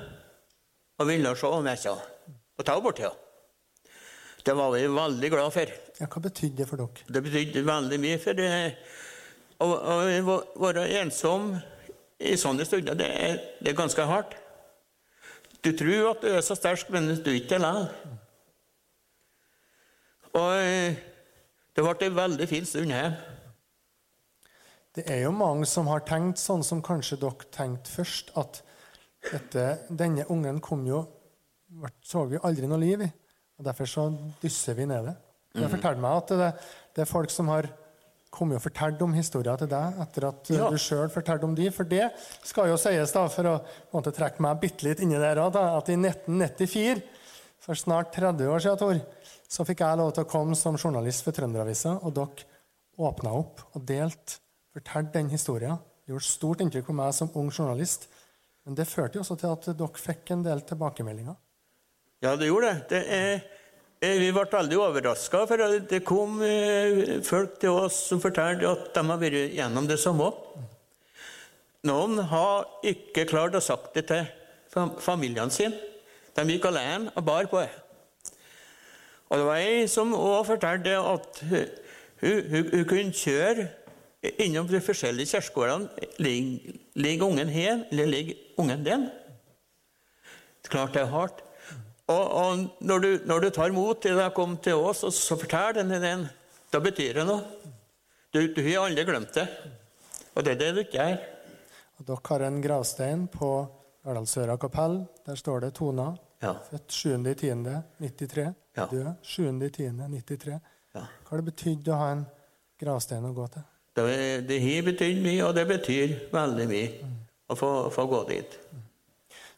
og 0.99 1.07
ville 1.07 1.35
se 1.39 1.51
messa 1.63 1.95
og 2.59 2.67
ta 2.67 2.75
bort 2.83 2.99
henne. 2.99 3.15
Det 4.43 4.55
var 4.57 4.71
vi 4.73 4.87
veldig 4.89 5.31
glad 5.31 5.53
for. 5.53 5.71
Ja, 6.01 6.07
hva 6.09 6.21
betydde 6.25 6.63
det 6.63 6.67
for 6.71 6.81
dere? 6.81 7.05
Det 7.07 7.23
betydde 7.23 7.63
veldig 7.67 7.99
mye. 8.01 8.19
For 8.23 8.39
det, 8.39 8.51
å, 9.61 9.67
å 9.69 10.37
være 10.63 10.87
ensom 11.03 11.51
i 12.19 12.33
sånne 12.39 12.65
stunder, 12.67 12.97
det 12.99 13.09
er, 13.13 13.43
det 13.61 13.73
er 13.73 13.79
ganske 13.79 14.07
hardt. 14.09 14.39
Du 15.63 15.73
tror 15.77 16.13
at 16.13 16.23
du 16.25 16.31
er 16.33 16.43
så 16.47 16.57
sterk, 16.57 16.89
men 16.95 17.11
du 17.11 17.29
er 17.29 17.39
ikke 17.43 17.59
likevel. 17.59 17.91
Og 20.35 20.97
det 21.77 21.85
ble 21.85 22.07
en 22.09 22.17
veldig 22.19 22.49
fin 22.51 22.67
stund 22.69 22.93
her. 22.93 23.17
Det 24.99 25.05
er 25.13 25.23
jo 25.23 25.31
mange 25.37 25.67
som 25.69 25.87
har 25.93 26.01
tenkt 26.09 26.41
sånn 26.43 26.65
som 26.67 26.81
kanskje 26.83 27.19
dere 27.23 27.47
tenkte 27.55 27.93
først, 27.93 28.33
at 28.41 28.63
dette, 29.31 29.65
denne 29.91 30.25
ungen 30.33 30.61
kom 30.65 30.85
jo 30.89 31.05
så 32.03 32.25
vi 32.31 32.39
aldri 32.43 32.67
noe 32.71 32.81
liv 32.81 33.03
i. 33.05 33.11
og 33.59 33.65
Derfor 33.67 33.87
så 33.91 34.07
dysser 34.43 34.75
vi 34.79 34.87
ned 34.87 35.05
det. 35.05 35.17
Det 35.55 35.63
Mhm. 35.63 35.71
forteller 35.71 36.01
meg 36.01 36.17
at 36.17 36.29
det, 36.29 36.55
det 36.95 37.03
er 37.03 37.13
folk 37.13 37.31
som 37.31 37.49
har 37.49 37.69
kommet 38.31 38.57
og 38.57 38.63
fortalt 38.63 39.03
om 39.03 39.13
historier 39.13 39.57
til 39.57 39.67
deg 39.69 40.01
etter 40.01 40.29
at 40.29 40.51
Ja. 40.51 40.69
du 40.71 40.77
sjøl 40.77 41.09
fortalte 41.11 41.45
om 41.45 41.55
de. 41.55 41.71
For 41.71 41.85
det 41.85 42.13
skal 42.45 42.69
jo 42.69 42.77
sies, 42.77 43.13
da, 43.13 43.27
for 43.29 43.43
å 43.45 43.65
måtte 43.93 44.13
trekke 44.15 44.41
meg 44.41 44.61
bitte 44.61 44.83
litt 44.85 45.01
inni 45.01 45.19
der, 45.19 45.37
òg, 45.37 45.57
at 45.57 45.89
i 45.89 45.97
1994, 45.97 47.03
for 47.63 47.79
snart 47.79 48.13
30 48.15 48.49
år 48.49 48.63
siden, 48.65 48.79
Tor, 48.81 49.01
så 49.49 49.65
fikk 49.67 49.83
jeg 49.85 49.99
lov 50.01 50.13
til 50.15 50.25
å 50.27 50.31
komme 50.31 50.57
som 50.59 50.77
journalist 50.79 51.25
for 51.27 51.37
Trønderavisa, 51.37 51.97
og 52.05 52.15
dere 52.17 52.47
åpna 52.99 53.33
opp 53.39 53.63
og 53.73 53.85
delte, 53.89 54.39
fortalte 54.75 55.17
den 55.19 55.31
historien. 55.33 55.79
Det 56.05 56.13
gjorde 56.15 56.29
stort 56.29 56.63
inntrykk 56.65 56.89
på 56.89 56.97
meg 56.97 57.13
som 57.17 57.31
ung 57.37 57.51
journalist. 57.53 58.07
Men 58.67 58.77
det 58.77 58.89
førte 58.89 59.17
jo 59.19 59.23
også 59.25 59.37
til 59.41 59.53
at 59.53 59.69
dere 59.79 60.01
fikk 60.03 60.35
en 60.35 60.43
del 60.45 60.61
tilbakemeldinger. 60.69 61.37
Ja, 62.25 62.35
det 62.37 62.49
gjorde 62.51 62.73
det. 62.73 62.89
det 62.91 63.03
er, 63.15 63.43
eh, 64.03 64.19
vi 64.19 64.33
ble 64.35 64.45
veldig 64.53 64.79
overraska, 64.83 65.45
for 65.49 65.79
det 65.93 66.01
kom 66.05 66.41
eh, 66.43 67.21
folk 67.25 67.59
til 67.63 67.77
oss 67.87 68.01
som 68.11 68.21
fortalte 68.21 68.69
at 68.69 68.91
de 68.95 69.05
har 69.09 69.21
vært 69.23 69.55
gjennom 69.57 69.87
det 69.89 70.01
samme. 70.03 70.31
Noen 71.89 72.19
har 72.33 72.67
ikke 72.83 73.27
klart 73.31 73.55
å 73.55 73.63
sagt 73.63 73.95
det 73.95 74.09
til 74.11 74.27
fam- 74.73 74.97
familiene 75.01 75.55
sine. 75.55 75.79
De 76.39 76.47
gikk 76.55 76.69
alene 76.71 77.13
og 77.17 77.25
bar 77.27 77.51
på 77.51 77.65
det. 77.65 77.73
Og 79.29 79.41
det 79.41 79.47
var 79.49 79.61
ei 79.61 79.87
som 79.91 80.15
òg 80.17 80.47
fortalte 80.49 80.95
at 80.97 81.43
hun, 81.51 81.67
hun, 82.23 82.71
hun 82.73 82.85
kunne 82.89 83.17
kjøre 83.17 83.67
innom 84.41 84.69
de 84.71 84.81
forskjellige 84.83 85.35
kirkegårdene. 85.35 86.07
Ligger 86.23 86.79
ligger 86.99 87.27
ungen 87.27 87.49
her, 87.49 87.85
eller 87.91 88.07
ligger 88.07 88.35
ungen 88.59 88.85
den? 88.85 89.09
Klart 90.69 90.95
det 90.95 91.03
er 91.03 91.13
hardt. 91.13 91.45
Og, 92.09 92.31
og 92.31 92.59
når, 92.81 92.99
du, 92.99 93.09
når 93.27 93.41
du 93.41 93.51
tar 93.51 93.73
mot 93.73 94.01
til 94.03 94.19
å 94.19 94.31
komme 94.37 94.59
til 94.65 94.81
oss 94.81 95.05
og 95.07 95.13
så 95.15 95.37
forteller 95.39 95.83
den 95.83 96.03
den, 96.03 96.25
da 96.73 96.81
betyr 96.85 97.21
det 97.21 97.27
noe. 97.29 97.45
Du, 98.33 98.41
du 98.53 98.61
har 98.65 98.87
aldri 98.87 99.05
glemt 99.09 99.33
det. 99.37 99.47
Og 100.35 100.45
det 100.45 100.55
er 100.55 100.61
det 100.61 100.71
du 100.77 100.81
ikke. 100.83 101.07
Og 101.99 102.09
dere 102.09 102.25
har 102.29 102.47
en 102.49 102.63
gravstein 102.65 103.27
på 103.33 103.51
Ørdalsøra 104.09 104.59
kapell. 104.61 105.03
Der 105.27 105.39
står 105.39 105.65
det 105.65 105.75
Tona. 105.79 106.13
Ja. 106.43 106.55
Født 106.71 106.91
7.10.93. 106.95 108.45
Ja. 108.77 108.87
Død 108.91 109.09
7.10.93. 109.23 110.59
Ja. 110.95 111.03
Hva 111.03 111.33
har 111.33 111.43
det 111.43 111.49
betydd 111.51 111.91
å 111.91 111.99
ha 111.99 112.11
en 112.15 112.27
gravstein 112.79 113.27
å 113.27 113.33
gå 113.37 113.47
til? 113.55 113.65
Det, 113.99 114.19
det 114.47 114.59
har 114.63 114.85
betydd 114.87 115.25
mye, 115.25 115.41
og 115.49 115.57
det 115.57 115.65
betyr 115.67 116.15
veldig 116.31 116.69
mye 116.71 117.09
å 117.51 117.57
få, 117.59 117.73
få 117.91 118.07
gå 118.11 118.23
dit. 118.29 118.55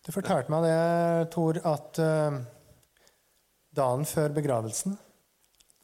Du 0.07 0.09
fortalte 0.15 0.53
meg 0.53 0.65
det, 0.65 0.79
Tor, 1.35 1.61
at 1.69 2.01
uh, 2.01 2.39
dagen 3.77 4.07
før 4.09 4.33
begravelsen 4.35 4.97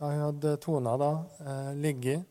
Da 0.00 0.08
hadde 0.14 0.56
Tona 0.62 0.96
da 1.00 1.10
uh, 1.20 1.74
ligget 1.76 2.24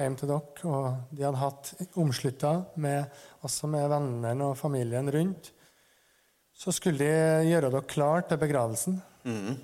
hjem 0.00 0.16
til 0.16 0.30
dere, 0.30 0.66
og 0.66 1.14
de 1.14 1.24
hadde 1.26 1.40
hatt 1.40 1.72
omslutta 2.00 2.52
med, 2.80 3.10
også 3.44 3.68
med 3.70 3.88
vennene 3.92 4.46
og 4.48 4.56
familien 4.58 5.10
rundt, 5.12 5.50
så 6.60 6.72
skulle 6.76 7.00
de 7.00 7.48
gjøre 7.48 7.70
dere 7.72 7.88
klar 7.88 8.26
til 8.28 8.40
begravelsen. 8.40 8.98
Mm. 9.24 9.56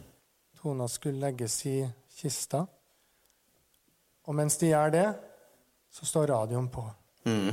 Tona 0.57 0.87
skulle 0.89 1.21
legges 1.21 1.59
i 1.69 1.83
kista. 2.17 2.63
Og 4.27 4.37
mens 4.39 4.57
de 4.57 4.71
gjør 4.71 4.95
det, 4.95 5.07
så 5.93 6.09
står 6.09 6.33
radioen 6.33 6.71
på. 6.73 6.87
Mm. 7.29 7.53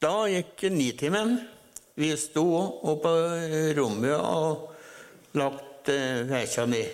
Da 0.00 0.12
gikk 0.28 0.66
nitimen. 0.74 1.38
Vi 1.96 2.12
sto 2.20 2.44
oppe 2.60 3.00
på 3.04 3.14
rommet 3.80 4.16
og 4.16 5.34
lagt 5.40 5.88
eh, 5.92 6.22
vekene 6.28 6.78
i 6.78 6.86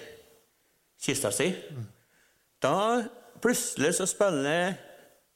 kista 1.02 1.30
si. 1.34 1.50
Da 2.62 3.02
plutselig 3.42 3.96
så 3.98 4.06
spiller 4.10 4.74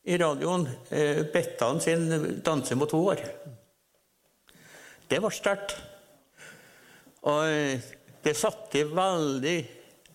i 0.06 0.18
radioen 0.18 0.66
eh, 0.88 1.26
Bettan 1.30 1.82
sin 1.82 2.06
'Danse 2.38 2.78
mot 2.78 2.94
vår'. 2.94 3.58
Det 5.10 5.18
var 5.22 5.34
sterkt. 5.34 5.74
Og 7.26 7.42
eh, 7.50 7.88
det 8.22 8.36
satt 8.38 8.76
i 8.78 8.84
veldig 8.86 9.56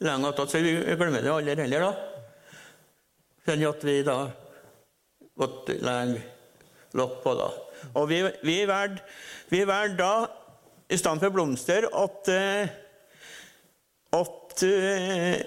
lenge 0.05 0.29
attåt, 0.29 0.53
så 0.53 0.61
vi 0.63 0.77
glemmer 0.95 1.23
det 1.23 1.33
aldri 1.33 1.57
heller, 1.65 1.89
da. 1.89 2.61
Sånn 3.45 3.65
at 3.67 3.83
vi 3.85 3.99
da 4.07 4.15
måtte 5.41 5.75
legge 5.83 6.23
lokk 6.95 7.19
på, 7.25 7.35
da. 7.37 7.51
Og 7.99 8.07
vi, 8.09 8.21
vi 8.47 8.57
valgte 9.67 9.99
da, 9.99 10.13
i 10.87 10.97
stedet 10.97 11.21
for 11.21 11.35
blomster, 11.35 11.89
at 11.91 12.31
eh, 12.31 12.81
at 14.15 14.63
eh, 14.63 15.41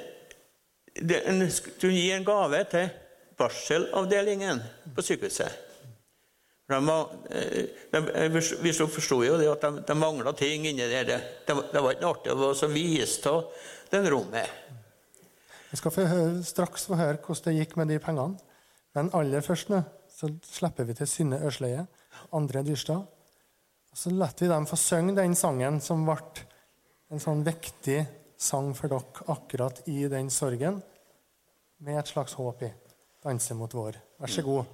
en 1.24 1.50
skulle 1.50 1.94
gi 1.94 2.10
en 2.12 2.26
gave 2.26 2.64
til 2.72 2.90
barselavdelingen 3.38 4.60
på 4.96 5.04
sykehuset. 5.06 5.67
Var, 6.68 7.08
eh, 7.30 8.28
vi 8.60 8.72
forsto 8.76 9.22
jo 9.24 9.38
det 9.40 9.48
at 9.48 9.62
de, 9.64 9.82
de 9.88 9.94
mangla 9.96 10.34
ting 10.36 10.66
inni 10.68 10.84
der. 10.90 11.04
Det, 11.08 11.20
det, 11.46 11.80
var- 11.80 11.94
ikke 11.94 12.02
noe 12.04 12.10
artig 12.12 12.34
å 12.34 12.50
så 12.56 12.68
vise 12.68 13.30
av 13.30 13.46
den 13.90 14.08
rommet. 14.12 14.50
Vi 15.70 15.76
skal 15.80 15.92
få 15.92 16.04
høre, 16.08 16.42
straks 16.44 16.84
få 16.88 16.98
høre 17.00 17.20
hvordan 17.24 17.48
det 17.48 17.56
gikk 17.62 17.76
med 17.80 17.88
de 17.92 17.98
pengene. 18.00 18.36
Men 18.96 19.08
aller 19.16 19.44
først 19.44 19.72
nå, 19.72 19.80
så 20.12 20.28
slipper 20.44 20.84
vi 20.88 20.96
til 20.98 21.08
Synne 21.08 21.40
Ørsleie, 21.44 21.86
André 22.36 22.62
Dyrstad. 22.66 23.04
Og 23.88 23.96
så 23.96 24.12
lar 24.12 24.32
vi 24.36 24.48
dem 24.50 24.66
få 24.68 24.76
synge 24.80 25.16
den 25.16 25.36
sangen 25.36 25.80
som 25.84 26.04
ble 26.08 26.18
en 27.08 27.22
sånn 27.22 27.44
viktig 27.46 28.02
sang 28.36 28.74
for 28.76 28.92
dere 28.92 29.24
akkurat 29.32 29.80
i 29.88 30.02
den 30.12 30.28
sorgen, 30.30 30.82
med 31.80 31.96
et 32.00 32.10
slags 32.10 32.36
håp 32.36 32.62
i. 32.66 32.72
'Danse 33.22 33.54
mot 33.54 33.72
vår'. 33.72 33.96
Vær 34.20 34.30
så 34.30 34.42
god. 34.42 34.64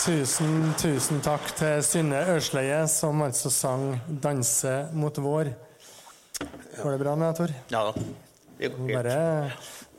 Tusen, 0.00 0.70
tusen 0.80 1.18
takk 1.20 1.50
til 1.58 1.82
Synne 1.84 2.22
Ørsleie, 2.32 2.78
som 2.88 3.20
altså 3.20 3.50
sang 3.52 3.98
'Danse 4.08 4.88
mot 4.96 5.12
vår'. 5.12 5.50
Går 6.82 6.90
det 6.90 7.00
bra 7.02 7.14
med 7.14 7.26
deg, 7.28 7.36
Tor? 7.36 7.52
Ja 7.70 7.82
da. 7.84 7.92
Det 8.58 8.70
går 8.72 8.86
helt. 8.88 8.94
Bare 8.94 9.52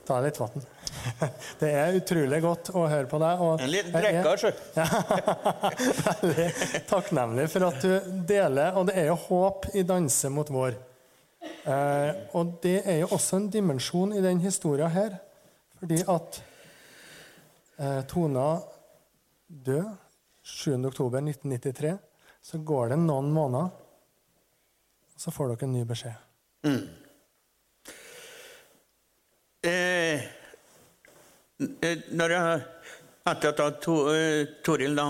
ta 0.08 0.18
litt 0.26 0.40
vann. 0.42 0.66
Det 1.62 1.70
er 1.70 2.00
utrolig 2.00 2.42
godt 2.42 2.72
å 2.74 2.88
høre 2.90 3.06
på 3.12 3.20
deg. 3.22 3.44
Og 3.46 3.62
En 3.62 3.70
liten 3.70 3.96
er 3.96 4.08
drikker, 4.08 4.42
sjø. 4.42 4.52
Veldig 6.08 6.50
takknemlig 6.90 7.48
for 7.54 7.70
at 7.70 7.86
du 7.86 8.12
deler. 8.34 8.74
Og 8.82 8.90
det 8.90 8.98
er 9.04 9.12
jo 9.12 9.20
håp 9.28 9.70
i 9.76 9.86
'Danse 9.86 10.34
mot 10.34 10.50
vår'. 10.50 10.82
Eh, 11.62 12.12
og 12.34 12.58
det 12.64 12.82
er 12.90 13.04
jo 13.04 13.14
også 13.14 13.38
en 13.38 13.50
dimensjon 13.54 14.18
i 14.18 14.22
den 14.22 14.42
historia 14.42 14.90
her. 14.90 15.20
Fordi 15.78 16.02
at 16.10 16.44
eh, 17.78 18.02
Tona 18.10 18.50
død 19.66 19.88
7.10.1993. 20.46 21.94
Så 22.42 22.58
går 22.66 22.94
det 22.94 22.98
noen 23.04 23.30
måneder, 23.34 23.70
og 25.14 25.22
så 25.22 25.34
får 25.34 25.54
dere 25.54 25.68
en 25.68 25.76
ny 25.76 25.84
beskjed. 25.86 26.18
Eh, 29.62 30.26
eh, 31.86 32.06
når 32.18 32.34
jeg, 32.34 32.62
etter 33.30 33.62
at 33.62 33.82
to, 33.86 33.98
eh, 34.10 34.50
Toril 34.66 34.98
da 34.98 35.06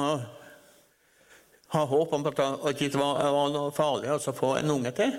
har 1.72 1.88
håp 1.88 2.14
om 2.18 2.28
at 2.28 2.42
det 2.42 2.74
ikke 2.76 3.00
var, 3.00 3.24
var 3.32 3.54
noe 3.54 3.72
farlig 3.72 4.12
å 4.12 4.36
få 4.36 4.58
en 4.60 4.74
unge 4.76 4.92
til, 4.98 5.16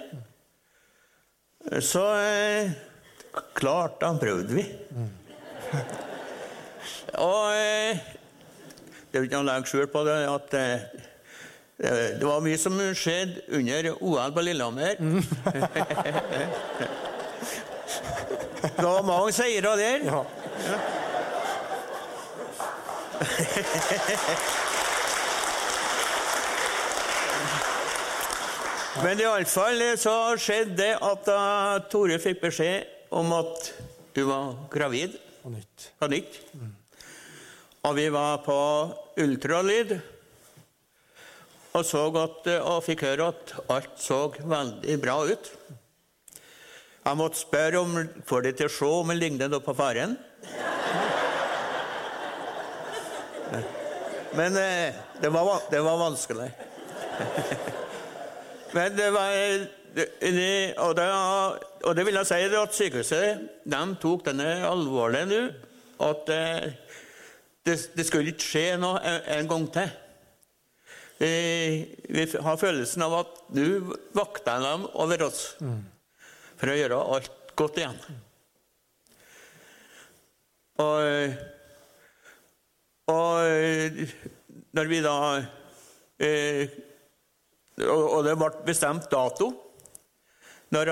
så 1.80 2.04
eh, 2.20 2.74
klart 3.56 4.00
da 4.02 4.12
prøvde 4.20 4.58
vi. 4.58 4.66
Og 7.22 7.44
eh, 7.56 8.00
det 9.12 9.18
er 9.18 9.20
jo 9.20 9.26
ikke 9.28 9.36
noe 9.36 9.44
å 9.44 9.50
legge 9.50 9.68
skjul 9.68 9.88
på 9.92 10.00
det 10.08 10.16
at 10.32 10.54
eh, 10.56 10.80
eh, 11.84 12.08
det 12.16 12.24
var 12.24 12.40
mye 12.44 12.56
som 12.60 12.78
skjedde 12.96 13.44
under 13.58 13.90
OL 14.00 14.32
på 14.32 14.40
Lillehammer. 14.48 14.94
Det 18.62 18.84
var 18.86 19.02
mange 19.02 19.32
seire 19.34 19.72
der. 19.76 20.04
Ja. 20.06 20.22
Men 29.02 29.20
iallfall 29.22 29.80
så 30.00 30.12
skjedde 30.40 30.76
det 30.78 30.92
at 31.02 31.24
da 31.26 31.38
Tore 31.90 32.18
fikk 32.22 32.42
beskjed 32.44 32.86
om 33.16 33.32
at 33.36 33.72
hun 34.16 34.28
var 34.28 34.52
gravid 34.72 35.16
Og 35.44 35.54
nytt. 35.56 35.88
på 35.98 36.08
nytt. 36.12 36.38
Og 37.82 37.96
vi 37.98 38.04
var 38.14 38.36
på 38.46 38.56
ultralyd 39.18 39.96
og, 41.72 41.80
så 41.88 42.02
at, 42.20 42.46
og 42.68 42.82
fikk 42.84 43.02
høre 43.08 43.30
at 43.32 43.52
alt 43.72 43.94
så 43.98 44.18
veldig 44.38 44.96
bra 45.02 45.16
ut. 45.24 45.48
Jeg 47.02 47.18
måtte 47.18 47.40
spørre 47.40 47.80
om 47.80 47.96
får 48.28 48.44
de 48.46 48.52
til 48.58 48.68
å 48.68 48.74
se 48.76 48.90
om 49.00 49.10
det 49.10 49.16
ligner 49.18 49.56
på 49.64 49.74
faren. 49.74 50.14
Men 54.36 54.56
eh, 54.56 54.94
det, 55.20 55.32
var, 55.34 55.64
det 55.72 55.80
var 55.84 55.98
vanskelig. 56.04 56.50
Men 58.76 58.94
det 58.96 59.08
var 59.12 59.34
det, 59.96 60.06
det- 60.20 60.76
og, 60.80 60.94
det, 60.96 61.08
og 61.84 61.96
det 61.98 62.06
vil 62.06 62.20
jeg 62.20 62.30
si 62.30 62.38
at 62.62 62.78
sykehuset 62.78 63.42
de 63.74 63.82
tok 64.00 64.24
denne 64.30 64.54
alvorlig 64.70 65.26
nå. 65.32 65.42
At 66.06 66.30
eh, 66.32 66.70
det, 67.66 67.76
det 67.96 68.06
skulle 68.08 68.32
ikke 68.32 68.46
skje 68.46 68.64
noe 68.80 68.98
en, 69.06 69.20
en 69.36 69.50
gang 69.50 69.66
til. 69.74 69.90
Eh, 71.22 71.86
Vi 72.10 72.26
har 72.42 72.58
følelsen 72.58 73.04
av 73.06 73.14
at 73.20 73.40
nå 73.54 73.66
vakter 74.16 74.64
de 74.64 74.90
over 75.04 75.22
oss 75.28 75.42
for 76.58 76.72
å 76.72 76.76
gjøre 76.78 76.98
alt 77.16 77.52
godt 77.58 77.78
igjen. 77.78 77.98
Og, 80.82 80.96
eh, 81.06 81.34
og 83.12 83.34
eh, 83.46 84.16
når 84.74 84.90
vi 84.90 85.02
da 85.04 85.16
eh, 86.18 86.80
og, 87.82 88.24
det 88.26 88.34
ble 88.36 88.50
bestemt 88.66 89.06
dato 89.10 89.52
når 90.74 90.90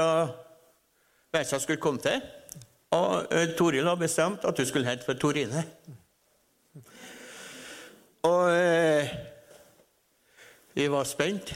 Veisa 1.32 1.58
skulle 1.62 1.80
komme 1.82 2.02
til. 2.02 2.22
Og 2.96 3.32
eh, 3.34 3.52
Toril 3.58 3.86
har 3.86 3.98
bestemt 4.00 4.44
at 4.44 4.58
hun 4.58 4.66
skulle 4.66 4.88
hete 4.88 5.06
for 5.06 5.18
Torine. 5.20 5.62
Og, 8.28 8.50
eh, 8.52 9.12
vi 10.76 10.88
var 10.92 11.04
spent. 11.08 11.54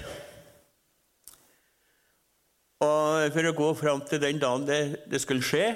Og 2.84 3.32
for 3.32 3.48
å 3.48 3.56
gå 3.56 3.68
fram 3.78 4.00
til 4.08 4.20
den 4.22 4.40
dagen 4.40 4.64
det, 4.68 4.80
det 5.10 5.20
skulle 5.22 5.44
skje, 5.44 5.74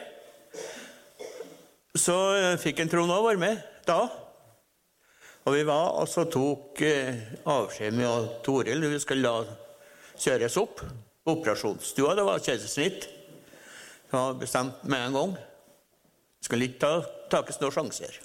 så 1.99 2.17
fikk 2.61 2.81
en 2.83 2.91
Trond 2.93 3.13
òg 3.13 3.27
være 3.27 3.43
med 3.43 3.63
da. 3.89 4.01
Og 5.49 5.55
vi 5.57 5.65
var 5.65 5.95
og 5.97 6.09
så 6.11 6.27
tok 6.29 6.83
eh, 6.85 7.21
avskjed 7.49 7.95
med 7.97 8.33
Toril. 8.45 8.85
Vi 8.93 9.01
skulle 9.01 9.25
da 9.25 9.57
kjøres 10.19 10.59
opp 10.61 10.83
operasjonsstua. 11.29 12.15
Det 12.17 12.27
var 12.27 12.43
keisersnitt. 12.45 13.09
Det 13.09 14.17
var 14.17 14.37
bestemt 14.41 14.85
med 14.85 15.07
en 15.07 15.17
gang. 15.17 15.35
Skulle 16.45 16.69
ikke 16.69 16.83
ta, 16.85 16.93
takes 17.33 17.61
noen 17.63 17.75
sjanser. 17.75 18.21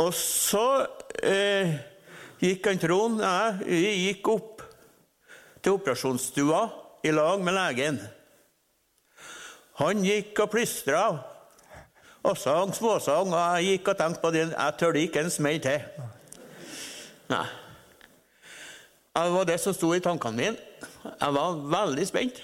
Og 0.00 0.14
så 0.16 0.86
eh, 1.22 1.74
gikk 2.40 2.66
han 2.70 2.80
Trond 2.80 3.20
jeg, 3.20 3.58
Vi 3.66 3.92
gikk 4.06 4.30
opp 4.32 4.62
til 5.62 5.76
operasjonsstua 5.76 6.62
i 7.06 7.12
lag 7.14 7.42
med 7.44 7.54
legen. 7.54 8.00
Han 9.82 10.02
gikk 10.04 10.40
og 10.44 10.50
plystra 10.52 11.04
og 12.22 12.38
sang 12.38 12.70
småsang, 12.74 13.32
og 13.34 13.58
jeg 13.58 13.76
gikk 13.76 13.92
og 13.92 13.98
tenkte 13.98 14.22
på 14.22 14.30
det. 14.34 14.44
Jeg 14.50 14.78
tør 14.78 14.98
ikke 14.98 15.24
en 15.24 15.30
smell 15.30 15.60
til. 15.62 15.86
Nei. 17.30 17.46
Det 19.12 19.28
var 19.34 19.48
det 19.48 19.58
som 19.60 19.74
sto 19.76 19.90
i 19.92 20.02
tankene 20.02 20.38
mine. 20.38 20.56
Jeg 21.04 21.34
var 21.36 21.58
veldig 21.74 22.06
spent. 22.08 22.38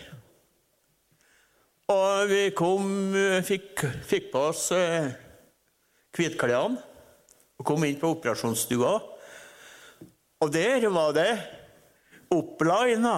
Og 1.88 2.28
vi 2.28 2.42
kom, 2.52 3.14
fikk, 3.46 3.86
fikk 4.04 4.28
på 4.34 4.42
oss 4.50 4.66
eh, 4.76 5.08
og 7.58 7.66
kom 7.66 7.84
inn 7.84 7.98
på 7.98 8.12
operasjonsstua. 8.14 8.92
Og 10.38 10.52
der 10.54 10.86
var 10.94 11.16
det 11.16 11.32
opplina. 12.34 13.16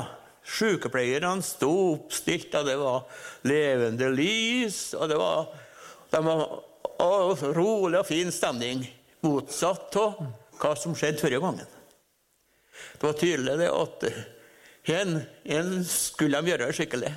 Sykepleierne 0.51 1.45
sto 1.45 1.71
oppstilt, 1.93 2.55
og 2.57 2.67
det 2.67 2.77
var 2.81 3.05
levende 3.47 4.09
lys. 4.15 4.95
og 4.97 5.09
det 5.09 5.19
var, 5.21 5.51
det 6.11 6.23
var 6.25 6.45
og 7.01 7.43
rolig 7.57 8.01
og 8.01 8.09
fin 8.09 8.33
stemning. 8.33 8.85
Motsatt 9.25 9.97
av 10.01 10.21
hva 10.61 10.75
som 10.77 10.97
skjedde 10.97 11.21
forrige 11.21 11.43
gangen. 11.43 11.69
Det 12.97 13.05
var 13.05 13.19
tydelig 13.21 13.57
det 13.61 13.69
at 13.73 14.07
en, 14.97 15.19
en 15.45 15.75
skulle 15.85 16.41
de 16.41 16.53
gjøre 16.53 16.73
skikkelig. 16.77 17.13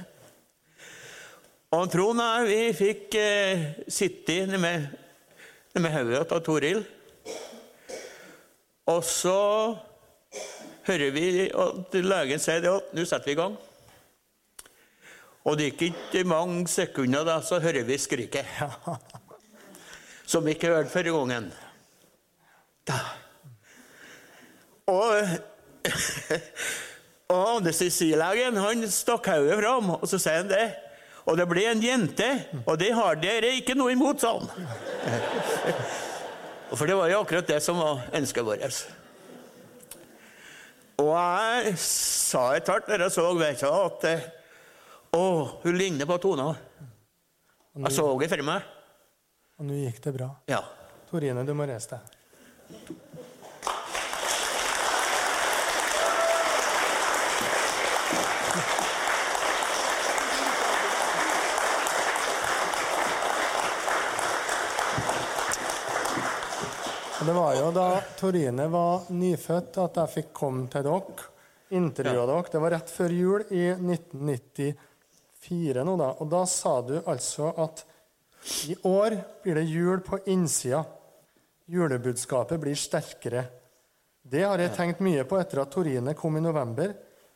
Og 1.74 1.88
Trond 1.90 2.22
og 2.22 2.44
jeg 2.44 2.50
vi 2.50 2.76
fikk 2.78 3.16
eh, 3.18 3.64
sitte 3.90 4.60
med, 4.62 4.92
med 5.80 5.96
hodet 5.96 6.28
til 6.30 6.44
Toril. 6.46 6.84
Og 8.90 9.04
så 9.08 9.76
hører 10.88 11.14
vi 11.16 11.28
at 11.48 11.96
legen 12.04 12.42
sier 12.42 12.64
det 12.64 12.72
at 12.72 12.96
nå 12.96 13.06
setter 13.08 13.32
vi 13.32 13.36
i 13.36 13.40
gang. 13.40 13.56
Og 15.44 15.58
det 15.60 15.74
gikk 15.74 15.84
ikke 15.90 16.24
mange 16.28 16.68
sekunder, 16.72 17.26
da, 17.28 17.40
så 17.44 17.60
hører 17.64 17.84
vi 17.88 17.98
skriket. 18.00 18.48
Som 20.32 20.46
vi 20.46 20.56
ikke 20.56 20.72
hørte 20.72 20.92
forrige 20.92 21.16
gangen. 21.16 21.50
Da. 22.88 23.00
Og, 24.92 25.28
og 27.34 27.44
anestesilegen 27.58 28.60
han 28.60 28.88
stakk 28.92 29.28
hodet 29.32 29.60
fram, 29.60 29.94
og 30.00 30.08
så 30.08 30.20
sier 30.20 30.42
han 30.42 30.52
det. 30.52 30.66
Og 31.24 31.40
det 31.40 31.48
ble 31.48 31.68
en 31.72 31.84
jente, 31.84 32.30
og 32.66 32.76
det 32.80 32.92
har 32.96 33.20
dere 33.20 33.54
ikke 33.60 33.78
noe 33.80 33.96
imot, 33.96 34.24
sa 34.24 34.36
han. 34.40 34.48
For 36.72 36.90
det 36.90 36.96
var 36.98 37.12
jo 37.12 37.20
akkurat 37.22 37.50
det 37.50 37.60
som 37.64 37.78
var 37.82 38.06
ønsket 38.16 38.48
vårt. 38.48 38.78
Og 41.04 41.12
jeg 41.12 41.76
sa 41.82 42.46
et 42.56 42.70
hardt 42.70 42.90
når 42.90 43.06
jeg 43.06 43.16
så 43.16 43.26
Veita, 43.38 43.72
at 43.90 44.08
eh, 44.10 44.28
å, 45.18 45.24
hun 45.66 45.78
ligner 45.78 46.10
på 46.10 46.18
Tona. 46.24 46.54
Jeg 47.76 47.94
så 47.94 48.08
det 48.22 48.30
for 48.32 48.46
meg. 48.46 48.72
Og 49.60 49.68
nå 49.70 49.80
gikk 49.84 50.02
det 50.06 50.16
bra. 50.16 50.30
Ja. 50.50 50.62
Torine, 51.10 51.46
du 51.46 51.54
må 51.58 51.68
reise 51.70 51.98
deg. 51.98 53.02
Det 67.26 67.34
var 67.34 67.56
jo 67.56 67.72
da 67.72 68.02
Torine 68.20 68.66
var 68.68 69.06
nyfødt 69.16 69.78
at 69.80 69.96
jeg 70.02 70.10
fikk 70.12 70.32
komme 70.36 70.66
til 70.72 70.84
dere. 70.84 71.28
Intervjua 71.74 72.26
dere. 72.28 72.44
Det 72.52 72.60
var 72.62 72.72
rett 72.76 72.90
før 72.92 73.10
jul 73.16 73.42
i 73.56 73.62
1994 73.72 75.86
nå, 75.88 75.94
da. 76.02 76.10
Og 76.20 76.28
da 76.34 76.42
sa 76.50 76.74
du 76.84 76.98
altså 77.00 77.54
at 77.64 77.86
i 78.68 78.76
år 78.90 79.16
blir 79.44 79.56
det 79.56 79.64
jul 79.72 80.00
på 80.04 80.20
innsida. 80.34 80.84
Julebudskapet 81.72 82.60
blir 82.60 82.76
sterkere. 82.76 83.46
Det 84.24 84.44
har 84.44 84.60
jeg 84.60 84.76
tenkt 84.76 85.00
mye 85.04 85.24
på 85.28 85.40
etter 85.40 85.60
at 85.64 85.72
Torine 85.72 86.14
kom 86.20 86.38
i 86.38 86.44
november. 86.44 86.92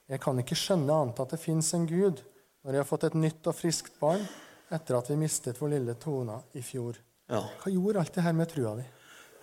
Jeg 0.08 0.20
kan 0.24 0.40
ikke 0.44 0.56
skjønne 0.60 0.94
annet 1.00 1.20
at 1.24 1.32
det 1.32 1.40
fins 1.40 1.74
en 1.80 1.88
Gud 1.88 2.20
når 2.64 2.72
jeg 2.76 2.82
har 2.84 2.92
fått 2.92 3.08
et 3.08 3.16
nytt 3.16 3.48
og 3.48 3.56
friskt 3.56 3.96
barn 4.04 4.28
etter 4.68 5.00
at 5.00 5.08
vi 5.12 5.16
mistet 5.24 5.62
vår 5.62 5.70
lille 5.78 5.96
Tona 5.96 6.42
i 6.60 6.62
fjor. 6.64 6.96
ja. 7.32 7.40
Hva 7.64 7.72
gjorde 7.72 8.00
alt 8.04 8.14
det 8.20 8.28
her 8.28 8.36
med 8.36 8.52
trua 8.52 8.76
di? 8.76 8.84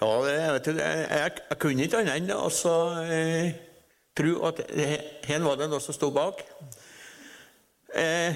Ja, 0.01 0.09
det, 0.25 0.33
jeg, 0.33 0.53
vet, 0.53 0.67
jeg, 0.67 1.05
jeg, 1.51 1.59
kunne 1.63 1.85
ikke 1.87 2.01
annet 2.03 2.17
enn 2.19 2.33
å 2.35 2.49
eh, 3.05 3.53
tro 4.17 4.35
at 4.49 4.65
her 5.29 5.45
var 5.45 5.61
det 5.61 5.71
noe 5.71 5.83
som 5.83 5.95
sto 5.95 6.11
bak. 6.15 6.43
Eh, 7.95 8.35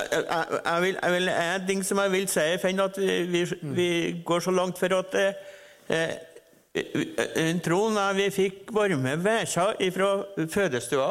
jeg, 0.00 0.82
vil, 0.82 0.98
jeg 1.02 1.12
vil, 1.14 1.28
en 1.28 1.66
ting 1.66 1.84
som 1.86 2.00
jeg 2.02 2.12
vil 2.12 2.28
si, 2.30 2.46
Finn, 2.62 2.82
at 2.82 2.98
vi, 2.98 3.22
vi, 3.30 3.44
vi 3.62 3.88
går 4.26 4.42
så 4.44 4.54
langt 4.54 4.78
for 4.78 4.98
at 4.98 5.16
eh, 5.20 6.14
eh, 6.74 7.50
Trond 7.64 7.98
og 7.98 8.16
vi 8.18 8.30
fikk 8.34 8.70
varme 8.74 9.16
vekjer 9.24 9.90
fra 9.94 10.12
fødestua 10.50 11.10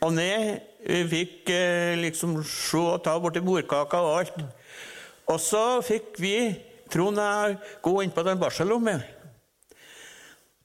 og 0.00 0.14
ned. 0.16 0.66
Vi 0.86 1.04
fikk 1.10 1.52
eh, 1.52 1.98
liksom 2.00 2.40
se 2.46 2.80
og 2.80 3.02
ta 3.04 3.18
borti 3.20 3.42
bordkaka 3.44 4.00
og 4.00 4.18
alt. 4.20 4.42
Og 5.30 5.38
så 5.40 5.64
fikk 5.84 6.18
vi 6.18 6.36
Trond 6.90 7.18
er 7.22 7.52
jeg 7.52 7.58
gå 7.84 7.94
inn 8.04 8.12
på 8.14 8.24
den 8.26 8.40
barselrommet. 8.40 9.00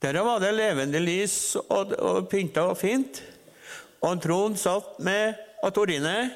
Der 0.02 0.18
var 0.22 0.40
det 0.42 0.54
levende 0.54 1.00
lys 1.00 1.56
og, 1.56 1.94
og 1.98 2.28
pynta 2.28 2.60
og 2.70 2.78
fint. 2.78 3.22
Og 4.04 4.22
Trond 4.22 4.58
satt 4.60 4.98
med 5.02 5.34
Torine. 5.74 6.30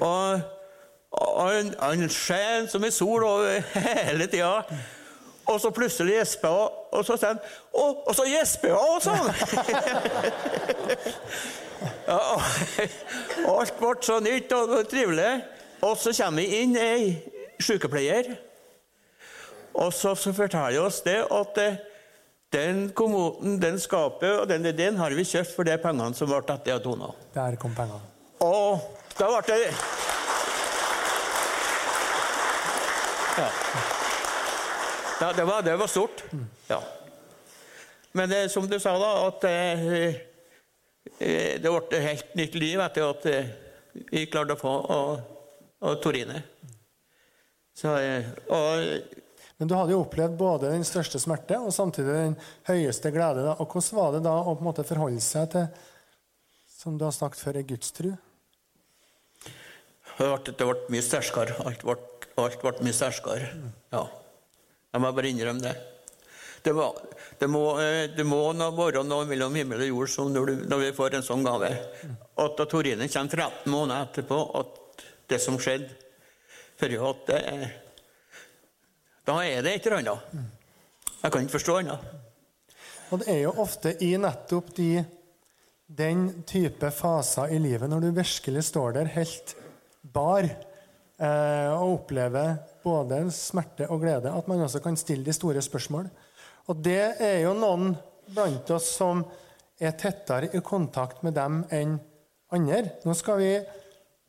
Og, 0.00 0.40
og 1.10 1.50
han, 1.50 2.10
skjen 2.10 2.68
som 2.70 2.84
en 2.84 2.92
sol 2.94 3.24
over 3.26 3.60
hele 3.74 4.26
tida. 4.30 4.64
Og 5.44 5.60
så 5.60 5.70
plutselig 5.74 6.14
gjespa 6.16 6.48
hun, 6.48 6.68
og 6.96 7.04
så 7.04 7.16
sa 7.20 7.26
han 7.34 7.40
Og, 7.76 8.08
og 8.08 8.14
så 8.16 8.24
gjesper 8.24 8.72
hun 8.72 8.80
også! 8.96 9.12
ja, 12.08 12.16
og 13.44 13.58
alt 13.58 13.76
ble 13.76 13.92
så 14.00 14.24
nytt 14.24 14.48
og 14.56 14.88
trivelig. 14.88 15.44
Og 15.84 16.00
så 16.00 16.16
kommer 16.16 16.40
vi 16.40 16.62
inn 16.62 16.72
ei 16.80 17.20
sykepleier. 17.60 18.53
Og 19.74 19.92
så, 19.92 20.14
så 20.14 20.32
forteller 20.34 20.84
oss 20.84 21.00
det 21.06 21.18
at 21.34 21.58
eh, 21.62 21.78
den 22.54 22.88
kommoden, 22.94 23.58
den 23.62 23.80
skapet 23.82 24.30
og 24.38 24.48
den 24.48 24.66
ideen 24.66 24.98
har 25.00 25.14
vi 25.16 25.26
kjøpt 25.26 25.54
for 25.56 25.66
de 25.66 25.74
pengene 25.82 26.14
som 26.14 26.30
ble 26.30 26.40
tatt 26.46 26.68
av 26.70 26.82
Tona. 26.84 27.10
Der 27.34 27.56
kom 27.60 27.74
pengene. 27.74 28.02
Og 28.44 28.84
da 29.18 29.30
ble 29.30 29.40
det 29.48 29.72
Ja. 33.34 33.48
ja 35.20 35.32
det, 35.34 35.44
var, 35.44 35.62
det 35.66 35.74
var 35.78 35.90
stort. 35.90 36.22
Ja. 36.68 36.78
Men 38.12 38.30
det, 38.30 38.48
som 38.52 38.68
du 38.70 38.78
sa, 38.78 38.92
da, 38.94 39.10
at 39.26 39.44
eh, 39.50 39.88
eh, 41.18 41.54
det 41.58 41.66
ble 41.66 41.80
et 41.90 42.04
helt 42.04 42.36
nytt 42.38 42.54
liv 42.54 42.82
etter 42.84 43.08
at 43.08 43.26
eh, 43.26 43.48
vi 44.12 44.28
klarte 44.30 44.54
å 44.54 44.60
få 44.60 44.74
og, 44.94 45.24
og 45.82 45.98
Torine. 46.02 46.44
Så, 47.74 47.96
eh, 47.98 48.30
og 48.54 49.23
Men 49.58 49.70
du 49.70 49.76
hadde 49.78 49.94
jo 49.94 50.02
opplevd 50.02 50.34
både 50.38 50.72
den 50.72 50.86
største 50.86 51.20
smerte 51.22 51.60
og 51.62 51.74
samtidig 51.74 52.14
den 52.14 52.36
høyeste 52.66 53.12
glede. 53.14 53.46
Og 53.54 53.70
Hvordan 53.70 53.98
var 54.00 54.14
det 54.16 54.24
da 54.26 54.34
å 54.40 54.54
på 54.54 54.64
en 54.64 54.68
måte 54.70 54.86
forholde 54.86 55.22
seg 55.22 55.50
til, 55.52 55.68
som 56.74 56.98
du 56.98 57.06
har 57.06 57.14
snakket 57.14 57.42
før, 57.44 57.60
ei 57.60 57.68
gudstru? 57.68 58.10
Det 60.14 60.26
ble, 60.26 60.52
det 60.58 60.66
ble 60.66 60.76
mye 60.94 61.06
sterkere. 61.06 61.56
Alt 61.66 61.86
ble, 61.86 61.96
alt 62.42 62.60
ble 62.62 62.74
mye 62.86 62.96
sterkere. 62.96 63.50
Ja. 63.94 64.04
Jeg 64.94 65.02
må 65.02 65.10
bare 65.14 65.30
innrømme 65.30 65.62
det. 65.62 65.74
Det, 66.64 66.72
var, 66.72 66.98
det, 67.38 67.46
må, 67.50 67.62
eh, 67.82 68.04
det 68.14 68.24
må 68.24 68.40
nå 68.56 68.70
være 68.74 69.02
noe 69.04 69.26
mellom 69.28 69.54
himmel 69.58 69.82
og 69.84 69.90
jord 69.90 70.12
som 70.14 70.30
når, 70.32 70.48
du, 70.48 70.62
når 70.70 70.80
vi 70.80 70.92
får 70.96 71.18
en 71.18 71.26
sånn 71.26 71.44
gave. 71.44 71.70
At 72.40 72.54
da 72.58 72.66
Torine 72.70 73.08
kommer 73.10 73.42
13 73.46 73.70
måneder 73.74 74.06
etterpå, 74.06 74.38
at 74.60 75.04
det 75.30 75.40
som 75.42 75.60
skjedde 75.60 75.92
Før 76.74 76.94
at 77.06 77.20
det 77.28 77.36
er 77.46 77.60
Da 79.24 79.38
er 79.40 79.62
det 79.64 79.78
et 79.78 79.86
eller 79.88 80.02
annet. 80.02 80.40
Jeg 81.22 81.32
kan 81.32 81.44
ikke 81.44 81.56
forstå 81.56 81.78
annet. 81.80 82.08
Og 83.08 83.22
det 83.22 83.28
er 83.32 83.38
jo 83.46 83.54
ofte 83.62 83.94
i 84.04 84.10
nettopp 84.20 84.68
de, 84.76 85.04
den 85.88 86.26
type 86.48 86.90
faser 86.92 87.54
i 87.54 87.60
livet, 87.62 87.88
når 87.88 88.04
du 88.04 88.10
virkelig 88.18 88.66
står 88.68 88.98
der 88.98 89.08
helt 89.14 89.54
bar 90.14 90.44
eh, 90.44 91.70
og 91.72 92.02
opplever 92.02 92.58
både 92.84 93.22
smerte 93.32 93.88
og 93.88 94.04
glede, 94.04 94.28
at 94.28 94.48
man 94.50 94.60
også 94.66 94.82
kan 94.84 94.98
stille 95.00 95.24
de 95.24 95.32
store 95.32 95.62
spørsmål. 95.64 96.10
Og 96.68 96.84
det 96.84 97.16
er 97.16 97.40
jo 97.46 97.54
noen 97.56 97.94
blant 98.28 98.74
oss 98.76 98.90
som 98.98 99.24
er 99.80 99.96
tettere 100.00 100.52
i 100.52 100.60
kontakt 100.64 101.24
med 101.24 101.36
dem 101.36 101.62
enn 101.72 101.96
andre. 102.52 102.98
Nå 103.08 103.16
skal 103.16 103.40
vi 103.40 103.52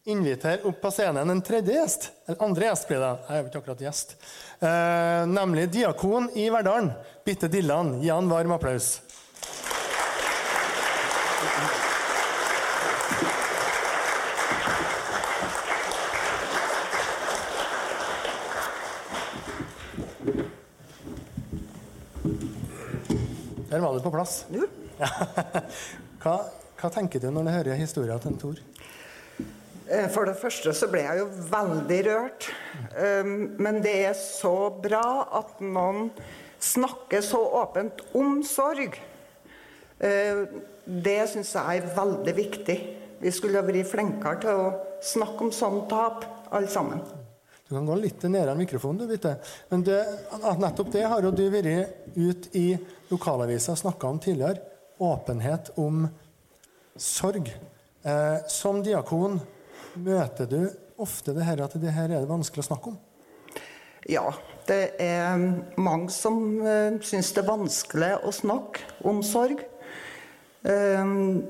invitere 0.06 0.62
opp 0.64 0.82
på 0.82 0.92
scenen 0.94 1.30
en 1.30 1.42
tredje 1.42 1.74
gjest. 1.74 2.12
Eller 2.26 2.44
andre 2.46 2.68
gjest 2.70 2.88
blir 2.88 3.02
det. 3.02 3.14
Jeg 3.28 3.38
er 3.38 3.42
jo 3.42 3.50
ikke 3.50 3.62
akkurat 3.64 3.82
gjest. 3.88 4.16
Eh, 4.60 5.24
nemlig 5.32 5.70
diakon 5.74 6.30
i 6.38 6.50
Verdalen, 6.54 6.92
Bitte 7.26 7.50
Dillan. 7.50 7.98
Gi 8.04 8.14
han 8.14 8.30
varm 8.30 8.54
applaus. 8.54 9.02
Der 23.70 23.82
var 23.82 23.94
du 23.94 24.00
på 24.06 24.14
plass. 24.14 24.46
Ja. 24.54 24.70
Hva, 26.26 26.38
hva 26.80 26.90
tenker 26.94 27.20
du 27.22 27.28
når 27.34 27.44
du 27.46 27.50
hører 27.52 27.78
historien 27.78 28.22
til 28.24 28.38
Tor? 28.40 28.62
Eh, 29.90 30.08
For 30.10 30.26
det 30.26 30.38
første 30.40 30.74
så 30.74 30.90
ble 30.90 31.04
jeg 31.06 31.22
jo 31.22 31.28
veldig 31.52 32.00
rørt. 32.10 32.48
Um, 32.98 33.36
Men 33.62 33.82
det 33.84 33.96
er 34.08 34.16
så 34.18 34.70
bra 34.82 35.28
at 35.42 35.60
noen 35.62 36.10
snakker 36.60 37.22
så 37.22 37.42
åpent 37.62 38.02
om 38.18 38.42
sorg. 38.44 38.98
Eh, 40.00 40.46
Det 40.86 41.20
syns 41.30 41.54
jeg 41.56 41.82
er 41.82 41.94
veldig 41.96 42.34
viktig. 42.38 42.78
Vi 43.22 43.32
skulle 43.32 43.64
vært 43.66 43.90
flinkere 43.90 44.42
til 44.42 44.50
å 44.50 44.74
snakke 45.02 45.48
om 45.48 45.52
sånn 45.52 45.88
tap, 45.90 46.26
alle 46.52 46.68
sammen. 46.70 47.02
Du 47.66 47.74
kan 47.74 47.88
gå 47.88 47.96
litt 47.98 48.22
nærmere 48.22 48.54
mikrofonen, 48.60 49.00
du, 49.00 49.08
Bitte. 49.10 49.40
Men 49.72 49.82
det, 49.82 50.04
nettopp 50.62 50.92
det 50.94 51.08
har 51.10 51.24
jo 51.26 51.32
du 51.32 51.50
vært 51.50 52.14
ut 52.14 52.50
i 52.54 52.78
lokalavisa 53.10 53.74
og 53.74 53.82
snakka 53.82 54.08
om 54.08 54.20
tidligere. 54.22 54.62
Åpenhet 55.02 55.72
om 55.82 56.06
sorg. 56.96 57.50
Eh, 58.06 58.38
som 58.48 58.84
diakon 58.84 59.40
møter 59.96 60.50
du 60.50 60.62
ofte 61.02 61.34
det 61.36 61.46
her 61.48 61.64
at 61.66 61.76
det 61.80 61.94
her 61.94 62.10
er 62.10 62.24
det 62.24 62.30
vanskelig 62.30 62.64
å 62.64 62.70
snakke 62.70 62.94
om. 62.94 62.98
Ja, 64.06 64.30
det 64.68 64.96
er 65.02 65.42
mange 65.82 66.14
som 66.14 66.38
uh, 66.62 66.98
syns 67.02 67.32
det 67.34 67.42
er 67.42 67.50
vanskelig 67.50 68.12
å 68.22 68.34
snakke 68.34 68.86
om 69.10 69.24
sorg. 69.26 69.64
Um, 70.66 71.42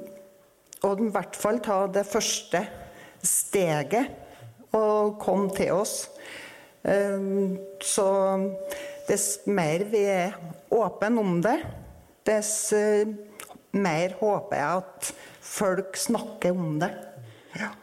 og 0.86 1.02
i 1.04 1.12
hvert 1.12 1.36
fall 1.40 1.60
ta 1.64 1.84
det 1.92 2.06
første 2.08 2.62
steget 3.26 4.72
og 4.76 5.18
komme 5.20 5.52
til 5.56 5.76
oss. 5.76 5.98
Um, 6.84 7.58
så 7.84 8.08
dess 9.10 9.46
mer 9.48 9.84
vi 9.92 10.06
er 10.12 10.36
åpne 10.74 11.24
om 11.24 11.40
det, 11.44 11.58
dess 12.28 12.70
uh, 12.76 13.04
mer 13.76 14.16
håper 14.22 14.62
jeg 14.62 14.84
at 14.84 15.16
folk 15.46 15.98
snakker 16.00 16.56
om 16.56 16.80
det. 16.80 16.94
Ja. 17.60 17.74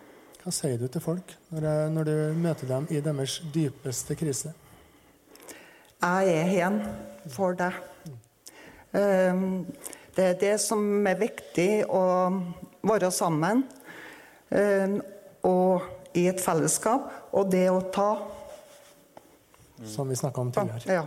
Hva 0.43 0.51
sier 0.51 0.79
du 0.81 0.89
til 0.91 1.03
folk 1.05 1.37
når, 1.55 1.69
når 1.95 2.09
du 2.09 2.15
møter 2.43 2.67
dem 2.67 2.87
i 2.91 3.01
deres 3.05 3.39
dypeste 3.55 4.17
krise? 4.19 4.53
Jeg 6.03 6.33
er 6.35 6.49
her 6.51 6.79
for 7.31 7.55
deg. 7.55 7.77
Um, 8.93 9.67
Det 10.13 10.25
er 10.25 10.35
det 10.41 10.57
som 10.61 11.07
er 11.09 11.17
viktig 11.17 11.87
å 11.89 12.03
være 12.85 13.09
sammen 13.15 13.63
um, 14.51 14.99
og 15.49 15.87
i 16.13 16.27
et 16.29 16.43
fellesskap, 16.45 17.07
og 17.33 17.49
det 17.49 17.65
å 17.73 17.79
ta. 17.95 18.11
Som 19.89 20.13
vi 20.13 20.19
snakka 20.21 20.43
om 20.43 20.51
tidligere. 20.53 20.99
Ja. 20.99 21.07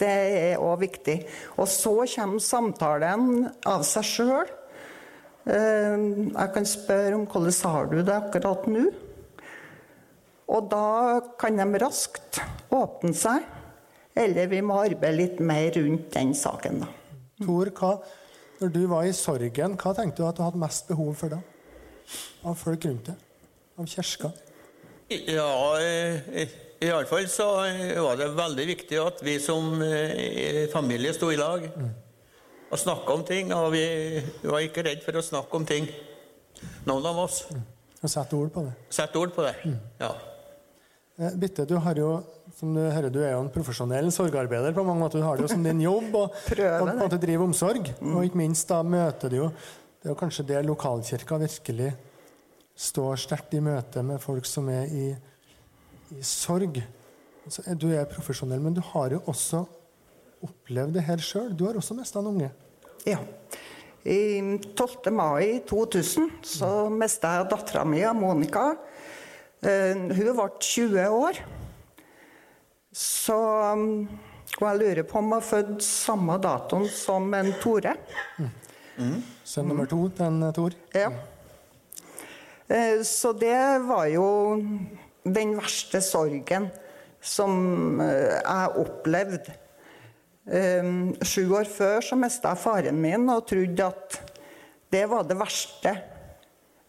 Det 0.00 0.08
er 0.08 0.62
òg 0.64 0.80
viktig. 0.80 1.18
Og 1.60 1.68
så 1.68 1.92
kommer 2.14 2.40
samtalen 2.40 3.50
av 3.68 3.84
seg 3.84 4.08
sjøl. 4.08 4.48
Jeg 5.46 6.52
kan 6.54 6.66
spørre 6.66 7.14
om 7.14 7.26
hvordan 7.30 7.70
har 7.70 7.90
du 7.90 8.00
det 8.00 8.14
akkurat 8.14 8.64
nå? 8.66 8.86
Og 10.46 10.68
da 10.70 11.20
kan 11.38 11.58
de 11.58 11.82
raskt 11.82 12.40
åpne 12.74 13.14
seg. 13.16 13.44
Eller 14.16 14.48
vi 14.48 14.62
må 14.64 14.78
arbeide 14.80 15.18
litt 15.18 15.40
mer 15.44 15.68
rundt 15.76 16.08
den 16.14 16.32
saken, 16.34 16.80
da. 16.82 16.88
Tor, 17.42 17.68
hva, 17.76 17.90
når 18.62 18.70
du 18.72 18.82
var 18.88 19.04
i 19.04 19.12
sorgen, 19.12 19.74
hva 19.76 19.92
tenkte 19.96 20.22
du 20.22 20.28
at 20.28 20.38
du 20.38 20.44
hadde 20.46 20.62
mest 20.62 20.88
behov 20.88 21.12
for 21.20 21.34
da? 21.36 21.42
Av 22.46 22.56
folk 22.56 22.86
rundt 22.88 23.10
deg? 23.10 23.26
Av 23.76 23.90
kirka? 23.90 24.30
Ja, 25.12 25.50
eh, 25.82 26.48
iallfall 26.82 27.28
så 27.30 27.50
eh, 27.66 27.92
var 28.00 28.16
det 28.18 28.32
veldig 28.38 28.66
viktig 28.72 29.02
at 29.02 29.20
vi 29.26 29.36
som 29.42 29.76
eh, 29.84 30.64
familie 30.72 31.12
sto 31.14 31.28
i 31.30 31.38
lag 31.38 31.68
og 32.70 32.80
snakka 32.80 33.14
om 33.14 33.24
ting. 33.26 33.52
Og 33.54 33.72
vi 33.74 33.84
var 34.44 34.64
ikke 34.64 34.84
redd 34.86 35.04
for 35.04 35.18
å 35.18 35.24
snakke 35.24 35.58
om 35.58 35.66
ting, 35.68 35.88
noen 36.88 37.10
av 37.10 37.20
oss. 37.26 37.42
Og 38.02 38.10
sette 38.12 38.38
ord 38.38 38.52
på 38.54 38.64
det. 38.66 38.72
Sette 38.92 39.20
ord 39.20 39.34
på 39.34 39.44
det. 39.46 39.54
Ja. 40.00 40.12
Eh, 41.18 41.36
Bitte, 41.40 41.64
du 41.68 41.76
har 41.80 41.98
jo, 41.98 42.10
som 42.58 42.74
du 42.76 42.82
hører, 42.82 43.08
du 43.12 43.22
er 43.22 43.32
jo 43.34 43.44
en 43.44 43.52
profesjonell 43.52 44.10
sorgarbeider 44.14 44.74
på 44.76 44.84
mange 44.84 45.04
måter. 45.04 45.22
Du 45.22 45.26
har 45.26 45.38
det 45.38 45.46
jo 45.46 45.52
som 45.54 45.64
din 45.64 45.80
jobb 45.86 46.12
og, 46.14 46.34
Prøver 46.50 46.80
og 46.80 46.90
på 46.90 46.92
en 46.92 47.04
måte 47.06 47.20
drive 47.22 47.46
omsorg. 47.46 47.88
Og 48.04 48.26
ikke 48.26 48.42
minst 48.42 48.68
da 48.70 48.82
møter 48.84 49.32
du 49.32 49.40
jo 49.44 49.48
Det 49.96 50.10
er 50.10 50.12
jo 50.12 50.20
kanskje 50.20 50.44
det 50.46 50.60
lokalkirka 50.62 51.38
virkelig 51.40 51.88
står 52.76 53.16
sterkt 53.18 53.56
i 53.56 53.62
møte 53.64 54.02
med 54.04 54.20
folk 54.22 54.46
som 54.46 54.68
er 54.70 54.92
i, 54.92 55.06
i 56.14 56.20
sorg. 56.22 56.76
Altså, 57.46 57.64
du 57.74 57.88
er 57.96 58.04
profesjonell, 58.10 58.60
men 58.62 58.76
du 58.76 58.82
har 58.92 59.16
jo 59.16 59.22
også 59.26 59.64
opplevd 60.44 60.96
det 60.98 61.04
her 61.06 61.22
sjøl. 61.22 61.52
Du 61.56 61.64
har 61.68 61.76
også 61.78 61.96
mista 61.96 62.20
en 62.20 62.30
unge. 62.32 62.50
Ja. 63.06 63.18
I 64.06 64.18
12. 64.78 65.10
mai 65.14 65.60
2000 65.66 66.30
så 66.46 66.68
mista 66.92 67.32
jeg 67.40 67.48
dattera 67.50 67.84
mi, 67.88 68.02
Monica. 68.14 68.76
Eh, 69.62 69.94
Hun 69.96 70.10
ble 70.36 70.48
20 70.60 71.06
år. 71.10 71.40
Så 72.96 73.36
um, 73.72 74.08
Og 74.60 74.62
jeg 74.70 74.78
lurer 74.80 75.02
på 75.04 75.18
om 75.18 75.26
hun 75.26 75.34
har 75.36 75.44
født 75.44 75.82
samme 75.84 76.38
datoen 76.40 76.86
som 76.88 77.26
en 77.36 77.50
Tore. 77.60 77.96
Sønn 79.44 79.68
nummer 79.68 79.84
to 79.90 80.06
til 80.16 80.24
en 80.30 80.46
Tor. 80.56 80.72
Ja. 80.94 81.10
Eh, 82.70 83.02
Så 83.04 83.34
det 83.36 83.58
var 83.84 84.06
jo 84.08 84.56
den 85.26 85.56
verste 85.58 86.00
sorgen 86.00 86.70
som 87.20 88.00
eh, 88.00 88.38
jeg 88.38 88.72
opplevde. 88.80 89.58
Eh, 90.46 90.90
Sju 91.26 91.42
år 91.58 91.66
før 91.70 92.04
så 92.04 92.18
mista 92.18 92.54
jeg 92.54 92.62
faren 92.62 93.00
min 93.02 93.26
og 93.32 93.46
trodde 93.50 93.90
at 93.90 94.20
det 94.94 95.02
var 95.10 95.26
det 95.26 95.34
verste 95.38 95.90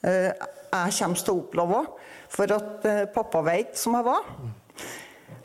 eh, 0.05 0.29
jeg 0.67 0.93
kommer 0.99 1.23
til 1.23 1.33
å 1.33 1.41
oppleve. 1.41 1.81
For 2.31 2.53
at 2.53 2.87
eh, 2.87 3.05
pappa 3.11 3.41
vet 3.45 3.77
som 3.79 3.95
jeg 3.97 4.07
var. 4.07 4.31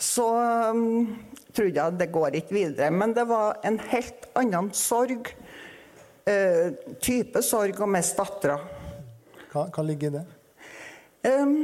Så 0.02 0.26
um, 0.74 1.06
trodde 1.54 1.78
jeg 1.78 1.98
det 1.98 2.10
går 2.12 2.38
ikke 2.40 2.56
videre. 2.56 2.90
Men 2.90 3.14
det 3.14 3.24
var 3.30 3.60
en 3.66 3.78
helt 3.92 4.26
annen 4.38 4.72
sorg. 4.76 5.30
Eh, 6.26 6.74
type 7.02 7.42
sorg 7.42 7.80
å 7.80 7.90
miste 7.90 8.18
dattera. 8.18 8.58
Hva, 9.52 9.68
hva 9.68 9.84
ligger 9.86 10.10
i 10.10 10.16
det? 10.18 10.24
Um, 11.28 11.54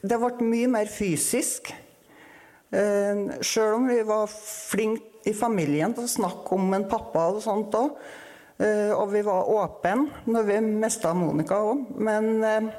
det 0.00 0.18
ble 0.20 0.48
mye 0.48 0.72
mer 0.72 0.90
fysisk. 0.92 1.72
Uh, 2.72 3.38
Sjøl 3.44 3.76
om 3.76 3.86
vi 3.88 4.00
var 4.08 4.26
flinke 4.32 5.07
i 5.26 5.34
familien 5.36 5.94
til 5.96 6.06
å 6.06 6.10
snakke 6.10 6.56
om 6.56 6.74
en 6.76 6.86
pappa 6.90 7.28
og 7.32 7.42
sånt 7.44 7.74
òg. 7.78 7.96
og 8.58 9.12
vi 9.12 9.20
var 9.22 9.50
åpne 9.54 10.24
når 10.34 10.46
vi 10.48 10.60
mista 10.66 11.12
Monica 11.14 11.60
òg. 11.62 11.84
Men 11.94 12.24
um, 12.42 12.70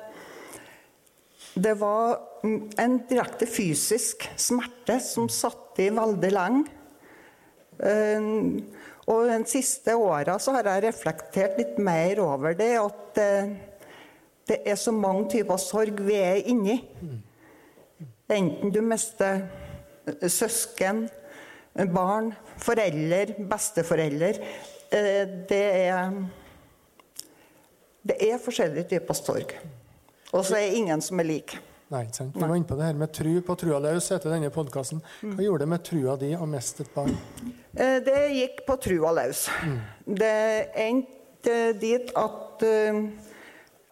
det 1.56 1.76
var 1.80 2.18
mm, 2.44 2.58
en 2.84 2.98
direkte 3.10 3.48
fysisk 3.48 4.28
smerte 4.36 5.00
som 5.00 5.30
satt 5.32 5.80
i 5.80 5.88
veldig 5.96 6.32
lenge. 6.36 6.66
Um, 7.80 8.60
og 9.10 9.26
de 9.26 9.40
siste 9.50 9.96
åra 9.98 10.38
så 10.42 10.54
har 10.54 10.68
jeg 10.70 10.86
reflektert 10.86 11.58
litt 11.58 11.80
mer 11.82 12.20
over 12.22 12.54
det. 12.58 12.76
At 12.78 13.18
eh, 13.22 13.54
det 14.50 14.60
er 14.70 14.78
så 14.78 14.94
mange 14.94 15.30
typer 15.34 15.58
sorg 15.62 16.04
vi 16.06 16.20
er 16.20 16.44
inni. 16.52 16.78
Enten 18.30 18.74
du 18.74 18.84
mister 18.86 19.42
eh, 20.06 20.30
søsken, 20.30 21.08
eh, 21.08 21.19
barn, 21.88 22.34
forelder, 22.58 23.36
besteforeldre. 23.50 24.34
Eh, 24.92 25.26
Det 25.50 25.64
er 25.88 26.12
Det 28.08 28.16
er 28.32 28.38
forskjellige 28.40 28.88
typer 28.90 29.14
sorg. 29.14 29.52
Og 30.34 30.46
så 30.46 30.56
er 30.56 30.76
ingen 30.76 31.02
som 31.02 31.20
er 31.20 31.24
lik. 31.28 31.58
Nei, 31.90 32.04
ikke 32.06 32.16
sant? 32.16 32.36
Vi 32.36 32.42
var 32.46 32.56
inne 32.56 32.68
på 32.70 32.76
det 32.78 32.86
her 32.86 32.94
med 32.94 33.12
tru 33.14 33.42
på 33.42 33.56
trua 33.58 33.80
løs 33.82 34.12
etter 34.14 34.30
denne 34.32 34.50
podkasten. 34.54 35.02
Hva 35.24 35.42
gjorde 35.44 35.66
det 35.66 35.70
med 35.72 35.84
trua 35.84 36.16
di 36.22 36.30
å 36.38 36.46
miste 36.48 36.84
et 36.86 36.94
barn? 36.94 37.16
Eh, 37.76 38.00
Det 38.00 38.30
gikk 38.36 38.66
på 38.68 38.78
trua 38.80 39.12
løs. 39.18 39.48
Det 40.06 40.70
endte 40.76 41.58
dit 41.82 42.12
at 42.16 42.64
eh, 42.64 43.02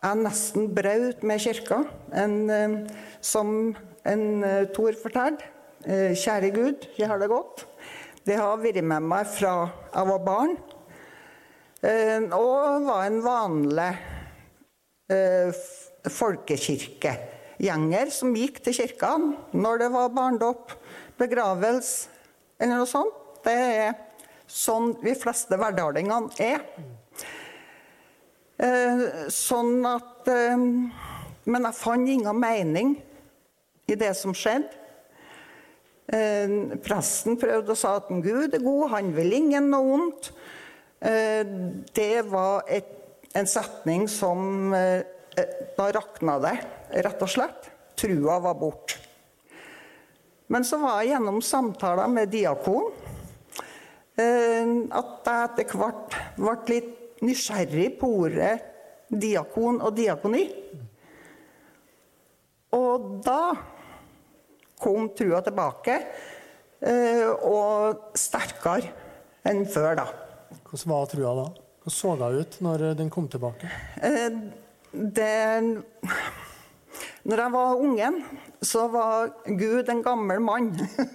jeg 0.03 0.15
nesten 0.23 0.69
brøt 0.77 1.23
med 1.23 1.39
kirka. 1.41 1.83
En, 2.13 2.87
som 3.21 3.75
en 4.05 4.23
Tor 4.73 4.93
fortalte. 4.93 5.43
Kjære 5.87 6.49
Gud, 6.53 6.87
jeg 6.97 7.07
har 7.07 7.17
det 7.19 7.29
godt. 7.29 7.65
Det 8.27 8.35
har 8.35 8.57
vært 8.59 8.83
med 8.83 9.05
meg 9.07 9.23
fra 9.31 9.71
jeg 9.71 10.07
var 10.09 10.17
barn. 10.25 10.57
Eh, 11.79 12.19
Og 12.35 12.83
var 12.83 13.05
en 13.05 13.21
vanlig 13.23 13.93
eh, 15.15 15.55
folkekirkegjenger 16.11 18.11
som 18.11 18.35
gikk 18.35 18.59
til 18.65 18.75
kirka 18.81 19.15
når 19.55 19.79
det 19.79 19.87
var 19.93 20.11
barndåp, 20.17 20.73
begravelse 21.15 22.11
eller 22.59 22.75
noe 22.81 22.89
sånt. 22.91 23.15
Det 23.47 23.55
er 23.55 23.95
sånn 24.43 24.99
de 24.99 25.15
fleste 25.15 25.55
verdalingene 25.61 26.27
er. 26.43 26.59
Eh, 28.59 29.31
sånn 29.31 29.87
at 29.87 30.27
Men 31.47 31.63
jeg 31.63 31.79
fant 31.79 32.03
ingen 32.11 32.35
mening 32.35 32.99
i 33.87 33.95
det 33.95 34.11
som 34.19 34.35
skjedde. 34.35 34.67
Eh, 36.07 36.53
presten 36.79 37.35
prøvde 37.39 37.73
å 37.73 37.79
sa 37.79 37.97
at 37.99 38.07
Gud 38.23 38.53
er 38.55 38.63
god, 38.63 38.85
han 38.93 39.11
vil 39.15 39.33
ingen 39.35 39.67
noe 39.73 39.87
vondt. 39.89 40.29
Eh, 41.03 41.43
det 41.95 42.23
var 42.31 42.63
et, 42.71 42.93
en 43.35 43.49
setning 43.49 44.07
som 44.09 44.73
eh, 44.73 45.03
eh, 45.37 45.51
Da 45.77 45.91
rakna 45.93 46.37
det, 46.41 46.55
rett 47.03 47.21
og 47.21 47.29
slett. 47.29 47.67
Trua 47.97 48.37
var 48.39 48.55
borte. 48.57 49.01
Men 50.47 50.63
så 50.63 50.79
var 50.79 51.01
jeg 51.01 51.11
gjennom 51.11 51.41
samtaler 51.43 52.07
med 52.07 52.31
diakon 52.31 52.87
eh, 54.15 54.63
at 54.95 55.27
jeg 55.27 55.49
etter 55.49 55.75
hvert 55.75 56.15
ble 56.37 56.55
litt 56.71 57.23
nysgjerrig 57.25 57.89
på 57.99 58.09
ordet 58.23 58.53
diakon 59.09 59.81
og 59.83 59.95
diakoni. 59.97 60.45
Og 62.77 63.11
da 63.25 63.41
kom 64.79 65.09
trua 65.17 65.41
tilbake, 65.45 65.97
eh, 66.81 67.27
og 67.27 68.11
sterkere 68.17 68.91
enn 69.47 69.65
før, 69.69 69.95
da. 70.01 70.07
Hvordan 70.67 70.91
var 70.93 71.09
trua 71.11 71.35
da? 71.41 71.47
Hvordan 71.87 71.95
så 71.95 72.15
det 72.19 72.41
ut 72.41 72.57
når 72.65 72.83
den 72.99 73.09
kom 73.13 73.27
tilbake? 73.31 73.69
Eh, 74.03 74.29
Det 74.91 75.83
Når 77.27 77.37
jeg 77.43 77.51
var 77.51 77.75
ungen, 77.75 78.23
så 78.63 78.87
var 78.89 79.29
Gud 79.45 79.89
en 79.89 80.01
gammel 80.01 80.39
mann 80.39 80.69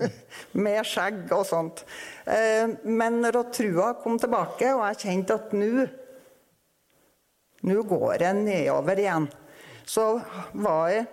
med 0.52 0.84
skjegg 0.84 1.32
og 1.32 1.46
sånt. 1.48 1.84
Eh, 2.26 2.68
Men 2.84 3.20
når 3.22 3.40
trua 3.52 3.94
kom 4.02 4.18
tilbake, 4.18 4.74
og 4.74 4.84
jeg 4.90 5.00
kjente 5.06 5.34
at 5.34 5.52
nå 5.56 5.88
Nå 7.62 7.82
går 7.86 8.18
jeg 8.24 8.34
nedover 8.42 8.98
igjen. 8.98 9.28
Så 9.86 10.20
var 10.52 10.88
det 10.90 11.04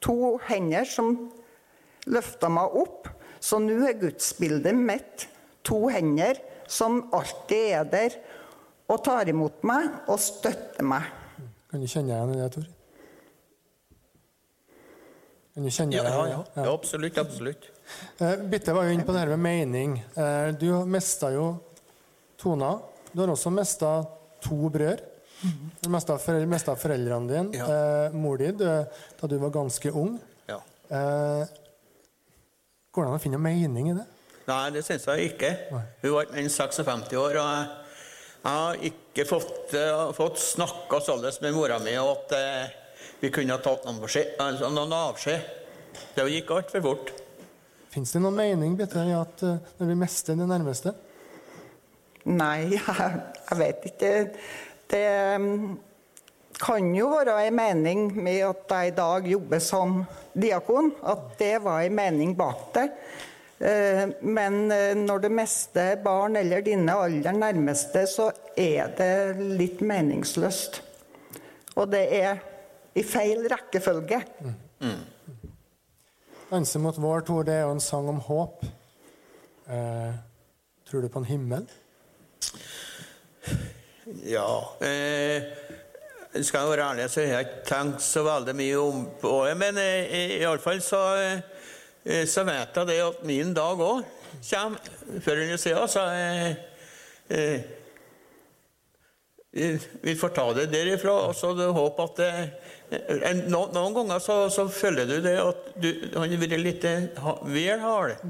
to 0.00 0.38
hender 0.46 0.84
som 0.86 1.16
løfta 2.06 2.48
meg 2.52 2.76
opp. 2.80 3.08
Så 3.40 3.58
nå 3.60 3.76
er 3.88 3.96
gudsbildet 4.00 4.74
mitt 4.76 5.26
to 5.64 5.88
hender 5.92 6.38
som 6.70 7.02
alltid 7.16 7.72
er 7.80 7.84
der 7.90 8.16
og 8.90 9.02
tar 9.06 9.28
imot 9.30 9.62
meg 9.66 9.88
og 10.10 10.18
støtter 10.20 10.84
meg. 10.86 11.02
Kan 11.70 11.80
du 11.80 11.86
kjenne 11.86 12.12
igjen 12.16 12.32
det, 12.36 12.48
Tor? 12.56 12.66
Kan 15.54 15.66
du 15.66 15.70
kjenne 15.74 15.96
Ja, 15.96 16.02
deg 16.06 16.14
ja, 16.14 16.24
igjen? 16.26 16.44
ja. 16.56 16.64
ja 16.64 16.72
absolutt. 16.74 17.18
absolutt. 17.18 17.68
Eh, 18.22 18.36
Bitte 18.50 18.74
var 18.74 18.86
jo 18.86 18.94
inne 18.94 19.06
på 19.06 19.14
det 19.14 19.22
her 19.24 19.32
med 19.34 19.42
mening. 19.44 19.96
Eh, 20.14 20.50
Du 20.58 20.68
mista 20.86 21.30
jo 21.34 21.48
Tona. 22.38 22.76
Du 23.12 23.20
har 23.24 23.32
også 23.34 23.50
mista 23.52 23.94
to 24.40 24.68
brødre. 24.70 25.06
Du 25.82 25.88
mista 25.90 26.16
foreldrene 26.18 27.28
dine. 27.28 27.56
Ja. 27.58 27.66
Eh, 27.66 28.12
mor 28.14 28.36
di 28.38 28.50
døde 28.52 28.86
da 29.20 29.26
du 29.28 29.38
var 29.42 29.50
ganske 29.54 29.90
ung. 29.92 30.18
Ja. 30.48 30.60
Eh, 30.90 31.46
går 32.90 33.06
det 33.06 33.10
an 33.10 33.18
å 33.18 33.22
finne 33.22 33.42
mening 33.42 33.92
i 33.92 33.96
det? 33.96 34.06
Nei, 34.50 34.64
det 34.74 34.82
syns 34.86 35.06
jeg 35.06 35.30
ikke. 35.30 35.50
Hun 36.02 36.14
var 36.16 36.30
en 36.34 36.50
56 36.50 37.14
år, 37.20 37.38
og 37.38 37.50
jeg, 37.52 37.66
jeg 38.40 38.56
har 38.56 38.84
ikke 38.90 39.26
fått, 39.28 39.74
uh, 39.76 40.10
fått 40.16 40.40
snakka 40.42 41.02
sånn 41.06 41.26
med 41.44 41.54
mora 41.54 41.78
mi 41.82 41.94
og 42.00 42.14
at 42.16 42.36
eh, 42.38 42.76
vi 43.20 43.30
kunne 43.34 43.54
ha 43.54 43.62
tatt 43.62 43.84
noen, 43.86 44.00
altså, 44.00 44.70
noen 44.72 44.94
avskjed. 44.96 45.50
Det 46.16 46.26
gikk 46.32 46.54
altfor 46.56 46.84
fort. 46.86 47.12
Fins 47.90 48.14
det 48.14 48.22
noen 48.22 48.38
mening 48.38 48.76
Bitte, 48.78 49.02
i 49.02 49.14
at 49.14 49.42
eh, 49.46 49.62
når 49.78 49.90
vi 49.90 49.98
mister 49.98 50.38
det 50.38 50.48
nærmeste? 50.48 50.94
Nei, 52.30 52.70
jeg, 52.76 53.22
jeg 53.50 53.60
vet 53.60 53.86
ikke. 53.92 54.12
Det 54.90 55.06
mm, 55.42 55.70
kan 56.60 56.92
jo 56.94 57.08
være 57.14 57.46
en 57.46 57.56
mening 57.56 58.06
med 58.20 58.42
at 58.44 58.74
jeg 58.74 58.92
i 58.92 58.96
dag 58.96 59.26
jobber 59.28 59.62
som 59.64 60.02
diakon, 60.36 60.92
at 61.02 61.32
det 61.38 61.54
var 61.64 61.82
en 61.82 61.96
mening 61.96 62.36
bak 62.36 62.70
det. 62.74 62.86
Eh, 63.60 64.04
Men 64.22 64.70
eh, 64.72 64.94
når 64.96 65.24
det 65.24 65.32
mister 65.32 65.96
barn 66.04 66.36
eller 66.36 66.60
dine 66.64 66.92
aller 66.92 67.32
nærmeste, 67.32 68.06
så 68.06 68.30
er 68.56 68.92
det 68.96 69.40
litt 69.56 69.80
meningsløst. 69.80 70.82
Og 71.76 71.90
det 71.92 72.06
er 72.20 72.40
i 72.94 73.02
feil 73.02 73.46
rekkefølge. 73.48 74.24
'Danse 76.50 76.78
mot 76.82 76.96
vår', 76.98 77.24
Tor, 77.24 77.42
det 77.42 77.54
er 77.54 77.60
jo 77.62 77.76
en 77.76 77.80
sang 77.80 78.08
om 78.08 78.18
håp. 78.18 78.64
Eh, 79.70 80.14
tror 80.90 81.00
du 81.00 81.08
på 81.08 81.18
en 81.18 81.24
himmel? 81.24 81.68
Ja. 84.26 84.48
Eh, 84.82 85.42
jeg 86.34 86.44
skal 86.46 86.68
være 86.70 86.86
ærlig, 86.92 87.08
så 87.10 87.24
har 87.24 87.26
jeg 87.26 87.46
ikke 87.48 87.66
tenkt 87.66 88.02
så 88.06 88.22
veldig 88.22 88.54
mye 88.54 88.78
om 88.78 89.02
på 89.20 89.32
det. 89.48 89.56
Men 89.58 89.78
eh, 89.82 90.36
iallfall 90.38 90.78
så, 90.84 91.02
eh, 91.18 92.22
så 92.26 92.44
vet 92.46 92.76
jeg 92.76 92.86
det 92.86 92.98
at 93.02 93.24
min 93.26 93.54
dag 93.54 93.82
òg 93.82 94.04
kommer 94.46 95.20
før 95.24 95.42
eller 95.42 95.58
siden. 95.58 95.88
Så 95.90 96.04
jeg, 96.14 96.56
jeg, 97.30 97.64
eh, 99.50 99.88
vi 100.04 100.14
får 100.14 100.30
ta 100.36 100.44
det 100.54 100.68
derifra. 100.70 101.16
Og 101.26 101.34
så 101.34 101.50
håper 101.50 102.04
at 102.04 102.20
det, 102.22 103.40
no, 103.50 103.64
Noen 103.74 103.96
ganger 103.96 104.22
så, 104.22 104.44
så 104.54 104.68
føler 104.70 105.10
du 105.10 105.16
det 105.24 105.34
at 105.42 105.72
du 105.82 105.90
har 106.14 106.30
vært 106.30 106.62
litt 106.62 106.86
vel 106.86 107.82
hard. 107.82 108.22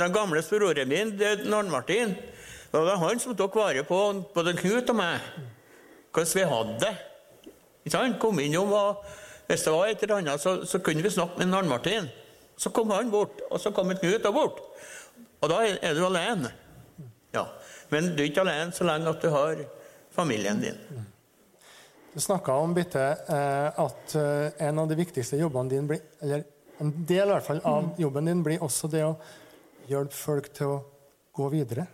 Den 0.00 0.16
gamle 0.16 0.40
broren 0.48 0.88
min, 0.88 1.12
døde 1.20 1.44
Arne 1.52 1.72
Martin. 1.72 2.16
Det 2.72 2.80
var 2.88 3.04
han 3.04 3.20
som 3.20 3.36
tok 3.36 3.60
vare 3.60 3.84
på 3.84 4.00
både 4.32 4.56
Knut 4.56 4.88
og 4.90 4.98
meg. 4.98 5.28
Hvordan 6.14 6.34
vi 6.38 6.48
hadde 6.50 6.74
det. 6.80 6.94
Ikke 7.84 7.96
sant? 7.96 8.18
Kom 8.22 8.40
innom, 8.40 8.72
og 8.72 9.04
Hvis 9.46 9.62
det 9.66 9.72
var 9.74 9.86
et 9.86 10.02
eller 10.02 10.22
annet, 10.22 10.40
så, 10.40 10.64
så 10.64 10.78
kunne 10.80 11.02
vi 11.04 11.10
snakke 11.12 11.44
med 11.44 11.52
Arne 11.58 11.68
Martin. 11.68 12.06
Så 12.56 12.70
kom 12.70 12.90
han 12.90 13.10
bort, 13.10 13.42
og 13.50 13.60
så 13.60 13.74
kom 13.76 13.90
Knut 13.92 14.24
og 14.24 14.34
bort. 14.34 14.60
Og 15.42 15.50
da 15.50 15.58
er, 15.66 15.92
du 15.92 16.04
alene. 16.06 16.48
Ja. 17.34 17.42
Men 17.90 18.14
du 18.14 18.22
er 18.22 18.30
ikke 18.30 18.40
alene 18.40 18.72
så 18.72 18.86
lenge 18.88 19.10
at 19.10 19.20
du 19.20 19.28
har 19.28 19.60
familien 20.14 20.62
din. 20.62 20.78
Du 22.14 22.20
snakka 22.22 22.54
om 22.62 22.72
Bitte, 22.74 23.02
eh, 23.28 23.80
at 23.84 24.14
eh, 24.16 24.66
en 24.68 24.78
av 24.78 24.88
de 24.88 24.96
viktigste 24.96 25.36
jobbene 25.36 25.72
dine 25.72 25.88
blir 25.90 26.00
Eller 26.22 26.44
en 26.78 26.92
del 27.06 27.28
i 27.28 27.32
hvert 27.34 27.46
fall 27.46 27.60
av 27.66 27.90
jobben 27.98 28.30
din 28.30 28.42
blir 28.46 28.62
også 28.62 28.88
det 28.90 29.02
å 29.04 29.16
hjelpe 29.90 30.16
folk 30.16 30.48
til 30.54 30.72
å 30.72 30.78
gå 31.34 31.50
videre. 31.52 31.84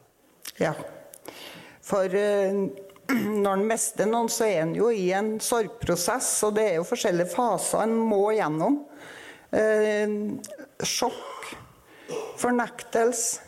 Ja. 0.61 0.75
For 1.85 2.15
eh, 2.15 2.63
når 3.11 3.53
en 3.57 3.67
mister 3.69 4.09
noen, 4.09 4.31
så 4.33 4.47
er 4.47 4.63
en 4.65 4.75
jo 4.77 4.91
i 4.95 5.11
en 5.17 5.35
sorgprosess, 5.43 6.29
og 6.47 6.55
det 6.59 6.67
er 6.69 6.79
jo 6.79 6.87
forskjellige 6.89 7.33
faser 7.33 7.85
en 7.85 7.97
må 8.11 8.23
gjennom. 8.37 8.81
Eh, 9.51 10.15
sjokk, 10.87 11.51
fornektelse, 12.41 13.43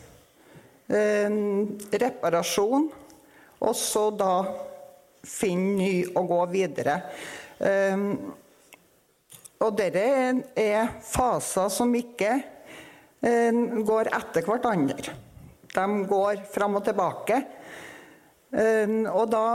eh, 0.91 1.39
reparasjon, 2.03 2.89
og 3.63 3.75
så 3.79 4.05
da 4.19 4.35
finne 5.23 5.77
ny 5.79 5.91
og 6.11 6.27
gå 6.33 6.39
videre. 6.51 6.97
Eh, 7.63 8.07
og 9.63 9.77
dette 9.79 10.07
er 10.59 10.95
faser 11.07 11.69
som 11.71 11.93
ikke 11.95 12.31
eh, 13.23 13.61
går 13.87 14.11
etter 14.11 14.43
hverandre. 14.43 15.15
De 15.73 15.85
går 16.09 16.43
fram 16.53 16.75
og 16.77 16.83
tilbake. 16.85 17.39
Eh, 18.53 18.89
Og 19.09 19.25
da 19.31 19.45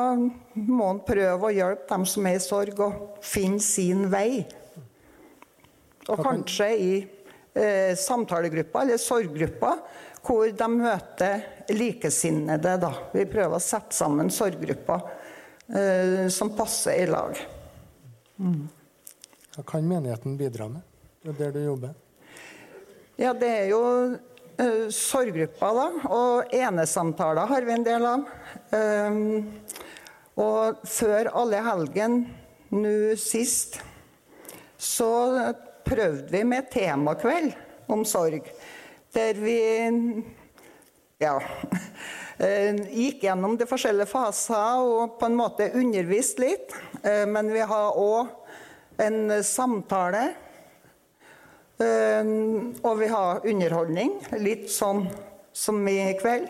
må 0.58 0.88
en 0.90 1.04
prøve 1.06 1.48
å 1.48 1.54
hjelpe 1.54 1.86
dem 1.92 2.06
som 2.08 2.26
er 2.26 2.38
i 2.38 2.42
sorg, 2.42 2.80
å 2.82 3.18
finne 3.22 3.62
sin 3.62 4.08
vei. 4.10 4.42
Og 6.08 6.22
kanskje 6.24 6.68
i 6.74 6.92
eh, 7.54 7.94
samtalegrupper 7.98 8.86
eller 8.86 9.00
sorggrupper 9.02 9.82
hvor 10.24 10.50
de 10.50 10.68
møter 10.72 11.44
likesinnede. 11.72 12.74
Da. 12.80 12.90
Vi 13.12 13.26
prøver 13.28 13.56
å 13.58 13.62
sette 13.62 13.96
sammen 13.96 14.32
sorggrupper 14.32 15.04
eh, 15.68 16.26
som 16.32 16.50
passer 16.56 17.04
i 17.04 17.06
lag. 17.08 17.38
Hva 18.38 19.64
kan 19.68 19.86
menigheten 19.86 20.36
bidra 20.40 20.68
med? 20.72 20.82
Er 21.28 21.36
der 21.38 21.54
du 21.54 21.60
jobber. 21.60 21.94
Ja, 23.18 23.32
det 23.34 23.48
er 23.50 23.64
jo 23.72 23.82
uh, 24.60 24.88
sorggrupper, 24.94 25.78
da. 25.78 25.86
Og 26.14 26.54
enesamtaler 26.54 27.48
har 27.50 27.66
vi 27.66 27.74
en 27.74 27.86
del 27.86 28.06
av. 28.08 28.26
Um, 28.72 29.20
og 30.38 30.82
før 30.86 31.30
alle 31.34 31.62
helgen 31.66 32.20
nå 32.74 33.14
sist, 33.18 33.80
så 34.78 35.10
prøvde 35.88 36.30
vi 36.30 36.44
med 36.46 36.68
temakveld 36.70 37.54
om 37.90 38.04
sorg. 38.06 38.46
Der 39.16 39.40
vi 39.40 39.58
ja, 41.18 41.32
eh, 42.44 42.76
gikk 42.92 43.24
gjennom 43.24 43.56
de 43.58 43.66
forskjellige 43.66 44.10
faser 44.12 44.84
og 44.84 45.16
på 45.18 45.26
en 45.26 45.38
måte 45.40 45.72
undervist 45.74 46.38
litt. 46.38 46.76
Men 47.02 47.50
vi 47.50 47.64
har 47.66 47.98
òg 47.98 48.30
en 49.02 49.32
samtale. 49.42 50.28
Eh, 51.78 52.24
Og 52.82 52.98
vi 52.98 53.06
har 53.06 53.44
underholdning, 53.46 54.16
litt 54.42 54.66
sånn 54.72 55.04
som 55.54 55.78
i 55.88 56.14
kveld. 56.18 56.48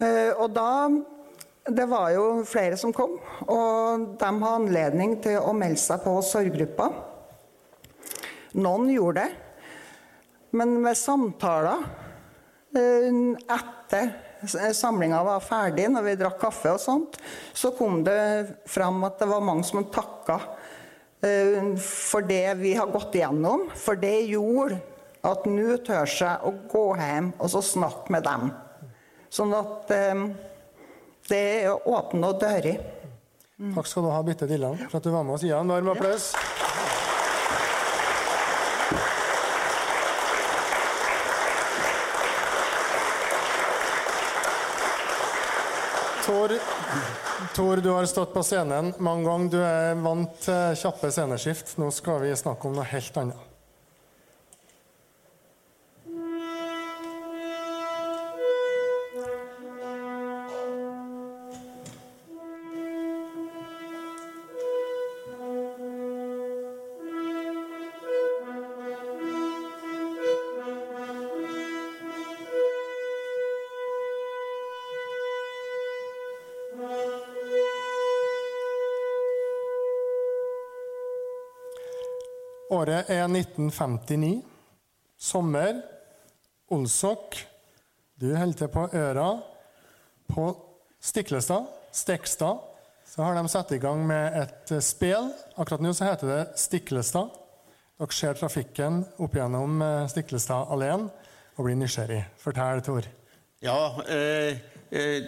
Eh, 0.00 0.32
Og 0.38 0.52
da 0.54 0.88
Det 1.66 1.88
var 1.88 2.12
jo 2.14 2.44
flere 2.46 2.76
som 2.78 2.92
kom, 2.92 3.18
og 3.48 4.18
de 4.20 4.24
har 4.24 4.54
anledning 4.54 5.20
til 5.20 5.40
å 5.40 5.50
melde 5.52 5.80
seg 5.82 5.98
på 6.04 6.22
sorggruppa. 6.22 6.92
Noen 8.54 8.86
gjorde 8.88 9.24
det. 9.24 9.32
Men 10.52 10.80
med 10.80 10.94
samtaler 10.94 11.82
eh, 12.76 13.34
etter 13.50 14.14
samlinga 14.72 15.24
var 15.24 15.40
ferdig, 15.42 15.88
når 15.90 16.06
vi 16.06 16.14
drakk 16.14 16.38
kaffe 16.38 16.70
og 16.70 16.78
sånt, 16.78 17.18
så 17.52 17.74
kom 17.76 18.04
det 18.04 18.62
fram 18.70 19.02
at 19.02 19.18
det 19.18 19.26
var 19.26 19.40
mange 19.42 19.64
som 19.64 19.82
takka 19.90 20.38
for 21.20 22.26
det 22.26 22.54
vi 22.60 22.74
har 22.76 22.90
gått 22.92 23.14
igjennom. 23.16 23.68
For 23.74 23.98
det 23.98 24.28
gjorde 24.30 24.80
at 25.26 25.46
nå 25.50 25.78
tør 25.86 26.06
seg 26.06 26.44
å 26.46 26.52
gå 26.70 26.84
hjem 27.00 27.32
og 27.38 27.50
så 27.50 27.62
snakke 27.64 28.12
med 28.14 28.26
dem. 28.26 28.50
Sånn 29.32 29.54
at 29.56 29.90
eh, 29.94 30.26
det 31.28 31.42
er 31.66 31.88
åpne 31.88 32.30
dører. 32.38 32.78
Mm. 33.56 33.72
Takk 33.74 33.88
skal 33.88 34.04
du 34.04 34.12
ha, 34.12 34.20
Bitte 34.22 34.46
Dilland, 34.46 34.84
for 34.90 35.00
at 35.00 35.06
du 35.06 35.10
var 35.10 35.24
med 35.24 35.38
oss. 35.38 35.44
Gi 35.46 35.50
en 35.56 35.72
varm 35.72 35.88
applaus. 35.88 36.34
Tor, 46.26 46.52
Tor, 47.56 47.76
du 47.76 47.88
har 47.90 48.04
stått 48.04 48.34
på 48.34 48.42
scenen 48.44 48.90
mange 49.00 49.24
ganger. 49.24 49.48
Du 49.48 49.62
er 49.64 50.00
vant 50.04 50.34
til 50.44 50.74
kjappe 50.76 51.08
sceneskift. 51.08 51.78
Nå 51.80 51.88
skal 51.88 52.20
vi 52.26 52.34
snakke 52.36 52.68
om 52.68 52.76
noe 52.76 52.84
helt 52.90 53.16
annet. 53.16 53.45
Året 82.86 83.08
er 83.10 83.24
1959. 83.26 84.44
Sommer. 85.18 85.80
Olsok. 86.70 87.34
Du 88.14 88.28
holder 88.30 88.60
til 88.60 88.68
på 88.70 88.84
Øra. 88.94 89.24
På 90.30 90.44
Stiklestad, 91.02 91.66
Stekstad, 91.90 92.60
så 93.10 93.24
har 93.24 93.34
de 93.34 93.50
satt 93.50 93.72
i 93.74 93.80
gang 93.82 94.04
med 94.06 94.36
et 94.38 94.70
eh, 94.76 94.84
spel. 94.84 95.32
Akkurat 95.58 95.82
nå 95.82 95.90
så 95.98 96.06
heter 96.06 96.30
det 96.30 96.38
Stiklestad. 96.62 97.34
Dere 97.98 98.14
ser 98.14 98.38
trafikken 98.38 99.02
opp 99.18 99.34
gjennom 99.34 99.82
eh, 99.82 100.06
Stiklestad-alleen 100.14 101.08
og 101.08 101.66
blir 101.66 101.80
nysgjerrig. 101.82 102.22
Fortell, 102.38 102.84
Tor. 102.86 103.10
Ja, 103.66 103.80
eh, 104.06 104.62
eh, 104.94 105.26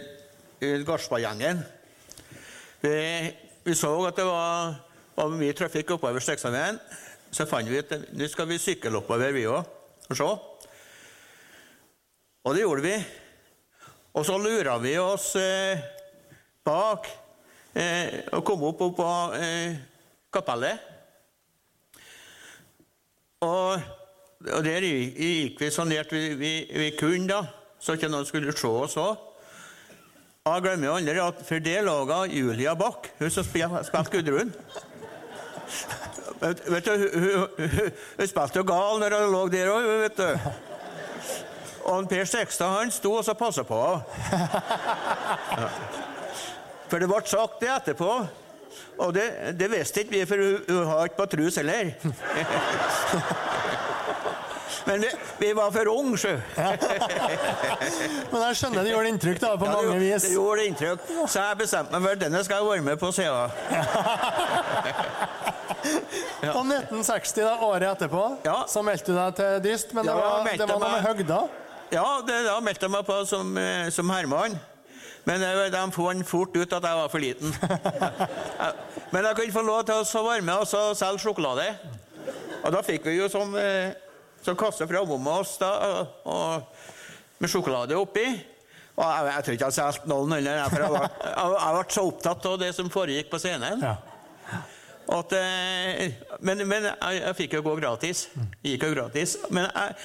eh, 0.63 0.79
Garspa-gjengen. 0.87 1.59
Vi, 2.87 2.95
vi 3.67 3.75
så 3.75 3.93
at 4.07 4.15
det 4.15 4.31
var, 4.31 4.79
var 5.19 5.39
mye 5.43 5.59
trafikk 5.59 5.97
oppover 5.99 6.23
Stekstadveien. 6.23 6.79
Så 7.31 7.45
fant 7.49 7.69
vi 7.69 7.77
at 7.81 7.91
nå 8.17 8.27
skal 8.31 8.47
vi 8.49 8.57
sykle 8.61 8.97
oppover, 8.97 9.31
vi 9.35 9.45
òg, 9.49 9.67
og 10.09 10.17
se. 10.17 10.29
Og 12.47 12.55
det 12.55 12.63
gjorde 12.63 12.85
vi. 12.85 12.95
Og 14.17 14.25
så 14.25 14.37
lura 14.41 14.77
vi 14.81 14.95
oss 14.97 15.27
eh, 15.37 15.77
bak 16.65 17.05
eh, 17.77 18.25
og 18.33 18.41
kom 18.47 18.63
opp, 18.71 18.81
på 18.97 19.09
eh, 19.37 19.77
kapellet. 20.33 20.81
Og, 23.45 23.79
og 24.49 24.65
der 24.65 24.83
gikk 24.83 25.61
vi 25.61 25.69
så 25.71 25.85
nært 25.87 26.11
vi, 26.15 26.33
vi, 26.39 26.53
vi 26.73 26.89
kunne, 26.97 27.29
da, 27.29 27.43
så 27.79 27.95
ikke 27.95 28.09
noen 28.11 28.27
skulle 28.27 28.55
se 28.57 28.67
oss 28.67 28.97
òg. 28.99 29.25
Jeg 30.49 30.63
glemmer 30.65 30.95
aldri 30.97 31.19
at 31.21 31.41
for 31.45 31.61
det 31.61 31.77
laga 31.85 32.23
Julia 32.31 32.73
Bach, 32.79 33.05
hun 33.19 33.29
som 33.31 33.45
spil- 33.45 33.83
spilte 33.85 34.15
Gudrun. 34.17 34.49
Vet, 36.39 36.71
vet 36.71 36.85
du, 36.85 36.91
hun, 37.19 37.47
hun, 38.17 38.27
spilte 38.27 38.59
jo 38.61 38.65
gal 38.67 38.99
når 39.01 39.15
hun 39.19 39.31
lå 39.33 39.41
der 39.51 39.71
òg, 39.73 39.83
vet 40.05 40.17
du. 40.19 40.29
Og 41.83 41.95
han 41.95 42.07
Per 42.07 42.25
Sekstad 42.29 42.69
han 42.77 42.91
sto 42.93 43.11
og 43.17 43.25
så 43.27 43.33
passa 43.35 43.63
på 43.67 43.79
henne. 44.29 45.69
For 46.89 46.97
det 47.01 47.07
ble 47.09 47.19
sagt 47.29 47.59
det 47.61 47.69
etterpå. 47.73 48.11
Og 48.99 49.13
det, 49.15 49.23
det 49.59 49.67
visste 49.71 49.99
ikke 50.03 50.15
vi, 50.15 50.25
for 50.29 50.37
hun, 50.43 50.57
hun 50.69 50.85
har 50.87 51.03
ikke 51.09 51.19
på 51.19 51.25
trus 51.35 51.55
heller. 51.59 51.85
Men 54.89 55.01
vi, 55.01 55.07
vi 55.37 55.53
var 55.53 55.71
for 55.71 55.87
unge, 55.91 56.17
sjø. 56.17 56.39
Men 58.31 58.41
jeg 58.41 58.55
skjønner 58.57 58.83
det 58.83 58.91
gjorde 58.93 59.09
inntrykk 59.13 59.41
da, 59.43 59.51
på 59.59 59.65
Ja, 59.69 59.73
mange 59.75 59.99
vis. 60.01 60.23
det 60.25 60.31
gjorde 60.33 60.65
inntrykk. 60.65 60.99
Så 61.27 61.39
jeg 61.43 61.57
bestemte 61.59 61.91
meg 61.93 62.01
for 62.07 62.13
denne 62.23 62.39
skal 62.47 62.55
jeg 62.63 62.69
være 62.71 62.83
med 62.87 62.97
på 62.97 63.07
Og 65.69 66.63
1960, 66.65 67.43
da, 67.43 67.53
året 67.67 67.87
etterpå, 67.93 68.23
Ja. 68.45 68.63
så 68.67 68.81
meldte 68.85 69.11
du 69.13 69.17
deg 69.17 69.35
til 69.39 69.59
dyst. 69.65 69.93
Men 69.93 70.05
det 70.07 70.13
Ja, 70.13 70.19
var, 70.19 70.43
meldte 70.45 70.65
det 70.65 70.69
var 70.73 70.79
noe 70.79 70.91
med 70.91 71.03
meg. 71.03 71.07
høgda. 71.09 71.39
Ja, 71.91 72.05
det, 72.25 72.35
da 72.45 72.59
meldte 72.61 72.85
jeg 72.85 72.93
meg 72.93 73.05
på 73.07 73.17
som, 73.27 73.57
eh, 73.57 73.89
som 73.93 74.09
herremann. 74.13 74.59
Men 75.25 75.43
eh, 75.43 75.69
de 75.73 75.81
fant 75.91 76.27
fort 76.27 76.55
ut 76.55 76.73
at 76.73 76.83
jeg 76.89 76.99
var 77.01 77.09
for 77.09 77.19
liten. 77.19 77.53
Ja. 78.59 78.71
Men 79.13 79.25
jeg 79.25 79.35
kunne 79.39 79.53
få 79.55 79.61
lov 79.65 79.83
til 79.89 79.95
å 80.01 80.05
så 80.05 80.21
være 80.25 80.45
med 80.45 80.61
og 80.61 80.67
så 80.69 80.83
selge 80.97 81.21
sjokolade. 81.23 81.65
Og 82.63 82.71
da 82.75 82.81
fikk 82.85 83.05
vi 83.09 83.17
jo 83.17 83.27
sånn, 83.31 83.55
eh, 83.57 83.93
sånn 84.45 84.57
kasse 84.59 84.85
fra 84.87 85.01
mamma 85.05 85.39
oss 85.41 85.55
da, 85.61 85.69
og, 85.89 86.29
og, 86.29 86.85
med 87.39 87.49
sjokolade 87.51 87.97
oppi. 87.97 88.25
Og 88.99 89.05
jeg, 89.05 89.27
jeg 89.33 89.43
tror 89.45 89.55
ikke 89.57 89.67
jeg 89.69 89.77
solgte 89.79 90.09
noen 90.11 90.33
heller, 90.35 90.61
for 90.69 90.83
jeg, 90.83 90.91
var, 90.91 91.05
jeg, 91.23 91.51
jeg 91.55 91.75
ble 91.79 91.83
så 91.95 92.05
opptatt 92.09 92.47
av 92.51 92.57
det 92.59 92.71
som 92.75 92.89
foregikk 92.91 93.29
på 93.31 93.39
scenen. 93.41 93.81
Ja. 93.85 93.95
At, 95.09 95.31
eh, 95.33 96.11
men 96.45 96.59
men 96.69 96.85
jeg, 96.85 97.15
jeg 97.23 97.35
fikk 97.39 97.53
jo 97.57 97.63
gå 97.65 97.71
gratis. 97.79 98.27
Gikk 98.61 98.83
jo 98.85 98.91
gratis. 98.93 99.31
Men 99.49 99.65
jeg, 99.65 99.95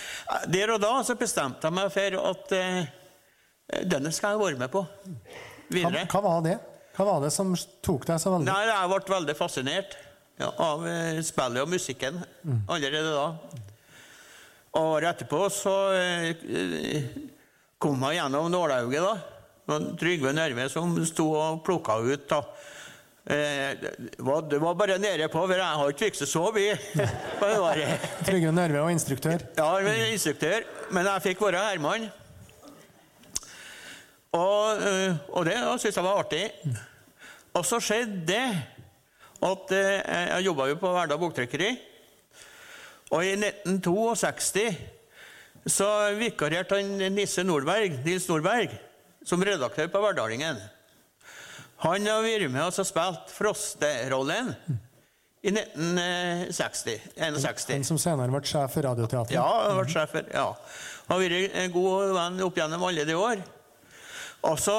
der 0.55 0.73
og 0.73 0.81
da 0.81 0.93
så 1.05 1.17
bestemte 1.21 1.69
jeg 1.69 1.77
meg 1.77 1.91
for 1.93 2.17
at 2.31 2.55
eh, 2.57 2.87
denne 3.85 4.13
skal 4.17 4.33
jeg 4.37 4.41
være 4.47 4.63
med 4.63 4.73
på 4.73 4.81
Hva, 4.87 5.75
videre. 5.77 6.07
hva 6.09 6.23
var 6.25 6.41
det? 6.47 6.57
Hva 6.97 7.05
var 7.11 7.21
det 7.27 7.33
som 7.35 7.53
tok 7.85 8.07
deg 8.09 8.23
så 8.23 8.33
veldig? 8.33 8.49
Nei, 8.49 8.65
Jeg 8.71 8.91
ble 8.95 9.15
veldig 9.17 9.37
fascinert 9.37 9.97
ja, 10.41 10.49
av 10.63 10.87
eh, 10.89 11.21
spillet 11.27 11.65
og 11.67 11.73
musikken 11.75 12.23
allerede 12.71 13.13
da. 13.13 13.29
Og 14.75 14.89
året 14.97 15.11
etterpå 15.13 15.45
så 15.55 15.75
kom 17.79 18.01
jeg 18.09 18.17
gjennom 18.23 18.49
nålauget, 18.51 19.05
da. 19.05 19.15
Det 19.65 19.73
var 19.73 19.85
Trygve 20.01 20.33
Nørve 20.37 20.65
som 20.73 20.97
sto 21.09 21.29
og 21.39 21.61
plukka 21.67 21.99
ut. 22.05 22.25
da. 22.31 22.41
Eh, 23.25 23.77
det, 23.81 24.59
var, 24.61 24.75
bare 24.75 24.99
nede 24.99 25.29
på, 25.33 25.47
for 25.47 25.57
jeg 25.57 25.65
har 25.65 25.93
ikke 25.93 26.11
fikset 26.11 26.29
så 26.29 26.51
mye. 26.53 26.75
Trygve 28.27 28.53
Nørve 28.53 28.83
og 28.85 28.93
instruktør. 28.93 29.47
Ja, 29.57 29.69
jeg 29.79 29.87
var 29.87 30.13
instruktør, 30.13 30.67
men 30.93 31.09
jeg 31.09 31.25
fikk 31.31 31.41
være 31.47 31.63
Herman. 31.71 32.05
Og, 34.35 34.83
eh, 34.83 35.17
og 35.33 35.49
det 35.49 35.57
syntes 35.57 35.97
jeg 35.97 36.05
var 36.05 36.21
artig. 36.21 36.45
Og 37.55 37.65
så 37.65 37.81
skjedde 37.81 38.27
det 38.29 38.45
at 39.45 39.73
eh, 39.73 40.29
jeg 40.35 40.47
jobba 40.51 40.69
jo 40.69 40.79
på 40.83 40.93
Verdal 40.93 41.21
Boktrykkeri. 41.23 41.73
Og 43.15 43.25
i 43.25 43.35
1962 43.39 44.69
så 45.71 45.89
vikarierte 46.19 46.77
han 46.77 47.15
Nisse 47.15 47.45
Nordberg, 47.47 48.03
Nils 48.05 48.29
Nordberg 48.29 48.75
som 49.25 49.41
redaktør 49.41 49.89
på 49.89 50.03
Verdalingen. 50.05 50.59
Han 51.85 52.07
har 52.09 52.23
vært 52.25 52.49
med 52.49 52.65
oss 52.65 52.81
og 52.81 52.87
spilt 52.89 53.29
Froste-rollen 53.35 54.55
i 55.45 55.51
1960. 55.53 57.03
61. 57.21 57.67
Den 57.69 57.85
som 57.85 57.99
senere 58.01 58.33
ble 58.33 58.41
sjef 58.49 58.73
for 58.73 58.81
Radioteatret. 58.87 59.35
Ja, 59.37 59.45
han 59.67 59.77
ble 59.77 59.85
sjef 59.93 60.15
for 60.15 60.25
ja. 60.33 60.47
Har 61.11 61.21
vært 61.21 61.53
en 61.61 61.75
god 61.75 62.15
venn 62.17 62.41
opp 62.47 62.57
gjennom 62.57 62.87
alle 62.89 63.05
de 63.05 63.15
år. 63.19 63.37
Og 64.49 64.57
så 64.61 64.77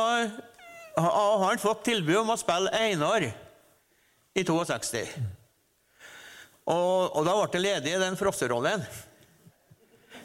har 0.98 1.46
han 1.46 1.62
fått 1.62 1.86
tilbud 1.92 2.18
om 2.24 2.34
å 2.34 2.42
spille 2.42 2.74
Einar 2.74 3.22
i 3.30 4.42
62. 4.42 5.06
Og, 6.66 7.14
og 7.14 7.22
da 7.28 7.34
ble 7.38 7.48
det 7.54 7.62
ledig 7.62 7.94
i 7.94 8.02
den 8.02 8.18
frosserollen. 8.18 8.82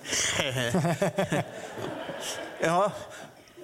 ja. 2.65 2.81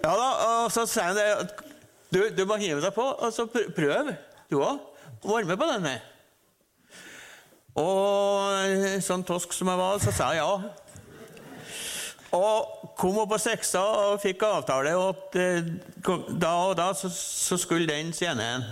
ja 0.03 0.13
da, 0.21 0.29
og 0.29 0.69
så 0.75 0.85
sier 0.85 1.09
han 1.09 1.17
det 1.17 1.65
du, 2.17 2.23
du 2.33 2.45
må 2.49 2.57
hive 2.61 2.81
deg 2.81 2.95
på, 2.97 3.05
og 3.05 3.33
så 3.35 3.45
prøv, 3.53 4.13
du 4.49 4.61
òg. 4.63 4.81
Være 5.27 5.49
med 5.49 5.59
på 5.61 5.69
denne. 5.69 5.95
Og 7.77 9.01
sånn 9.05 9.25
tosk 9.27 9.53
som 9.53 9.69
jeg 9.69 9.81
var, 9.81 10.01
så 10.01 10.13
sa 10.15 10.33
jeg 10.33 10.41
ja. 10.41 10.73
Og 12.37 12.93
kom 12.99 13.21
opp 13.23 13.31
på 13.35 13.39
seksa 13.41 13.83
og 14.11 14.21
fikk 14.21 14.43
avtale 14.49 14.93
eh, 15.39 15.69
da 16.41 16.53
og 16.67 16.75
da 16.77 16.89
så, 16.97 17.09
så 17.13 17.57
skulle 17.61 17.89
den 17.89 18.11
scenen 18.17 18.65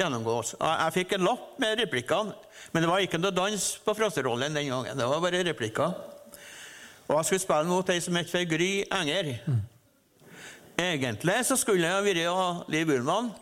gjennomgås. 0.00 0.54
Jeg 0.60 0.94
fikk 0.96 1.16
en 1.16 1.26
lapp 1.26 1.58
med 1.60 1.80
replikkene, 1.82 2.36
men 2.72 2.84
det 2.84 2.88
var 2.88 3.04
ikke 3.04 3.20
noe 3.20 3.34
dans 3.36 3.66
på 3.84 3.96
frosterollen 3.96 4.56
den 4.56 4.70
gangen. 4.70 4.96
Det 4.96 5.08
var 5.10 5.24
bare 5.24 5.42
replikker. 5.50 5.92
Og 7.10 7.16
jeg 7.18 7.26
skulle 7.26 7.42
spille 7.42 7.68
mot 7.68 7.92
ei 7.92 8.00
som 8.00 8.16
het 8.16 8.32
Gry 8.48 8.70
Enger. 8.86 9.34
Egentlig 10.78 11.46
så 11.46 11.56
skulle 11.60 11.84
jeg 11.86 11.92
ha 11.92 12.00
vært 12.04 12.70
Liv 12.72 12.88
Ullmann, 12.94 13.32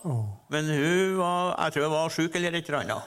men 0.50 0.70
hun 0.72 1.18
var, 1.20 1.54
jeg 1.64 1.72
tror 1.74 1.84
hun 1.86 1.92
var 1.92 2.08
sjuk 2.14 2.34
eller 2.34 2.56
et 2.58 2.68
eller 2.68 2.80
annet. 2.80 3.02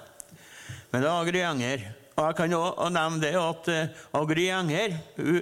Men 0.92 1.02
det 1.02 1.10
var 1.10 1.22
Agri 1.26 1.42
Enger. 1.48 1.84
Og 2.18 2.26
jeg 2.28 2.36
kan 2.38 2.54
også 2.54 2.90
nevne 2.92 3.22
det 3.24 3.34
at 3.40 3.68
uh, 3.72 4.22
Agri 4.22 4.48
Enger 4.52 4.96
hun, 5.18 5.42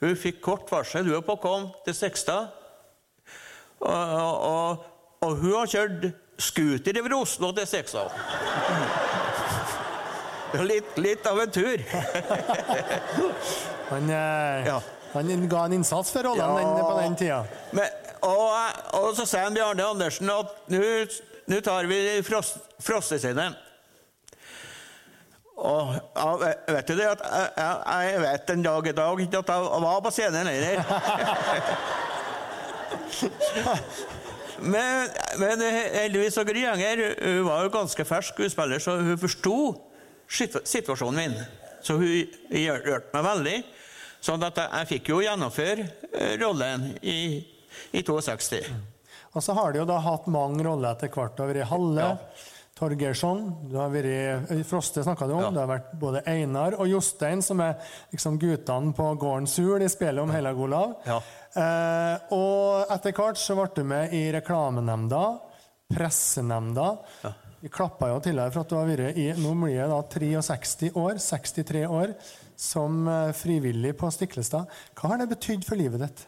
hun 0.00 0.16
fikk 0.16 0.40
kort 0.42 0.70
varsel. 0.72 1.04
Hun 1.06 1.18
er 1.18 1.24
på 1.26 1.34
å 1.36 1.42
komme 1.42 1.72
til 1.86 1.94
Sekstad. 1.98 2.48
Og, 3.80 3.90
og, 3.90 4.84
og, 5.20 5.34
hun 5.42 5.52
har 5.58 5.66
kjørt 5.68 6.06
scooter 6.40 7.00
over 7.02 7.16
Oslo 7.18 7.50
til 7.56 7.66
Sekstad. 7.68 8.14
Det 10.54 10.60
er 10.62 10.68
Litt, 10.70 10.94
litt 11.02 11.26
av 11.26 11.40
en 11.42 11.50
tur. 11.50 11.82
Han, 13.90 14.10
eh, 14.10 14.66
Ja. 14.70 14.78
han 15.12 15.48
ga 15.50 15.64
en 15.66 15.72
innsats 15.80 16.10
for 16.14 16.22
rollen 16.22 16.38
Ja. 16.78 16.84
på 16.86 17.00
den 17.00 17.16
tida. 17.18 17.40
Men, 17.72 17.90
og, 18.24 18.48
og 18.98 19.08
så 19.18 19.24
sier 19.28 19.44
han 19.46 19.54
Bjarne 19.56 19.84
Andersen 19.84 20.30
at 20.32 20.48
nå 20.72 21.58
tar 21.64 21.84
vi 21.90 21.98
frost, 22.24 22.56
frostescenen. 22.82 23.52
Og 25.54 25.92
jeg, 25.94 26.56
vet- 26.74 26.88
du 26.88 26.94
det 26.98 27.06
at 27.12 27.20
jeg, 27.22 27.48
jeg, 27.86 28.20
vet 28.24 28.48
en 28.50 28.64
dag 28.64 28.86
i 28.90 28.94
dag 28.96 29.20
ikke 29.22 29.38
at 29.44 29.50
jeg 29.54 29.82
var 29.84 30.00
på 30.02 30.10
scenen 30.14 30.46
heller. 30.50 30.82
Men, 34.64 35.08
men 35.38 35.60
heldigvis 35.92 36.34
så 36.38 36.44
Gry 36.46 36.62
Enger 36.70 37.00
hun 37.18 37.40
var 37.48 37.64
jo 37.66 37.70
ganske 37.74 38.04
fersk 38.06 38.32
skuespiller, 38.36 38.78
så 38.80 38.94
hun 38.96 39.18
forsto 39.20 39.56
situasjonen 40.30 41.18
min. 41.18 41.34
Så 41.84 41.96
hun 41.98 42.06
hjalp 42.54 43.10
meg 43.12 43.24
veldig. 43.26 43.56
Sånn 44.24 44.46
at 44.46 44.56
jeg, 44.56 44.68
jeg 44.78 44.88
fikk 44.94 45.10
jo 45.12 45.18
gjennomføre 45.20 45.84
eh, 46.14 46.36
rollen 46.40 46.86
i, 47.02 47.42
i 47.92 48.02
62. 48.06 48.60
Og 49.34 49.42
så 49.42 49.54
har 49.56 49.72
de 49.74 49.80
jo 49.82 49.86
da 49.88 49.96
hatt 50.04 50.26
mange 50.30 50.62
roller 50.66 50.94
etter 50.94 51.10
hvert. 51.10 51.36
Det 51.36 51.42
har 51.44 51.54
vært 51.54 51.70
Halle, 51.72 52.10
Ja. 52.10 52.50
Torgersson, 52.74 53.68
du 53.70 53.76
har 53.78 53.90
vært 53.92 54.50
eh, 54.50 54.62
Froste 54.66 55.04
snakka 55.06 55.28
du 55.30 55.36
om. 55.36 55.44
Ja. 55.44 55.50
Det 55.54 55.60
har 55.62 55.68
vært 55.70 55.92
både 56.00 56.22
Einar 56.26 56.74
og 56.82 56.88
Jostein, 56.90 57.38
som 57.42 57.60
er 57.62 57.76
liksom 58.10 58.34
guttene 58.42 58.90
på 58.98 59.06
gården 59.22 59.46
Sul 59.46 59.82
i 59.82 59.88
spillet 59.92 60.18
om 60.22 60.32
Hellag 60.34 60.58
Olav. 60.58 60.96
Ja. 61.06 61.20
Eh, 61.54 62.34
og 62.34 62.90
etter 62.90 63.14
hvert 63.14 63.38
så 63.38 63.54
ble 63.54 63.68
du 63.76 63.84
med 63.86 64.10
i 64.18 64.24
reklamenemnda, 64.34 65.22
pressenemnda. 65.94 66.88
Vi 67.62 67.70
klappa 67.72 68.10
jo 68.10 68.18
til 68.26 68.36
deg 68.42 68.50
for 68.52 68.64
at 68.66 68.72
du 68.72 68.76
har 68.76 68.90
vært 68.90 69.22
i 69.22 69.28
nå 69.38 69.54
blir 69.62 69.76
jeg 69.78 69.88
da 69.94 70.00
63 70.10 70.90
år, 70.98 71.22
63 71.22 71.86
år 71.86 72.12
som 72.60 73.06
eh, 73.08 73.30
frivillig 73.38 73.94
på 74.02 74.10
Stiklestad. 74.12 74.66
Hva 74.98 75.14
har 75.14 75.22
det 75.22 75.30
betydd 75.30 75.62
for 75.66 75.78
livet 75.78 76.02
ditt? 76.08 76.26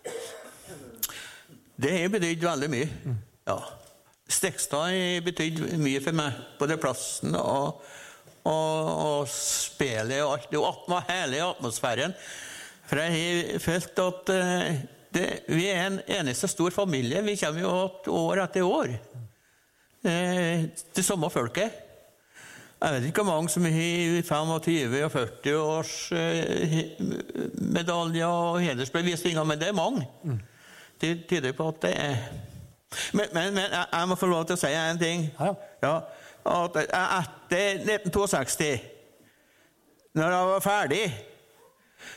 Det 1.77 1.93
har 1.93 2.09
betydd 2.13 2.45
veldig 2.45 2.69
mye. 2.73 3.15
Ja. 3.47 3.59
Stekstad 4.33 4.89
har 4.91 5.25
betydd 5.27 5.61
mye 5.81 6.01
for 6.03 6.17
meg. 6.17 6.41
Både 6.61 6.79
plassen 6.81 7.37
og, 7.37 7.83
og, 8.49 8.91
og 9.07 9.31
spillet 9.31 10.23
og 10.25 10.39
alt. 10.39 10.57
Atma, 10.73 11.03
hele 11.11 11.43
atmosfæren. 11.45 12.17
For 12.87 13.03
jeg 13.03 13.15
har 13.53 13.63
følt 13.63 14.03
at 14.03 14.33
eh, 14.33 14.81
det, 15.17 15.27
vi 15.51 15.69
er 15.73 15.87
en 15.89 16.01
eneste 16.19 16.49
stor 16.49 16.73
familie. 16.75 17.23
Vi 17.23 17.37
kommer 17.37 17.61
jo 17.61 17.85
att 17.85 18.09
år 18.09 18.43
etter 18.45 18.63
år. 18.63 18.89
Eh, 20.07 20.65
det 20.95 21.05
samme 21.05 21.31
folket. 21.31 21.83
Jeg 22.77 22.93
vet 22.93 23.07
ikke 23.09 23.23
hvor 23.25 23.33
mange 23.39 23.49
som 23.49 23.65
har 23.65 24.23
25 24.23 25.05
og 25.05 25.13
40 25.13 25.55
års 25.57 25.95
eh, 26.13 26.83
medaljer 27.57 28.27
og 28.29 28.61
hedersbevisninger, 28.61 29.45
men 29.45 29.59
det 29.59 29.69
er 29.69 29.77
mange. 29.77 30.05
Det 31.01 31.29
tyder 31.29 31.53
på 31.53 31.69
at 31.69 31.81
det 31.83 31.95
er 32.01 32.17
Men, 33.13 33.27
men, 33.33 33.55
men 33.55 33.65
jeg, 33.65 33.87
jeg 33.93 34.09
må 34.09 34.15
få 34.17 34.27
lov 34.31 34.45
til 34.47 34.57
å 34.57 34.61
si 34.61 34.71
en 34.73 34.99
ting. 34.99 35.27
Ja, 35.41 35.55
Ja, 35.83 35.97
at 36.47 36.77
etter 36.87 37.83
1962, 37.83 38.81
når 40.15 40.31
jeg 40.33 40.47
var 40.51 40.61
ferdig, 40.65 41.03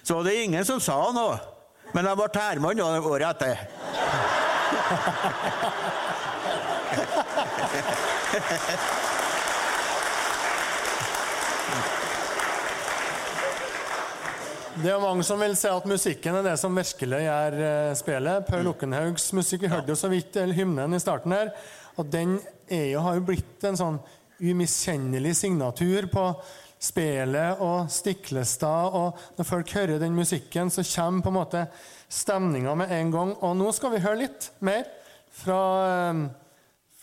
så 0.03 0.15
var 0.15 0.23
det 0.29 0.43
ingen 0.43 0.65
som 0.65 0.79
sa 0.79 1.11
noe. 1.15 1.39
Men 1.93 2.05
jeg 2.05 2.15
ble 2.19 2.29
herremann 2.37 2.79
året 2.85 3.29
etter. 3.33 3.55
Det 14.79 14.87
er 14.93 15.01
mange 15.03 15.25
som 15.27 15.41
vil 15.41 15.57
si 15.59 15.67
at 15.67 15.87
musikken 15.91 16.37
er 16.39 16.45
det 16.45 16.53
som 16.61 16.77
virkelig 16.77 17.17
gjør 17.25 17.55
eh, 17.67 17.89
spillet. 17.99 18.45
Paul 18.47 18.69
Okkenhaugs 18.71 19.25
musikk 19.35 19.65
vi 19.65 19.71
hørte 19.73 19.91
jo 19.91 19.97
så 19.99 20.07
vidt 20.07 20.37
hymnen 20.55 20.95
i 20.95 21.01
starten 21.03 21.33
her. 21.35 21.49
Og 21.99 22.07
den 22.07 22.37
er 22.71 22.85
jo, 22.93 23.01
har 23.03 23.17
jo 23.17 23.25
blitt 23.27 23.65
en 23.67 23.75
sånn 23.75 23.97
umiskjennelig 24.39 25.33
signatur 25.35 26.07
på 26.13 26.23
spillet 26.79 27.59
og 27.65 27.91
Stiklestad. 27.91 28.95
Og 28.95 29.19
når 29.35 29.49
folk 29.49 29.73
hører 29.75 29.99
den 29.99 30.15
musikken, 30.15 30.71
så 30.71 30.85
kommer 30.87 31.27
på 31.27 31.33
en 31.33 31.39
måte 31.41 31.65
stemninga 32.07 32.77
med 32.79 32.93
en 33.01 33.11
gang. 33.17 33.35
Og 33.43 33.57
nå 33.59 33.73
skal 33.75 33.97
vi 33.97 34.03
høre 34.05 34.21
litt 34.21 34.47
mer 34.63 34.87
fra, 35.41 35.61
eh, 35.89 36.23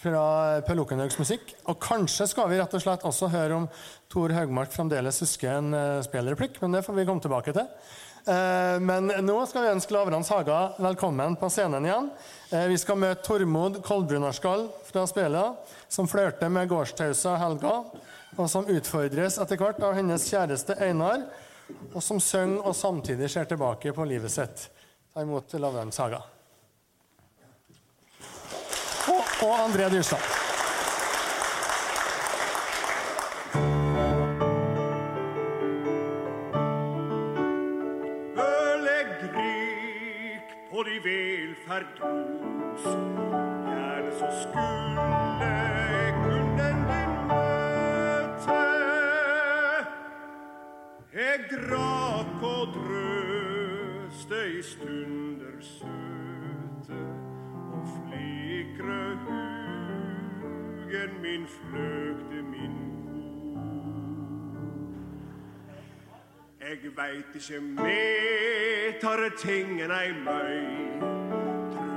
fra 0.00 0.24
Per 0.64 0.80
Lokenhaugs 0.80 1.20
musikk. 1.20 1.58
Og 1.68 1.76
kanskje 1.76 2.32
skal 2.32 2.48
vi 2.48 2.56
rett 2.56 2.72
og 2.72 2.86
slett 2.88 3.04
også 3.04 3.28
høre 3.36 3.60
om 3.60 3.68
Tor 4.12 4.30
Haugmark 4.30 4.72
fremdeles 4.72 5.20
husker 5.20 5.58
en 5.58 5.74
uh, 5.74 6.02
spillreplikk, 6.04 6.60
men 6.62 6.76
det 6.76 6.84
får 6.86 6.94
vi 6.94 7.06
komme 7.08 7.22
tilbake 7.22 7.54
til. 7.56 7.66
Uh, 8.26 8.78
men 8.82 9.10
nå 9.26 9.36
skal 9.46 9.66
vi 9.66 9.72
ønske 9.74 9.94
Lavrans 9.94 10.30
Haga 10.30 10.60
velkommen 10.82 11.34
på 11.38 11.50
scenen 11.50 11.86
igjen. 11.86 12.08
Uh, 12.52 12.66
vi 12.70 12.78
skal 12.78 13.00
møte 13.02 13.26
Tormod 13.26 13.80
Kolbrunarskall 13.86 14.68
fra 14.86 15.06
Spela, 15.10 15.48
som 15.88 16.10
flørter 16.10 16.52
med 16.54 16.70
gårdstausa 16.70 17.34
Helga, 17.42 17.74
og 18.36 18.46
som 18.52 18.70
utfordres 18.70 19.40
etter 19.42 19.58
hvert 19.58 19.82
av 19.82 19.98
hennes 19.98 20.30
kjæreste 20.30 20.78
Einar, 20.86 21.26
og 21.92 22.00
som 22.04 22.22
synger 22.22 22.62
og 22.62 22.78
samtidig 22.78 23.30
ser 23.32 23.50
tilbake 23.50 23.94
på 23.94 24.06
livet 24.06 24.30
sitt. 24.30 24.68
Ta 25.10 25.26
imot 25.26 25.58
Lavrans 25.58 25.98
Haga. 25.98 26.22
Og, 29.06 29.22
og 29.46 29.56
André 29.64 29.90
Dyrstad. 29.90 30.45
Velferd 41.76 41.98
hus. 42.00 42.82
Gjerne 43.66 44.12
så 44.18 44.26
skulle 44.42 46.12
kunden 46.22 46.78
din 46.88 47.26
møte. 47.28 48.62
Jeg 51.14 51.38
drakk 51.50 52.42
og 52.42 52.66
drøste 52.76 54.58
i 54.58 54.62
stunder 54.62 55.60
søte, 55.60 57.00
og 57.72 57.82
flikre 57.96 59.18
hugen 59.26 61.10
min 61.22 61.46
fløgte 61.46 62.42
min. 62.42 62.76
Jeg 66.60 66.78
veit 66.96 67.34
ikke 67.34 67.60
metere 67.60 69.30
tingen 69.38 69.90
ei 69.90 70.12
møy 70.24 71.25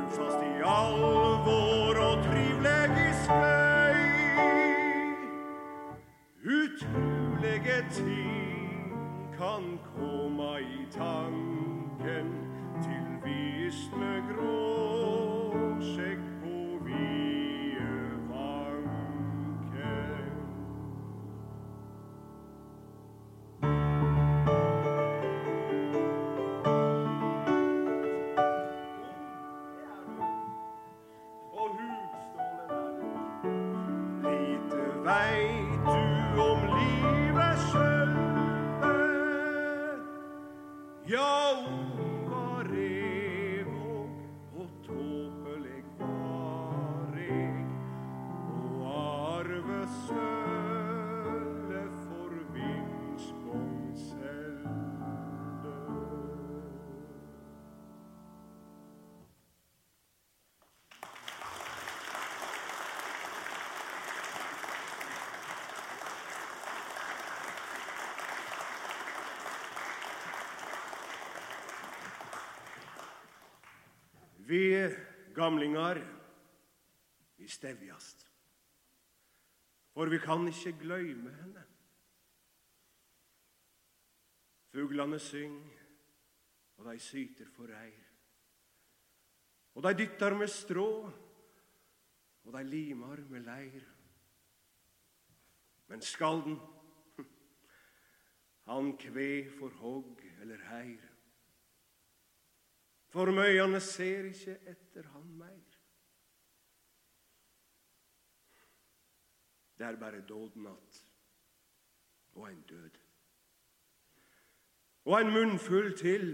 trofast 0.09 0.41
i 0.43 0.61
alvor 0.65 1.97
og 2.09 2.23
trivelig 2.23 3.13
skøy. 3.23 3.99
Utrolige 6.45 7.79
ting 7.91 8.93
kan 9.37 9.79
komme 9.97 10.61
i 10.61 10.85
tanken 10.91 12.27
til 12.83 13.05
visne 13.23 14.23
gråskjegg. 14.31 16.28
Ja, 41.09 41.65
Vi 74.49 74.95
gamlingar, 75.33 75.99
vi 77.37 77.47
stevjast. 77.47 78.23
For 79.93 80.09
vi 80.09 80.17
kan 80.17 80.47
ikke 80.47 80.73
gløyme 80.81 81.33
henne. 81.35 81.65
Fuglane 84.73 85.19
syng, 85.21 85.59
og 86.77 86.89
dei 86.89 86.95
syter 86.97 87.51
for 87.53 87.69
reir. 87.69 88.07
Og 89.77 89.85
dei 89.85 89.93
dyttar 89.99 90.33
med 90.33 90.49
strå, 90.49 90.89
og 92.43 92.57
dei 92.57 92.63
limar 92.65 93.21
med 93.29 93.45
leir. 93.45 93.85
Men 95.93 96.01
skalden, 96.01 96.57
han 98.71 98.95
kve 98.97 99.29
for 99.59 99.77
hogg 99.83 100.25
eller 100.41 100.65
heir. 100.71 101.08
For 103.09 103.31
møyane 103.33 103.79
ser 103.81 104.29
ikke 104.29 104.55
etter 104.69 105.07
han 105.15 105.27
meir. 105.39 105.77
Det 109.79 109.87
er 109.87 109.95
bare 109.95 110.21
dådnatt 110.27 111.05
og 112.35 112.51
en 112.51 112.61
død. 112.69 112.97
Og 115.05 115.21
en 115.21 115.31
munnfull 115.33 115.95
til 115.97 116.33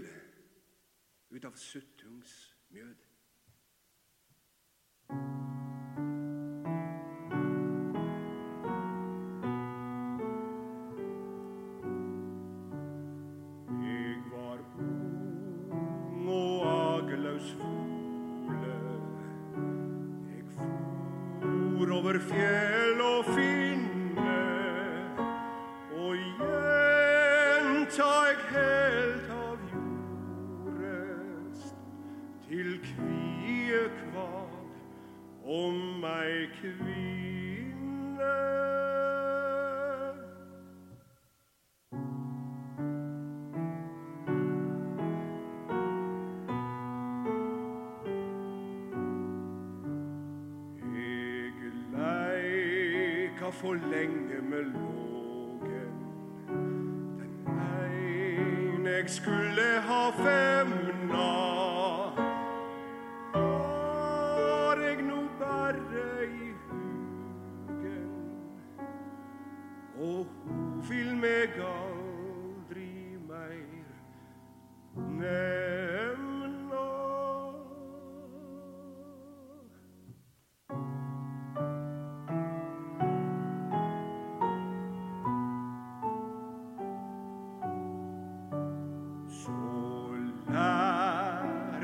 ut 1.30 1.44
av 1.44 1.54
suttungs 1.56 2.32
mjød. 2.68 2.96
Ei 36.64 37.15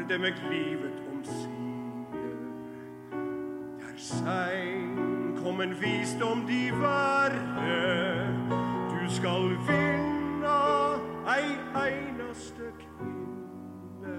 lærde 0.09 0.19
meg 0.19 0.33
livet 0.51 1.03
omsider. 1.15 1.49
Der 3.79 3.97
sein 3.97 4.99
kom 5.45 5.61
en 5.61 5.75
visdom 5.81 6.47
de 6.47 6.71
verre. 6.71 8.27
Du 8.91 9.15
skal 9.15 9.51
vinna 9.69 10.95
ei 11.37 11.59
einaste 11.75 12.63
kvinne. 12.79 14.19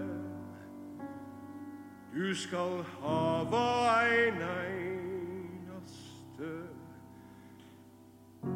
Du 2.16 2.36
skal 2.36 2.86
hava 3.02 4.06
ein 4.06 4.42
einaste 4.42 6.52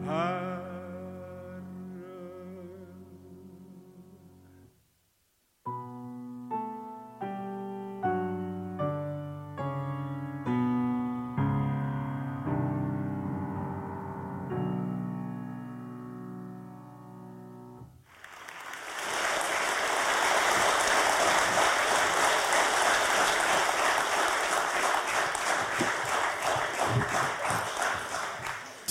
herre. 0.04 0.37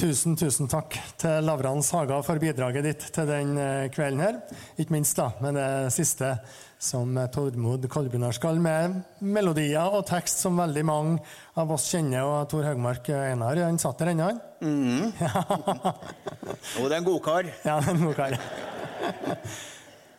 Tusen, 0.07 0.37
tusen 0.39 0.69
takk 0.71 0.95
til 1.19 1.43
Lavrans 1.43 1.89
Haga 1.91 2.21
for 2.23 2.39
bidraget 2.39 2.85
ditt 2.87 3.03
til 3.11 3.27
den 3.27 3.59
eh, 3.59 3.91
kvelden 3.91 4.23
her. 4.23 4.37
Ikke 4.79 4.95
minst 4.95 5.19
da, 5.19 5.35
med 5.43 5.59
det 5.59 5.91
siste 5.97 6.29
som 6.79 7.11
Tormod 7.35 7.83
Kolbjørnar 7.91 8.31
skal 8.37 8.61
med 8.63 9.01
melodier 9.19 9.97
og 9.99 10.07
tekst 10.07 10.39
som 10.45 10.61
veldig 10.61 10.85
mange 10.87 11.19
av 11.59 11.73
oss 11.75 11.89
kjenner. 11.91 12.23
Og 12.23 12.47
Tor 12.53 12.63
Haugmark 12.69 13.11
Einar, 13.11 13.59
han 13.65 13.81
satt 13.83 13.99
der 14.05 14.13
ennå, 14.13 14.29
han? 14.31 14.39
Jo, 16.77 16.87
det 16.87 16.93
er 16.93 17.01
en 17.01 17.09
godkar. 17.09 17.51
Ja, 17.67 17.77
en 17.83 18.07
god 18.07 18.39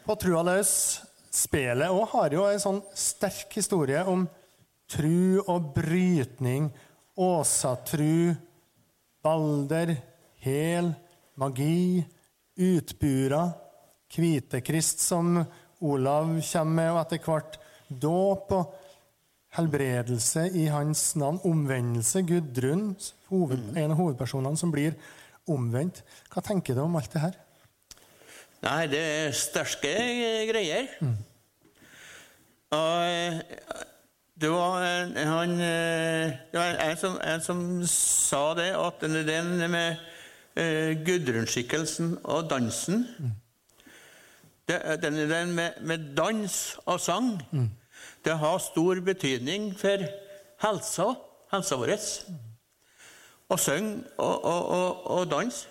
og 0.03 0.19
Trua 0.19 0.43
løs, 0.49 0.71
spelet 1.31 1.95
òg 1.95 2.11
har 2.11 2.35
jo 2.35 2.43
en 2.49 2.65
sånn 2.65 2.83
sterk 2.91 3.55
historie 3.55 4.03
om 4.03 4.27
tru 4.91 5.39
og 5.45 5.71
brytning, 5.79 6.67
åsatru, 7.15 8.35
balder, 9.27 9.95
hel, 10.45 10.91
magi, 11.35 12.03
utbura, 12.57 13.47
Kvitekrist 14.07 15.01
som 15.03 15.33
Olav 15.83 16.29
kommer 16.39 16.75
med, 16.77 16.91
og 16.93 16.99
etter 17.01 17.25
hvert 17.25 17.57
dåp 17.91 18.53
og 18.55 18.69
helbredelse 19.57 20.45
i 20.55 20.63
hans 20.71 21.01
navn. 21.19 21.41
Omvendelse. 21.43 22.23
Gudrun, 22.23 22.93
hoved, 23.27 23.65
en 23.75 23.91
av 23.91 23.99
hovedpersonene 23.99 24.59
som 24.59 24.71
blir 24.71 24.95
omvendt. 25.51 26.05
Hva 26.31 26.43
tenker 26.45 26.77
du 26.77 26.85
om 26.85 26.95
alt 26.95 27.11
det 27.11 27.25
her? 27.25 27.35
Nei, 28.63 28.79
det 28.95 29.03
er 29.03 29.35
sterke 29.35 29.93
greier. 30.49 30.87
Og 32.77 33.03
eh, 33.11 33.43
det 34.41 34.49
var 34.49 34.83
en, 34.85 35.15
han, 35.17 35.51
eh, 35.51 36.35
det 36.51 36.59
var 36.59 36.77
en, 36.83 36.97
som, 36.97 37.17
en 37.23 37.41
som 37.41 37.61
sa 37.89 38.53
det, 38.53 38.69
at 38.77 39.01
den 39.01 39.27
den 39.27 39.71
med 39.71 39.95
uh, 40.59 40.93
Gudrun-skikkelsen 41.05 42.19
og 42.23 42.49
dansen 42.49 43.07
det, 44.67 45.01
Den 45.01 45.17
den 45.29 45.55
med, 45.55 45.81
med 45.81 46.15
dans 46.17 46.77
og 46.85 46.99
sang 46.99 47.41
det 48.25 48.37
har 48.37 48.57
stor 48.57 48.99
betydning 49.01 49.71
for 49.79 50.03
helsa, 50.61 51.13
helsa 51.51 51.75
vår. 51.79 51.93
å 53.49 53.57
synge 53.57 54.03
og, 54.17 54.43
og, 54.43 54.65
og, 54.77 55.05
og 55.17 55.29
danse. 55.31 55.67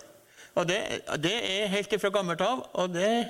Og 0.57 0.65
det, 0.69 0.79
det 1.21 1.35
er 1.37 1.69
helt 1.69 1.93
ifra 1.93 2.09
gammelt 2.11 2.41
av. 2.41 2.63
Og 2.81 2.95
det, 2.95 3.27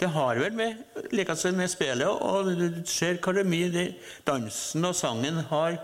det 0.00 0.10
har 0.10 0.40
vel 0.42 0.56
med 0.58 1.10
likeså 1.14 1.52
med 1.54 1.70
spillet 1.70 2.08
og 2.08 2.50
du 2.58 2.80
ser 2.88 3.20
hvor 3.22 3.38
mye 3.46 3.70
de, 3.70 3.84
dansen 4.26 4.84
og 4.88 4.96
sangen 4.98 5.38
har, 5.50 5.78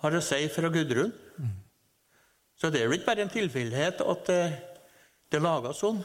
har 0.00 0.16
å 0.16 0.22
si 0.24 0.40
fra 0.52 0.70
Gudrun. 0.72 1.12
Så 2.56 2.70
det 2.72 2.80
er 2.80 2.88
jo 2.88 2.96
ikke 2.96 3.10
bare 3.10 3.26
en 3.26 3.32
tilfeldighet 3.32 4.00
at 4.00 4.28
det, 4.30 4.42
det 5.32 5.42
lages 5.42 5.82
sånn. 5.82 6.00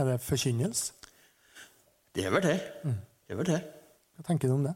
Er 0.00 0.08
det 0.08 0.18
forkynnelse? 0.24 0.96
Det 2.12 2.26
er 2.26 2.32
vel 2.34 2.44
det. 2.44 2.58
Det 2.82 3.34
er 3.34 3.38
vel 3.38 3.48
det. 3.48 3.60
Hva 4.16 4.26
tenker 4.26 4.50
du 4.50 4.56
om 4.56 4.66
det? 4.66 4.74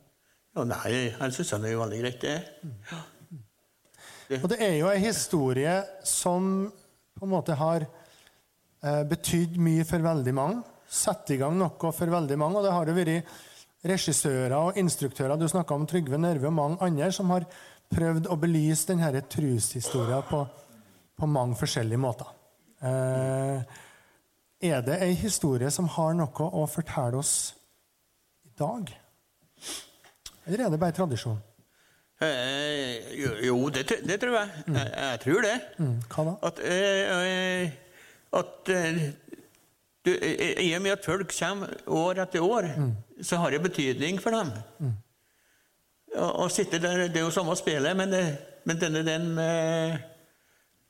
Ja, 0.57 0.65
nei, 0.65 0.93
jeg 0.93 1.35
syns 1.37 1.53
det 1.53 1.73
er 1.73 1.81
veldig 1.83 1.99
greit, 2.01 2.23
det. 2.23 2.37
Ja. 2.93 4.39
Og 4.41 4.49
det 4.51 4.57
er 4.65 4.79
jo 4.79 4.89
ei 4.91 5.03
historie 5.03 5.75
som 6.07 6.71
på 7.17 7.27
en 7.27 7.33
måte 7.33 7.57
har 7.59 7.85
eh, 7.85 9.03
betydd 9.09 9.59
mye 9.63 9.85
for 9.89 10.05
veldig 10.05 10.35
mange. 10.37 10.76
Satt 10.89 11.31
i 11.35 11.39
gang 11.41 11.57
noe 11.59 11.93
for 11.93 12.13
veldig 12.13 12.39
mange. 12.39 12.61
Og 12.61 12.67
det 12.67 12.75
har 12.75 12.91
jo 12.91 12.97
vært 12.97 13.33
regissører 13.87 14.57
og 14.59 14.79
instruktører 14.81 15.39
du 15.39 15.47
om 15.47 15.87
Trygve 15.87 16.19
Nørve 16.19 16.49
og 16.51 16.57
mange 16.57 16.79
andre 16.83 17.11
som 17.15 17.31
har 17.31 17.47
prøvd 17.93 18.29
å 18.31 18.39
belyse 18.41 18.89
denne 18.91 19.23
troshistorien 19.31 20.25
på, 20.27 20.43
på 21.17 21.29
mange 21.31 21.59
forskjellige 21.59 22.03
måter. 22.03 22.31
Eh, 22.83 23.63
er 24.67 24.81
det 24.83 25.01
ei 25.05 25.13
historie 25.15 25.71
som 25.71 25.89
har 25.97 26.17
noe 26.17 26.49
å 26.51 26.67
fortelle 26.71 27.21
oss 27.21 27.55
i 28.47 28.53
dag? 28.59 28.91
Eller 30.47 30.65
er 30.67 30.73
det 30.73 30.81
bare 30.81 30.97
tradisjon? 30.97 31.39
Eh, 32.23 33.13
jo, 33.21 33.33
jo 33.45 33.57
det, 33.69 33.85
det 34.09 34.17
tror 34.23 34.39
jeg. 34.39 34.65
jeg. 34.73 34.93
Jeg 34.97 35.21
tror 35.27 35.43
det. 35.45 35.57
Mm, 35.79 35.97
hva 36.09 36.25
da? 36.29 36.35
At, 36.49 36.63
eh, 36.65 37.11
eh, 37.17 37.75
at 38.41 38.71
eh, 38.73 39.03
du, 40.07 40.13
eh, 40.15 40.61
I 40.63 40.71
og 40.77 40.85
med 40.85 40.95
at 40.97 41.07
folk 41.07 41.33
kommer 41.35 41.73
år 41.91 42.23
etter 42.23 42.45
år, 42.45 42.71
så 43.23 43.41
har 43.43 43.51
det 43.51 43.65
betydning 43.65 44.21
for 44.23 44.37
dem. 44.37 44.53
Å 46.17 46.29
å 46.45 46.49
sitte 46.53 46.79
der, 46.81 47.09
Det 47.09 47.21
er 47.21 47.27
jo 47.27 47.35
samme 47.35 47.57
spillet, 47.59 47.97
men, 47.97 48.15
det, 48.15 48.23
men 48.65 48.79
denne 48.81 49.03
den 49.05 49.27
med 49.37 49.99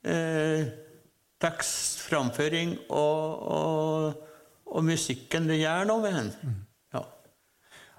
eh, 0.05 0.69
tekstframføring 1.41 2.77
og, 2.89 3.43
og, 3.57 4.23
og 4.71 4.85
musikken, 4.85 5.49
det 5.49 5.59
gjør 5.63 5.89
noe 5.89 6.05
med 6.05 6.21
en. 6.21 6.31
Ja. 6.95 7.03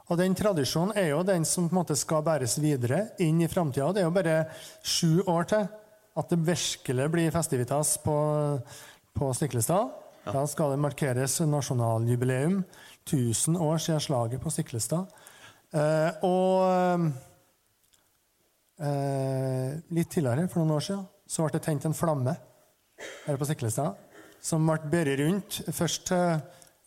Og 0.09 0.19
den 0.23 0.35
tradisjonen 0.39 0.97
er 0.97 1.12
jo 1.12 1.23
den 1.27 1.45
som 1.45 1.69
på 1.69 1.74
en 1.74 1.82
måte 1.82 1.99
skal 1.99 2.24
bæres 2.27 2.57
videre 2.62 3.11
inn 3.23 3.43
i 3.45 3.51
framtida. 3.51 3.90
Det 3.93 4.03
er 4.03 4.09
jo 4.09 4.16
bare 4.16 4.39
sju 4.82 5.20
år 5.27 5.51
til 5.51 5.69
at 6.19 6.32
det 6.32 6.45
virkelig 6.47 7.11
blir 7.12 7.35
festivitas 7.35 7.97
på, 8.03 8.19
på 9.15 9.32
Stiklestad. 9.36 9.93
Da 10.32 10.44
skal 10.50 10.74
det 10.74 10.82
markeres 10.82 11.38
nasjonaljubileum. 11.40 12.60
1000 13.09 13.56
år 13.56 13.78
siden 13.80 14.00
slaget 14.05 14.42
på 14.42 14.50
Stiklestad. 14.52 15.09
Eh, 15.72 16.10
og 16.24 17.09
eh, 18.80 19.78
litt 19.96 20.10
tidligere, 20.12 20.48
for 20.52 20.60
noen 20.60 20.76
år 20.76 20.84
siden, 20.84 21.06
så 21.28 21.44
ble 21.44 21.56
det 21.56 21.64
tent 21.64 21.88
en 21.88 21.96
flamme 21.96 22.36
her 23.24 23.40
på 23.40 23.48
Stiklestad 23.48 23.96
som 24.44 24.68
ble 24.68 24.90
båret 24.92 25.20
rundt. 25.22 25.60
Først 25.74 26.09
til 26.10 26.38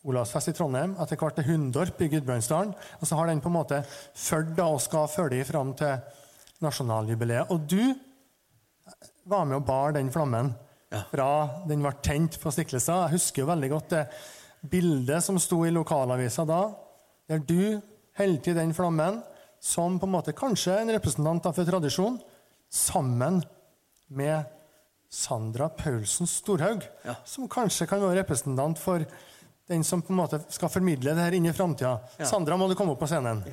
Olavsfest 0.02 0.50
i 0.50 0.54
Trondheim, 0.56 0.96
etter 0.98 1.18
hvert 1.18 1.36
til 1.38 1.46
Hundorp 1.50 2.00
i 2.02 2.10
Gudbrandsdalen. 2.10 2.72
Og 2.98 3.06
så 3.06 3.18
har 3.18 3.30
den 3.30 3.42
på 3.42 3.50
en 3.50 3.58
måte 3.58 3.82
ført 4.18 4.58
og 4.62 4.80
skal 4.82 5.10
følge 5.10 5.46
fram 5.46 5.74
til 5.78 5.98
nasjonaljubileet. 6.62 7.50
Og 7.54 7.66
du 7.70 7.94
var 9.30 9.46
med 9.46 9.60
og 9.60 9.66
bar 9.66 9.94
den 9.94 10.10
flammen. 10.10 10.50
Fra 11.10 11.26
den 11.68 11.82
ble 11.84 11.92
tent 12.04 12.38
på 12.42 12.52
Stiklestad. 12.52 13.06
Jeg 13.08 13.16
husker 13.16 13.42
jo 13.44 13.50
veldig 13.50 13.70
godt 13.72 13.92
det 13.94 14.02
bildet 14.72 15.24
som 15.24 15.38
sto 15.42 15.62
i 15.66 15.72
lokalavisa 15.74 16.44
da, 16.46 16.60
der 17.30 17.40
du 17.42 17.80
holdt 18.18 18.48
i 18.52 18.56
den 18.58 18.74
flammen 18.76 19.22
som 19.62 19.98
på 19.98 20.06
en 20.08 20.14
måte 20.16 20.34
kanskje 20.36 20.74
en 20.82 20.90
representant 20.94 21.46
for 21.54 21.64
tradisjon, 21.68 22.16
sammen 22.72 23.40
med 24.12 24.44
Sandra 25.12 25.68
Paulsen 25.68 26.26
Storhaug, 26.26 26.82
Ja. 27.04 27.14
som 27.24 27.48
kanskje 27.48 27.86
kan 27.86 28.00
være 28.00 28.22
representant 28.22 28.78
for 28.80 29.04
den 29.68 29.84
som 29.84 30.02
på 30.02 30.10
en 30.12 30.18
måte 30.18 30.40
skal 30.52 30.68
formidle 30.72 31.14
det 31.14 31.22
her 31.22 31.32
inn 31.36 31.46
i 31.46 31.52
framtida. 31.52 31.98
Ja. 32.18 32.24
Sandra, 32.26 32.56
må 32.56 32.68
du 32.68 32.74
komme 32.74 32.92
opp 32.96 33.00
på 33.04 33.08
scenen? 33.10 33.44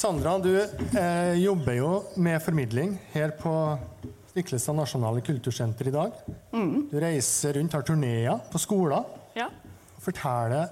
Sandra, 0.00 0.38
du 0.40 0.54
eh, 0.56 1.34
jobber 1.42 1.74
jo 1.76 1.88
med 2.24 2.40
formidling 2.40 2.94
her 3.12 3.34
på 3.36 3.50
Stiklestad 4.30 4.78
nasjonale 4.78 5.20
kultursenter 5.26 5.90
i 5.90 5.92
dag. 5.92 6.14
Du 6.88 6.94
reiser 7.02 7.58
rundt, 7.58 7.74
har 7.76 7.84
turneer 7.84 8.38
på 8.48 8.60
skoler 8.62 9.04
Ja. 9.36 9.50
og 9.98 10.00
forteller 10.06 10.70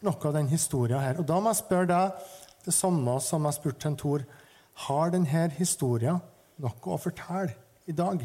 noe 0.00 0.16
av 0.30 0.32
den 0.38 0.48
historien 0.48 1.02
her. 1.02 1.20
Og 1.20 1.28
da 1.28 1.36
må 1.42 1.52
jeg 1.52 1.60
spørre 1.60 1.90
deg 1.90 2.24
det 2.64 2.72
samme 2.72 3.18
som 3.20 3.44
jeg 3.50 3.58
spurte 3.58 3.84
til 3.84 3.98
Tor. 4.00 4.24
Har 4.86 5.12
denne 5.12 5.44
historien 5.58 6.22
noe 6.56 6.94
å 6.96 7.00
fortelle 7.04 7.52
i 7.84 7.92
dag? 7.92 8.24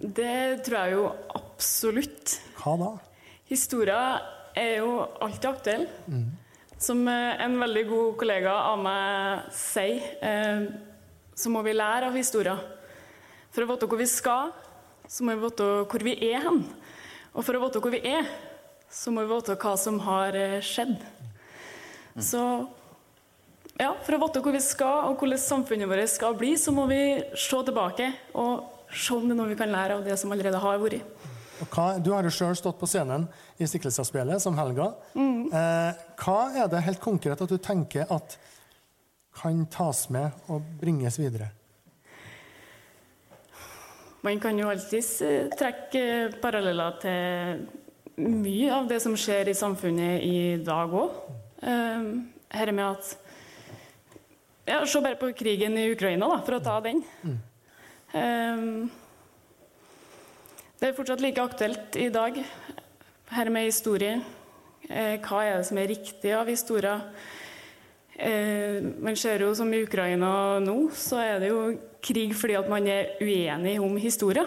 Det 0.00 0.64
tror 0.64 0.78
jeg 0.78 0.96
jo 0.96 1.04
absolutt. 1.36 2.38
Hva 2.62 2.78
da? 2.80 2.94
Historia 3.52 4.00
er 4.56 4.78
jo 4.80 5.02
alltid 5.20 5.50
aktuell. 5.52 5.90
Som 6.80 7.04
eh, 7.08 7.40
en 7.44 7.58
veldig 7.60 7.82
god 7.90 8.12
kollega 8.22 8.54
av 8.70 8.78
meg 8.80 9.48
sier, 9.52 10.00
eh, 10.24 10.62
så 11.36 11.52
må 11.52 11.60
vi 11.66 11.74
lære 11.76 12.08
av 12.08 12.16
historien. 12.16 12.62
For 13.52 13.66
å 13.66 13.68
vite 13.68 13.88
hvor 13.90 14.00
vi 14.00 14.06
skal, 14.08 14.54
så 15.04 15.26
må 15.26 15.34
vi 15.34 15.44
vite 15.44 15.66
hvor 15.84 16.04
vi 16.06 16.14
er 16.30 16.40
hen. 16.46 16.62
Og 17.34 17.44
for 17.44 17.58
å 17.58 17.60
vite 17.66 17.82
hvor 17.84 17.92
vi 17.92 18.00
er, 18.08 18.24
så 18.88 19.12
må 19.12 19.26
vi 19.26 19.34
vite 19.34 19.58
hva 19.60 19.74
som 19.76 20.00
har 20.06 20.38
eh, 20.40 20.56
skjedd. 20.64 20.96
Så 22.16 22.40
ja, 23.76 23.92
for 24.06 24.16
å 24.16 24.22
vite 24.24 24.40
hvor 24.40 24.56
vi 24.56 24.64
skal, 24.64 25.10
og 25.10 25.20
hvordan 25.20 25.44
samfunnet 25.44 25.90
vårt 25.90 26.14
skal 26.14 26.40
bli, 26.40 26.54
så 26.56 26.72
må 26.72 26.88
vi 26.88 27.02
se 27.36 27.60
tilbake 27.68 28.08
og 28.40 28.88
se 28.88 29.18
om 29.18 29.28
det 29.28 29.36
er 29.36 29.42
noe 29.42 29.52
vi 29.52 29.60
kan 29.60 29.76
lære 29.76 30.00
av 30.00 30.08
det 30.08 30.16
som 30.16 30.32
allerede 30.32 30.64
har 30.64 30.80
vært. 30.80 31.28
Hva, 31.68 31.98
du 32.00 32.12
har 32.14 32.24
jo 32.24 32.32
sjøl 32.32 32.56
stått 32.56 32.78
på 32.80 32.88
scenen 32.88 33.26
i 33.60 33.68
Stiklestadspillet 33.68 34.42
som 34.42 34.56
Helga. 34.58 34.92
Eh, 35.16 36.02
hva 36.22 36.38
er 36.56 36.70
det 36.72 36.84
helt 36.86 37.02
konkret 37.02 37.40
at 37.42 37.52
du 37.52 37.58
tenker 37.60 38.08
at 38.08 38.36
kan 39.40 39.64
tas 39.72 40.06
med 40.12 40.50
og 40.50 40.64
bringes 40.80 41.18
videre? 41.20 41.50
Man 44.24 44.40
kan 44.40 44.58
jo 44.60 44.68
alltids 44.68 45.20
eh, 45.24 45.48
trekke 45.56 46.40
paralleller 46.42 46.98
til 47.02 47.62
mye 48.20 48.72
av 48.76 48.88
det 48.88 49.00
som 49.00 49.16
skjer 49.16 49.48
i 49.48 49.56
samfunnet 49.56 50.24
i 50.24 50.40
dag 50.64 50.92
òg. 50.92 51.14
Her 51.60 52.72
med 52.72 52.84
at 52.84 53.14
ja, 54.70 54.86
Se 54.86 55.00
bare 55.02 55.16
på 55.18 55.32
krigen 55.34 55.78
i 55.78 55.88
Ukraina, 55.90 56.28
da, 56.30 56.40
for 56.46 56.58
å 56.58 56.62
ta 56.62 56.76
den. 56.84 57.00
Eh, 58.12 58.60
det 60.80 60.88
er 60.88 60.96
fortsatt 60.96 61.20
like 61.20 61.42
aktuelt 61.42 61.96
i 62.00 62.08
dag. 62.12 62.38
Her 63.30 63.50
med 63.52 63.68
historie. 63.68 64.16
Eh, 64.88 65.20
hva 65.20 65.42
er 65.44 65.60
det 65.60 65.68
som 65.68 65.78
er 65.78 65.90
riktig 65.92 66.32
av 66.34 66.48
historier? 66.48 67.02
Eh, 68.16 68.80
man 69.00 69.16
ser 69.16 69.44
jo 69.44 69.52
som 69.56 69.70
i 69.72 69.82
Ukraina 69.84 70.58
nå, 70.64 70.76
så 70.96 71.20
er 71.22 71.38
det 71.40 71.52
jo 71.52 71.60
krig 72.04 72.32
fordi 72.36 72.56
at 72.58 72.68
man 72.68 72.88
er 72.88 73.14
uenig 73.20 73.76
om 73.80 73.96
historie. 74.00 74.44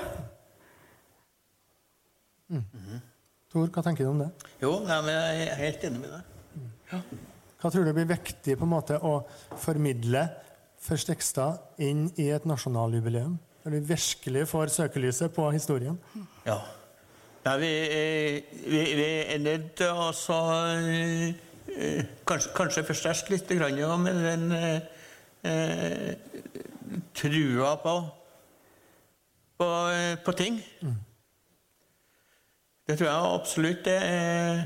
Tor, 3.54 3.70
hva 3.70 3.86
tenker 3.86 4.06
du 4.06 4.12
om 4.12 4.26
det? 4.26 4.30
Jo, 4.62 4.76
nei, 4.86 5.00
men 5.06 5.14
jeg 5.14 5.48
er 5.48 5.62
helt 5.62 5.88
enig 5.90 6.02
med 6.02 6.14
deg. 6.18 7.16
Hva 7.62 7.72
tror 7.72 7.86
du 7.86 7.94
blir 7.96 8.10
viktig 8.10 8.58
på 8.60 8.66
en 8.66 8.74
måte 8.74 8.98
å 9.00 9.20
formidle 9.62 10.26
for 10.84 11.00
Stekstad 11.00 11.82
inn 11.82 12.08
i 12.20 12.28
et 12.34 12.46
nasjonaljubileum? 12.50 13.38
Når 13.64 13.72
vi 13.72 13.80
virkelig 13.88 14.48
får 14.48 14.68
søkelyset 14.68 15.34
på 15.34 15.52
historien? 15.52 16.00
Ja. 16.46 16.58
Nei, 17.46 17.58
vi, 17.60 17.70
eh, 17.92 18.44
vi, 18.72 18.82
vi 18.96 19.06
er 19.34 19.40
nødt 19.40 19.74
til 19.80 19.88
å 20.00 20.10
så, 20.16 20.40
eh, 20.76 21.34
eh, 21.72 22.06
kanskje, 22.28 22.52
kanskje 22.56 22.84
forsterke 22.88 23.34
litt 23.34 23.50
med 24.00 24.20
den 24.24 24.52
eh, 24.52 24.82
eh, 25.44 26.14
trua 27.16 27.76
på, 27.84 27.96
på, 29.58 29.70
eh, 29.92 30.16
på 30.26 30.32
ting. 30.32 30.62
Det 32.88 32.98
tror 32.98 33.08
jeg 33.10 33.36
absolutt 33.40 33.86
det 33.86 34.00
er 34.04 34.64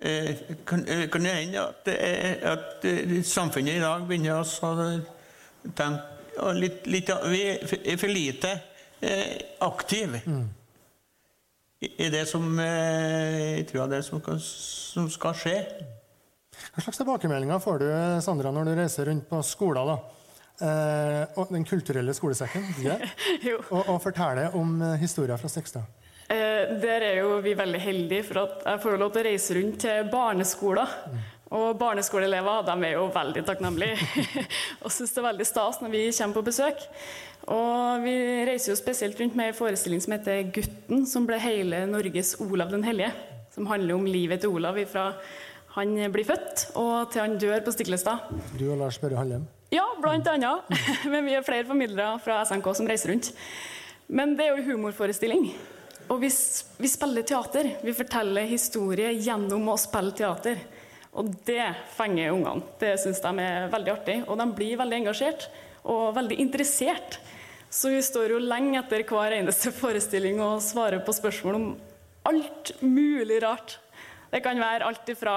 eh, 0.00 0.42
kan, 0.66 0.88
eh, 0.88 1.08
kan 1.10 1.24
det 1.24 1.36
hende 1.36 1.68
at, 1.68 1.88
er, 1.88 2.52
at 2.52 2.84
eh, 2.84 3.22
samfunnet 3.24 3.76
i 3.76 3.84
dag 3.84 4.08
begynner 4.08 4.40
å 4.40 5.04
tenke 5.76 6.13
og 6.42 6.58
litt, 6.58 6.86
litt, 6.90 7.10
Vi 7.30 7.42
er 7.52 7.98
for 8.00 8.10
lite 8.10 8.52
eh, 9.00 9.38
aktive 9.64 10.22
i 11.84 12.08
det 12.08 12.24
som 12.30 12.58
eh, 12.58 13.58
jeg 13.58 13.68
tror 13.68 13.84
er 13.84 13.96
det 13.96 14.02
som, 14.06 14.22
kan, 14.24 14.38
som 14.40 15.08
skal 15.12 15.36
skje. 15.36 15.56
Hva 16.74 16.84
slags 16.84 17.00
tilbakemeldinger 17.00 17.60
får 17.62 17.82
du 17.82 17.88
Sandra, 18.24 18.52
når 18.54 18.70
du 18.70 18.76
reiser 18.78 19.10
rundt 19.10 19.28
på 19.28 19.42
skoler? 19.46 19.90
da? 19.90 19.98
Eh, 20.64 21.38
og 21.40 21.50
Den 21.50 21.66
kulturelle 21.66 22.14
skolesekken 22.14 22.66
ja. 22.84 22.94
Jo. 23.48 23.58
og, 23.70 23.88
og 23.88 24.00
forteller 24.04 24.54
om 24.54 24.76
eh, 24.82 24.96
historier 25.02 25.38
fra 25.40 25.50
Stekstad. 25.50 25.86
Eh, 26.30 26.74
der 26.80 27.04
er 27.10 27.20
jo 27.20 27.40
vi 27.44 27.56
veldig 27.58 27.80
heldige, 27.82 28.26
for 28.30 28.44
at 28.44 28.62
jeg 28.64 28.82
får 28.84 29.00
lov 29.02 29.12
til 29.12 29.24
å 29.24 29.28
reise 29.28 29.56
rundt 29.58 29.80
til 29.84 30.12
barneskoler. 30.12 30.94
Og 31.54 31.76
barneskoleelever 31.78 32.64
de 32.66 32.74
er 32.88 32.96
jo 32.96 33.04
veldig 33.14 33.44
takknemlige 33.46 33.94
og 34.84 34.90
syns 34.90 35.12
det 35.14 35.20
er 35.22 35.28
veldig 35.28 35.46
stas 35.46 35.78
når 35.82 35.92
vi 35.92 36.02
kommer 36.16 36.38
på 36.40 36.48
besøk. 36.48 36.82
Og 37.54 38.04
vi 38.04 38.14
reiser 38.48 38.72
jo 38.72 38.78
spesielt 38.80 39.18
rundt 39.20 39.36
med 39.38 39.52
en 39.52 39.56
forestilling 39.56 40.00
som 40.02 40.16
heter 40.16 40.48
'Gutten', 40.48 41.04
som 41.06 41.26
ble 41.28 41.38
hele 41.38 41.84
Norges 41.86 42.34
Olav 42.40 42.72
den 42.72 42.84
hellige. 42.84 43.12
Som 43.54 43.66
handler 43.66 43.94
om 43.94 44.06
livet 44.06 44.40
til 44.40 44.50
Olav 44.50 44.80
fra 44.90 45.12
han 45.74 45.94
blir 46.12 46.26
født 46.26 46.68
og 46.78 47.10
til 47.10 47.20
han 47.20 47.38
dør 47.38 47.60
på 47.66 47.72
Stiklestad. 47.74 48.18
Du 48.58 48.70
og 48.70 48.78
Lars 48.78 48.98
Børre 48.98 49.18
Hallem. 49.18 49.46
Ja, 49.74 49.84
blant 50.00 50.28
annet. 50.30 50.70
Men 51.12 51.26
vi 51.26 51.34
er 51.34 51.42
flere 51.42 51.66
formidlere 51.66 52.18
fra 52.22 52.44
SNK 52.46 52.68
som 52.78 52.86
reiser 52.86 53.10
rundt. 53.10 53.32
Men 54.08 54.36
det 54.38 54.46
er 54.46 54.52
jo 54.52 54.60
en 54.62 54.68
humorforestilling. 54.70 55.48
Og 56.12 56.20
vi, 56.20 56.30
vi 56.78 56.88
spiller 56.88 57.26
teater. 57.26 57.70
Vi 57.82 57.94
forteller 57.96 58.46
historie 58.46 59.10
gjennom 59.18 59.68
å 59.72 59.76
spille 59.80 60.14
teater. 60.14 60.60
Og 61.14 61.30
det 61.46 61.68
fenger 61.94 62.34
ungene. 62.34 62.64
Det 62.80 62.96
syns 63.02 63.22
de 63.22 63.32
er 63.44 63.70
veldig 63.72 63.92
artig. 63.92 64.18
Og 64.26 64.38
de 64.40 64.48
blir 64.56 64.80
veldig 64.80 65.00
engasjert 65.04 65.48
og 65.84 66.14
veldig 66.16 66.38
interessert. 66.42 67.20
Så 67.70 67.90
vi 67.90 68.02
står 68.02 68.34
jo 68.34 68.42
lenge 68.42 68.78
etter 68.80 69.02
hver 69.06 69.34
eneste 69.38 69.72
forestilling 69.74 70.40
og 70.42 70.62
svarer 70.62 71.02
på 71.04 71.14
spørsmål 71.14 71.58
om 71.58 71.66
alt 72.30 72.74
mulig 72.82 73.40
rart. 73.44 73.78
Det 74.32 74.42
kan 74.42 74.58
være 74.58 74.86
alt 74.88 75.10
ifra 75.12 75.36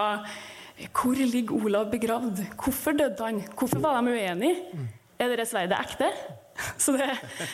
hvor 0.94 1.18
ligger 1.18 1.58
Olav 1.58 1.88
begravd? 1.90 2.44
Hvorfor 2.62 2.94
døde 2.94 3.26
han? 3.26 3.42
Hvorfor 3.58 3.82
var 3.82 4.02
de 4.02 4.14
uenige? 4.14 4.84
Er 5.18 5.32
dere 5.32 5.46
sverdet 5.50 5.78
ekte? 5.80 6.12
Så 6.84 6.94
det, 6.94 7.08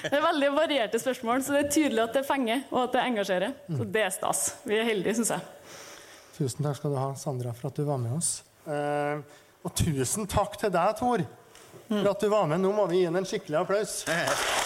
det 0.03 0.11
er 0.15 0.23
veldig 0.23 0.49
varierte 0.55 0.99
spørsmål, 0.99 1.41
så 1.43 1.55
det 1.55 1.61
er 1.65 1.71
tydelig 1.75 2.03
at 2.05 2.13
det 2.15 2.21
fenger 2.23 2.61
og 2.69 2.85
at 2.85 2.93
det 2.93 3.01
engasjerer. 3.03 3.55
Så 3.67 3.87
det 3.95 4.03
er 4.03 4.13
stas. 4.15 4.43
Vi 4.63 4.77
er 4.79 4.87
heldige, 4.87 5.17
syns 5.17 5.33
jeg. 5.35 5.41
Tusen 6.33 6.65
takk 6.65 6.79
skal 6.79 6.93
du 6.93 6.97
ha, 6.97 7.11
Sandra, 7.19 7.53
for 7.53 7.69
at 7.69 7.77
du 7.77 7.85
var 7.85 8.01
med 8.01 8.17
oss. 8.17 8.35
Eh, 8.65 9.21
og 9.63 9.75
tusen 9.77 10.27
takk 10.29 10.57
til 10.59 10.73
deg, 10.73 10.95
Tor, 10.97 11.25
for 11.91 12.11
at 12.15 12.25
du 12.25 12.29
var 12.31 12.49
med. 12.49 12.63
Nå 12.63 12.73
må 12.73 12.87
vi 12.89 13.03
gi 13.03 13.07
ham 13.09 13.21
en 13.21 13.29
skikkelig 13.29 13.61
applaus. 13.61 14.01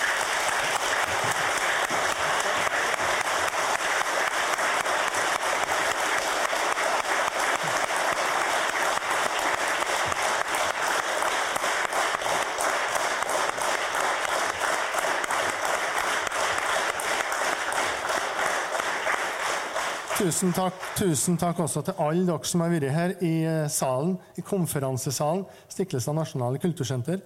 Tusen 20.37 20.53
takk, 20.53 20.83
tusen 20.93 21.37
takk 21.41 21.57
også 21.63 21.81
til 21.81 21.95
alle 21.97 22.21
dere 22.27 22.45
som 22.45 22.61
har 22.61 22.69
vært 22.69 22.91
her 22.93 23.13
i 23.25 23.31
eh, 23.49 23.63
salen, 23.73 24.11
i 24.37 24.43
konferansesalen, 24.45 25.47
Stiklestad 25.65 26.13
nasjonale 26.13 26.61
kultursenter, 26.61 27.23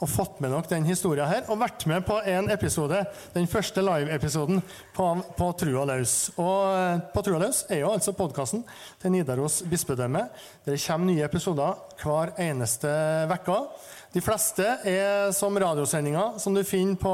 og 0.00 0.10
fått 0.10 0.40
med 0.42 0.50
dere 0.50 0.66
den 0.72 0.88
historien 0.88 1.30
her, 1.30 1.44
og 1.46 1.60
vært 1.60 1.86
med 1.86 2.02
på 2.08 2.16
en 2.32 2.50
episode, 2.50 3.04
den 3.36 3.46
første 3.46 3.84
live-episoden 3.86 4.58
på, 4.96 5.06
på 5.38 5.52
Trua 5.62 5.86
løs. 5.92 6.16
Og 6.42 6.74
eh, 6.74 6.98
på 7.14 7.22
Trua 7.22 7.38
løs 7.44 7.62
er 7.70 7.84
jo 7.84 7.94
altså 7.94 8.16
podkasten 8.18 8.66
til 8.98 9.14
Nidaros 9.14 9.60
bispedømme. 9.70 10.26
Det 10.66 10.80
kommer 10.88 11.12
nye 11.12 11.30
episoder 11.30 11.78
hver 12.02 12.34
eneste 12.50 12.90
uke. 13.30 13.60
De 14.10 14.18
fleste 14.24 14.64
er 14.90 15.30
som 15.36 15.54
radiosendinger 15.54 16.38
som 16.42 16.54
du 16.54 16.64
finner 16.66 16.96
på 16.98 17.12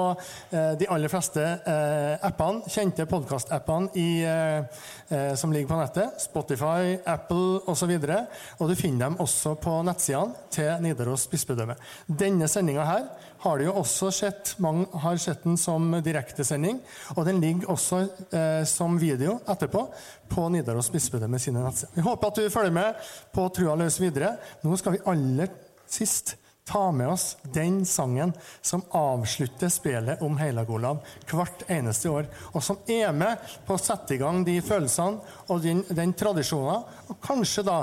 eh, 0.49 0.71
de 0.81 0.87
aller 0.89 1.13
fleste 1.13 1.43
eh, 1.45 2.15
appene, 2.25 2.65
kjente 2.73 3.05
podkastappene 3.11 3.91
eh, 4.01 5.35
som 5.37 5.53
ligger 5.53 5.69
på 5.69 5.81
nettet. 5.81 6.23
Spotify, 6.25 6.97
Apple 7.05 7.61
osv. 7.69 7.93
Og, 7.93 8.15
og 8.59 8.71
du 8.71 8.75
finner 8.79 9.11
dem 9.11 9.19
også 9.21 9.53
på 9.61 9.75
nettsidene 9.85 10.49
til 10.57 10.87
Nidaros 10.87 11.27
bispedømme. 11.29 11.77
Denne 12.09 12.49
sendinga 12.49 12.89
her 12.89 13.05
har 13.45 13.59
du 13.59 13.67
jo 13.67 13.77
også 13.83 14.09
sett, 14.15 14.55
mange 14.65 14.89
har 15.05 15.21
sett 15.21 15.45
den 15.45 15.61
som 15.61 15.99
direktesending. 16.01 16.81
Og 17.17 17.29
den 17.29 17.43
ligger 17.45 17.75
også 17.77 18.01
eh, 18.31 18.65
som 18.65 18.97
video 19.01 19.37
etterpå 19.45 19.85
på 20.33 20.49
Nidaros 20.55 20.89
bispedømme 20.95 21.39
sine 21.43 21.61
nettsider. 21.61 21.93
Vi 21.99 22.09
håper 22.09 22.33
at 22.33 22.41
du 22.41 22.49
følger 22.57 22.75
med 22.81 23.07
på 23.37 23.47
Trua 23.53 23.77
løs 23.85 24.01
videre. 24.01 24.33
Nå 24.65 24.81
skal 24.81 24.97
vi 24.97 25.05
aller 25.13 25.53
sist 25.87 26.39
ta 26.67 26.93
med 26.93 27.09
oss 27.09 27.37
den 27.43 27.85
sangen 27.87 28.33
som 28.61 28.83
avslutter 28.91 29.71
spillet 29.71 30.23
om 30.23 30.39
Heilag-Olav 30.39 30.99
hvert 31.31 31.63
eneste 31.71 32.11
år, 32.11 32.27
og 32.53 32.65
som 32.65 32.81
er 32.91 33.13
med 33.15 33.39
på 33.67 33.77
å 33.77 33.83
sette 33.83 34.17
i 34.17 34.21
gang 34.21 34.43
de 34.47 34.59
følelsene 34.65 35.47
og 35.47 35.63
den, 35.63 35.85
den 35.95 36.15
tradisjonen, 36.19 36.83
og 37.07 37.21
kanskje 37.23 37.67
da 37.67 37.79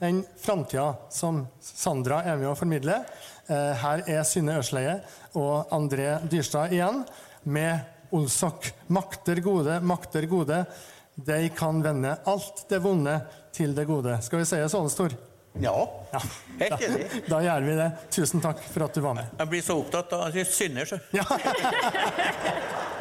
den 0.00 0.22
framtida 0.40 0.94
som 1.12 1.44
Sandra 1.60 2.22
er 2.24 2.40
med 2.40 2.50
å 2.50 2.56
formidle. 2.58 2.98
Eh, 3.48 3.72
her 3.82 4.04
er 4.08 4.26
Synne 4.28 4.58
Ørsleie 4.60 4.98
og 5.36 5.72
André 5.72 6.18
Dyrstad 6.28 6.74
igjen 6.76 7.04
med 7.44 8.12
Olsok. 8.16 8.72
Makter 8.92 9.40
gode, 9.44 9.80
makter 9.80 10.28
gode. 10.30 10.64
De 11.16 11.46
kan 11.56 11.80
vende 11.84 12.16
alt 12.28 12.66
det 12.68 12.82
vonde 12.84 13.16
til 13.56 13.72
det 13.76 13.86
gode. 13.88 14.18
Skal 14.24 14.42
vi 14.42 14.48
si 14.48 14.60
det 14.60 14.68
sånn, 14.72 14.92
Stor? 14.92 15.16
Ja, 15.60 15.76
Ja. 16.12 16.20
helt 16.60 16.80
enig. 16.86 17.06
Da 17.28 17.38
gjør 17.44 17.64
vi 17.66 17.74
det. 17.78 17.90
Tusen 18.14 18.40
takk 18.44 18.60
for 18.72 18.84
at 18.86 18.94
du 18.94 19.00
var 19.04 19.14
med. 19.18 19.24
Jeg 19.38 19.48
blir 19.52 19.62
så 19.64 19.76
opptatt 19.80 20.12
av 20.16 20.26
at 20.28 20.34
jeg 20.34 20.46
synder, 20.46 20.84
så. 20.88 20.98
Ja. 21.16 21.24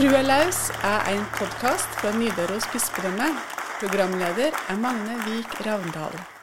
trua 0.00 0.22
laus 0.24 0.60
er 0.80 1.10
en 1.12 1.26
podkast 1.36 1.98
fra 2.00 2.14
Nidaros 2.16 2.64
bispedømme. 2.72 3.28
Programleder 3.82 4.56
er 4.72 4.80
Magne 4.80 5.20
Vik 5.26 5.60
Ravndal. 5.66 6.39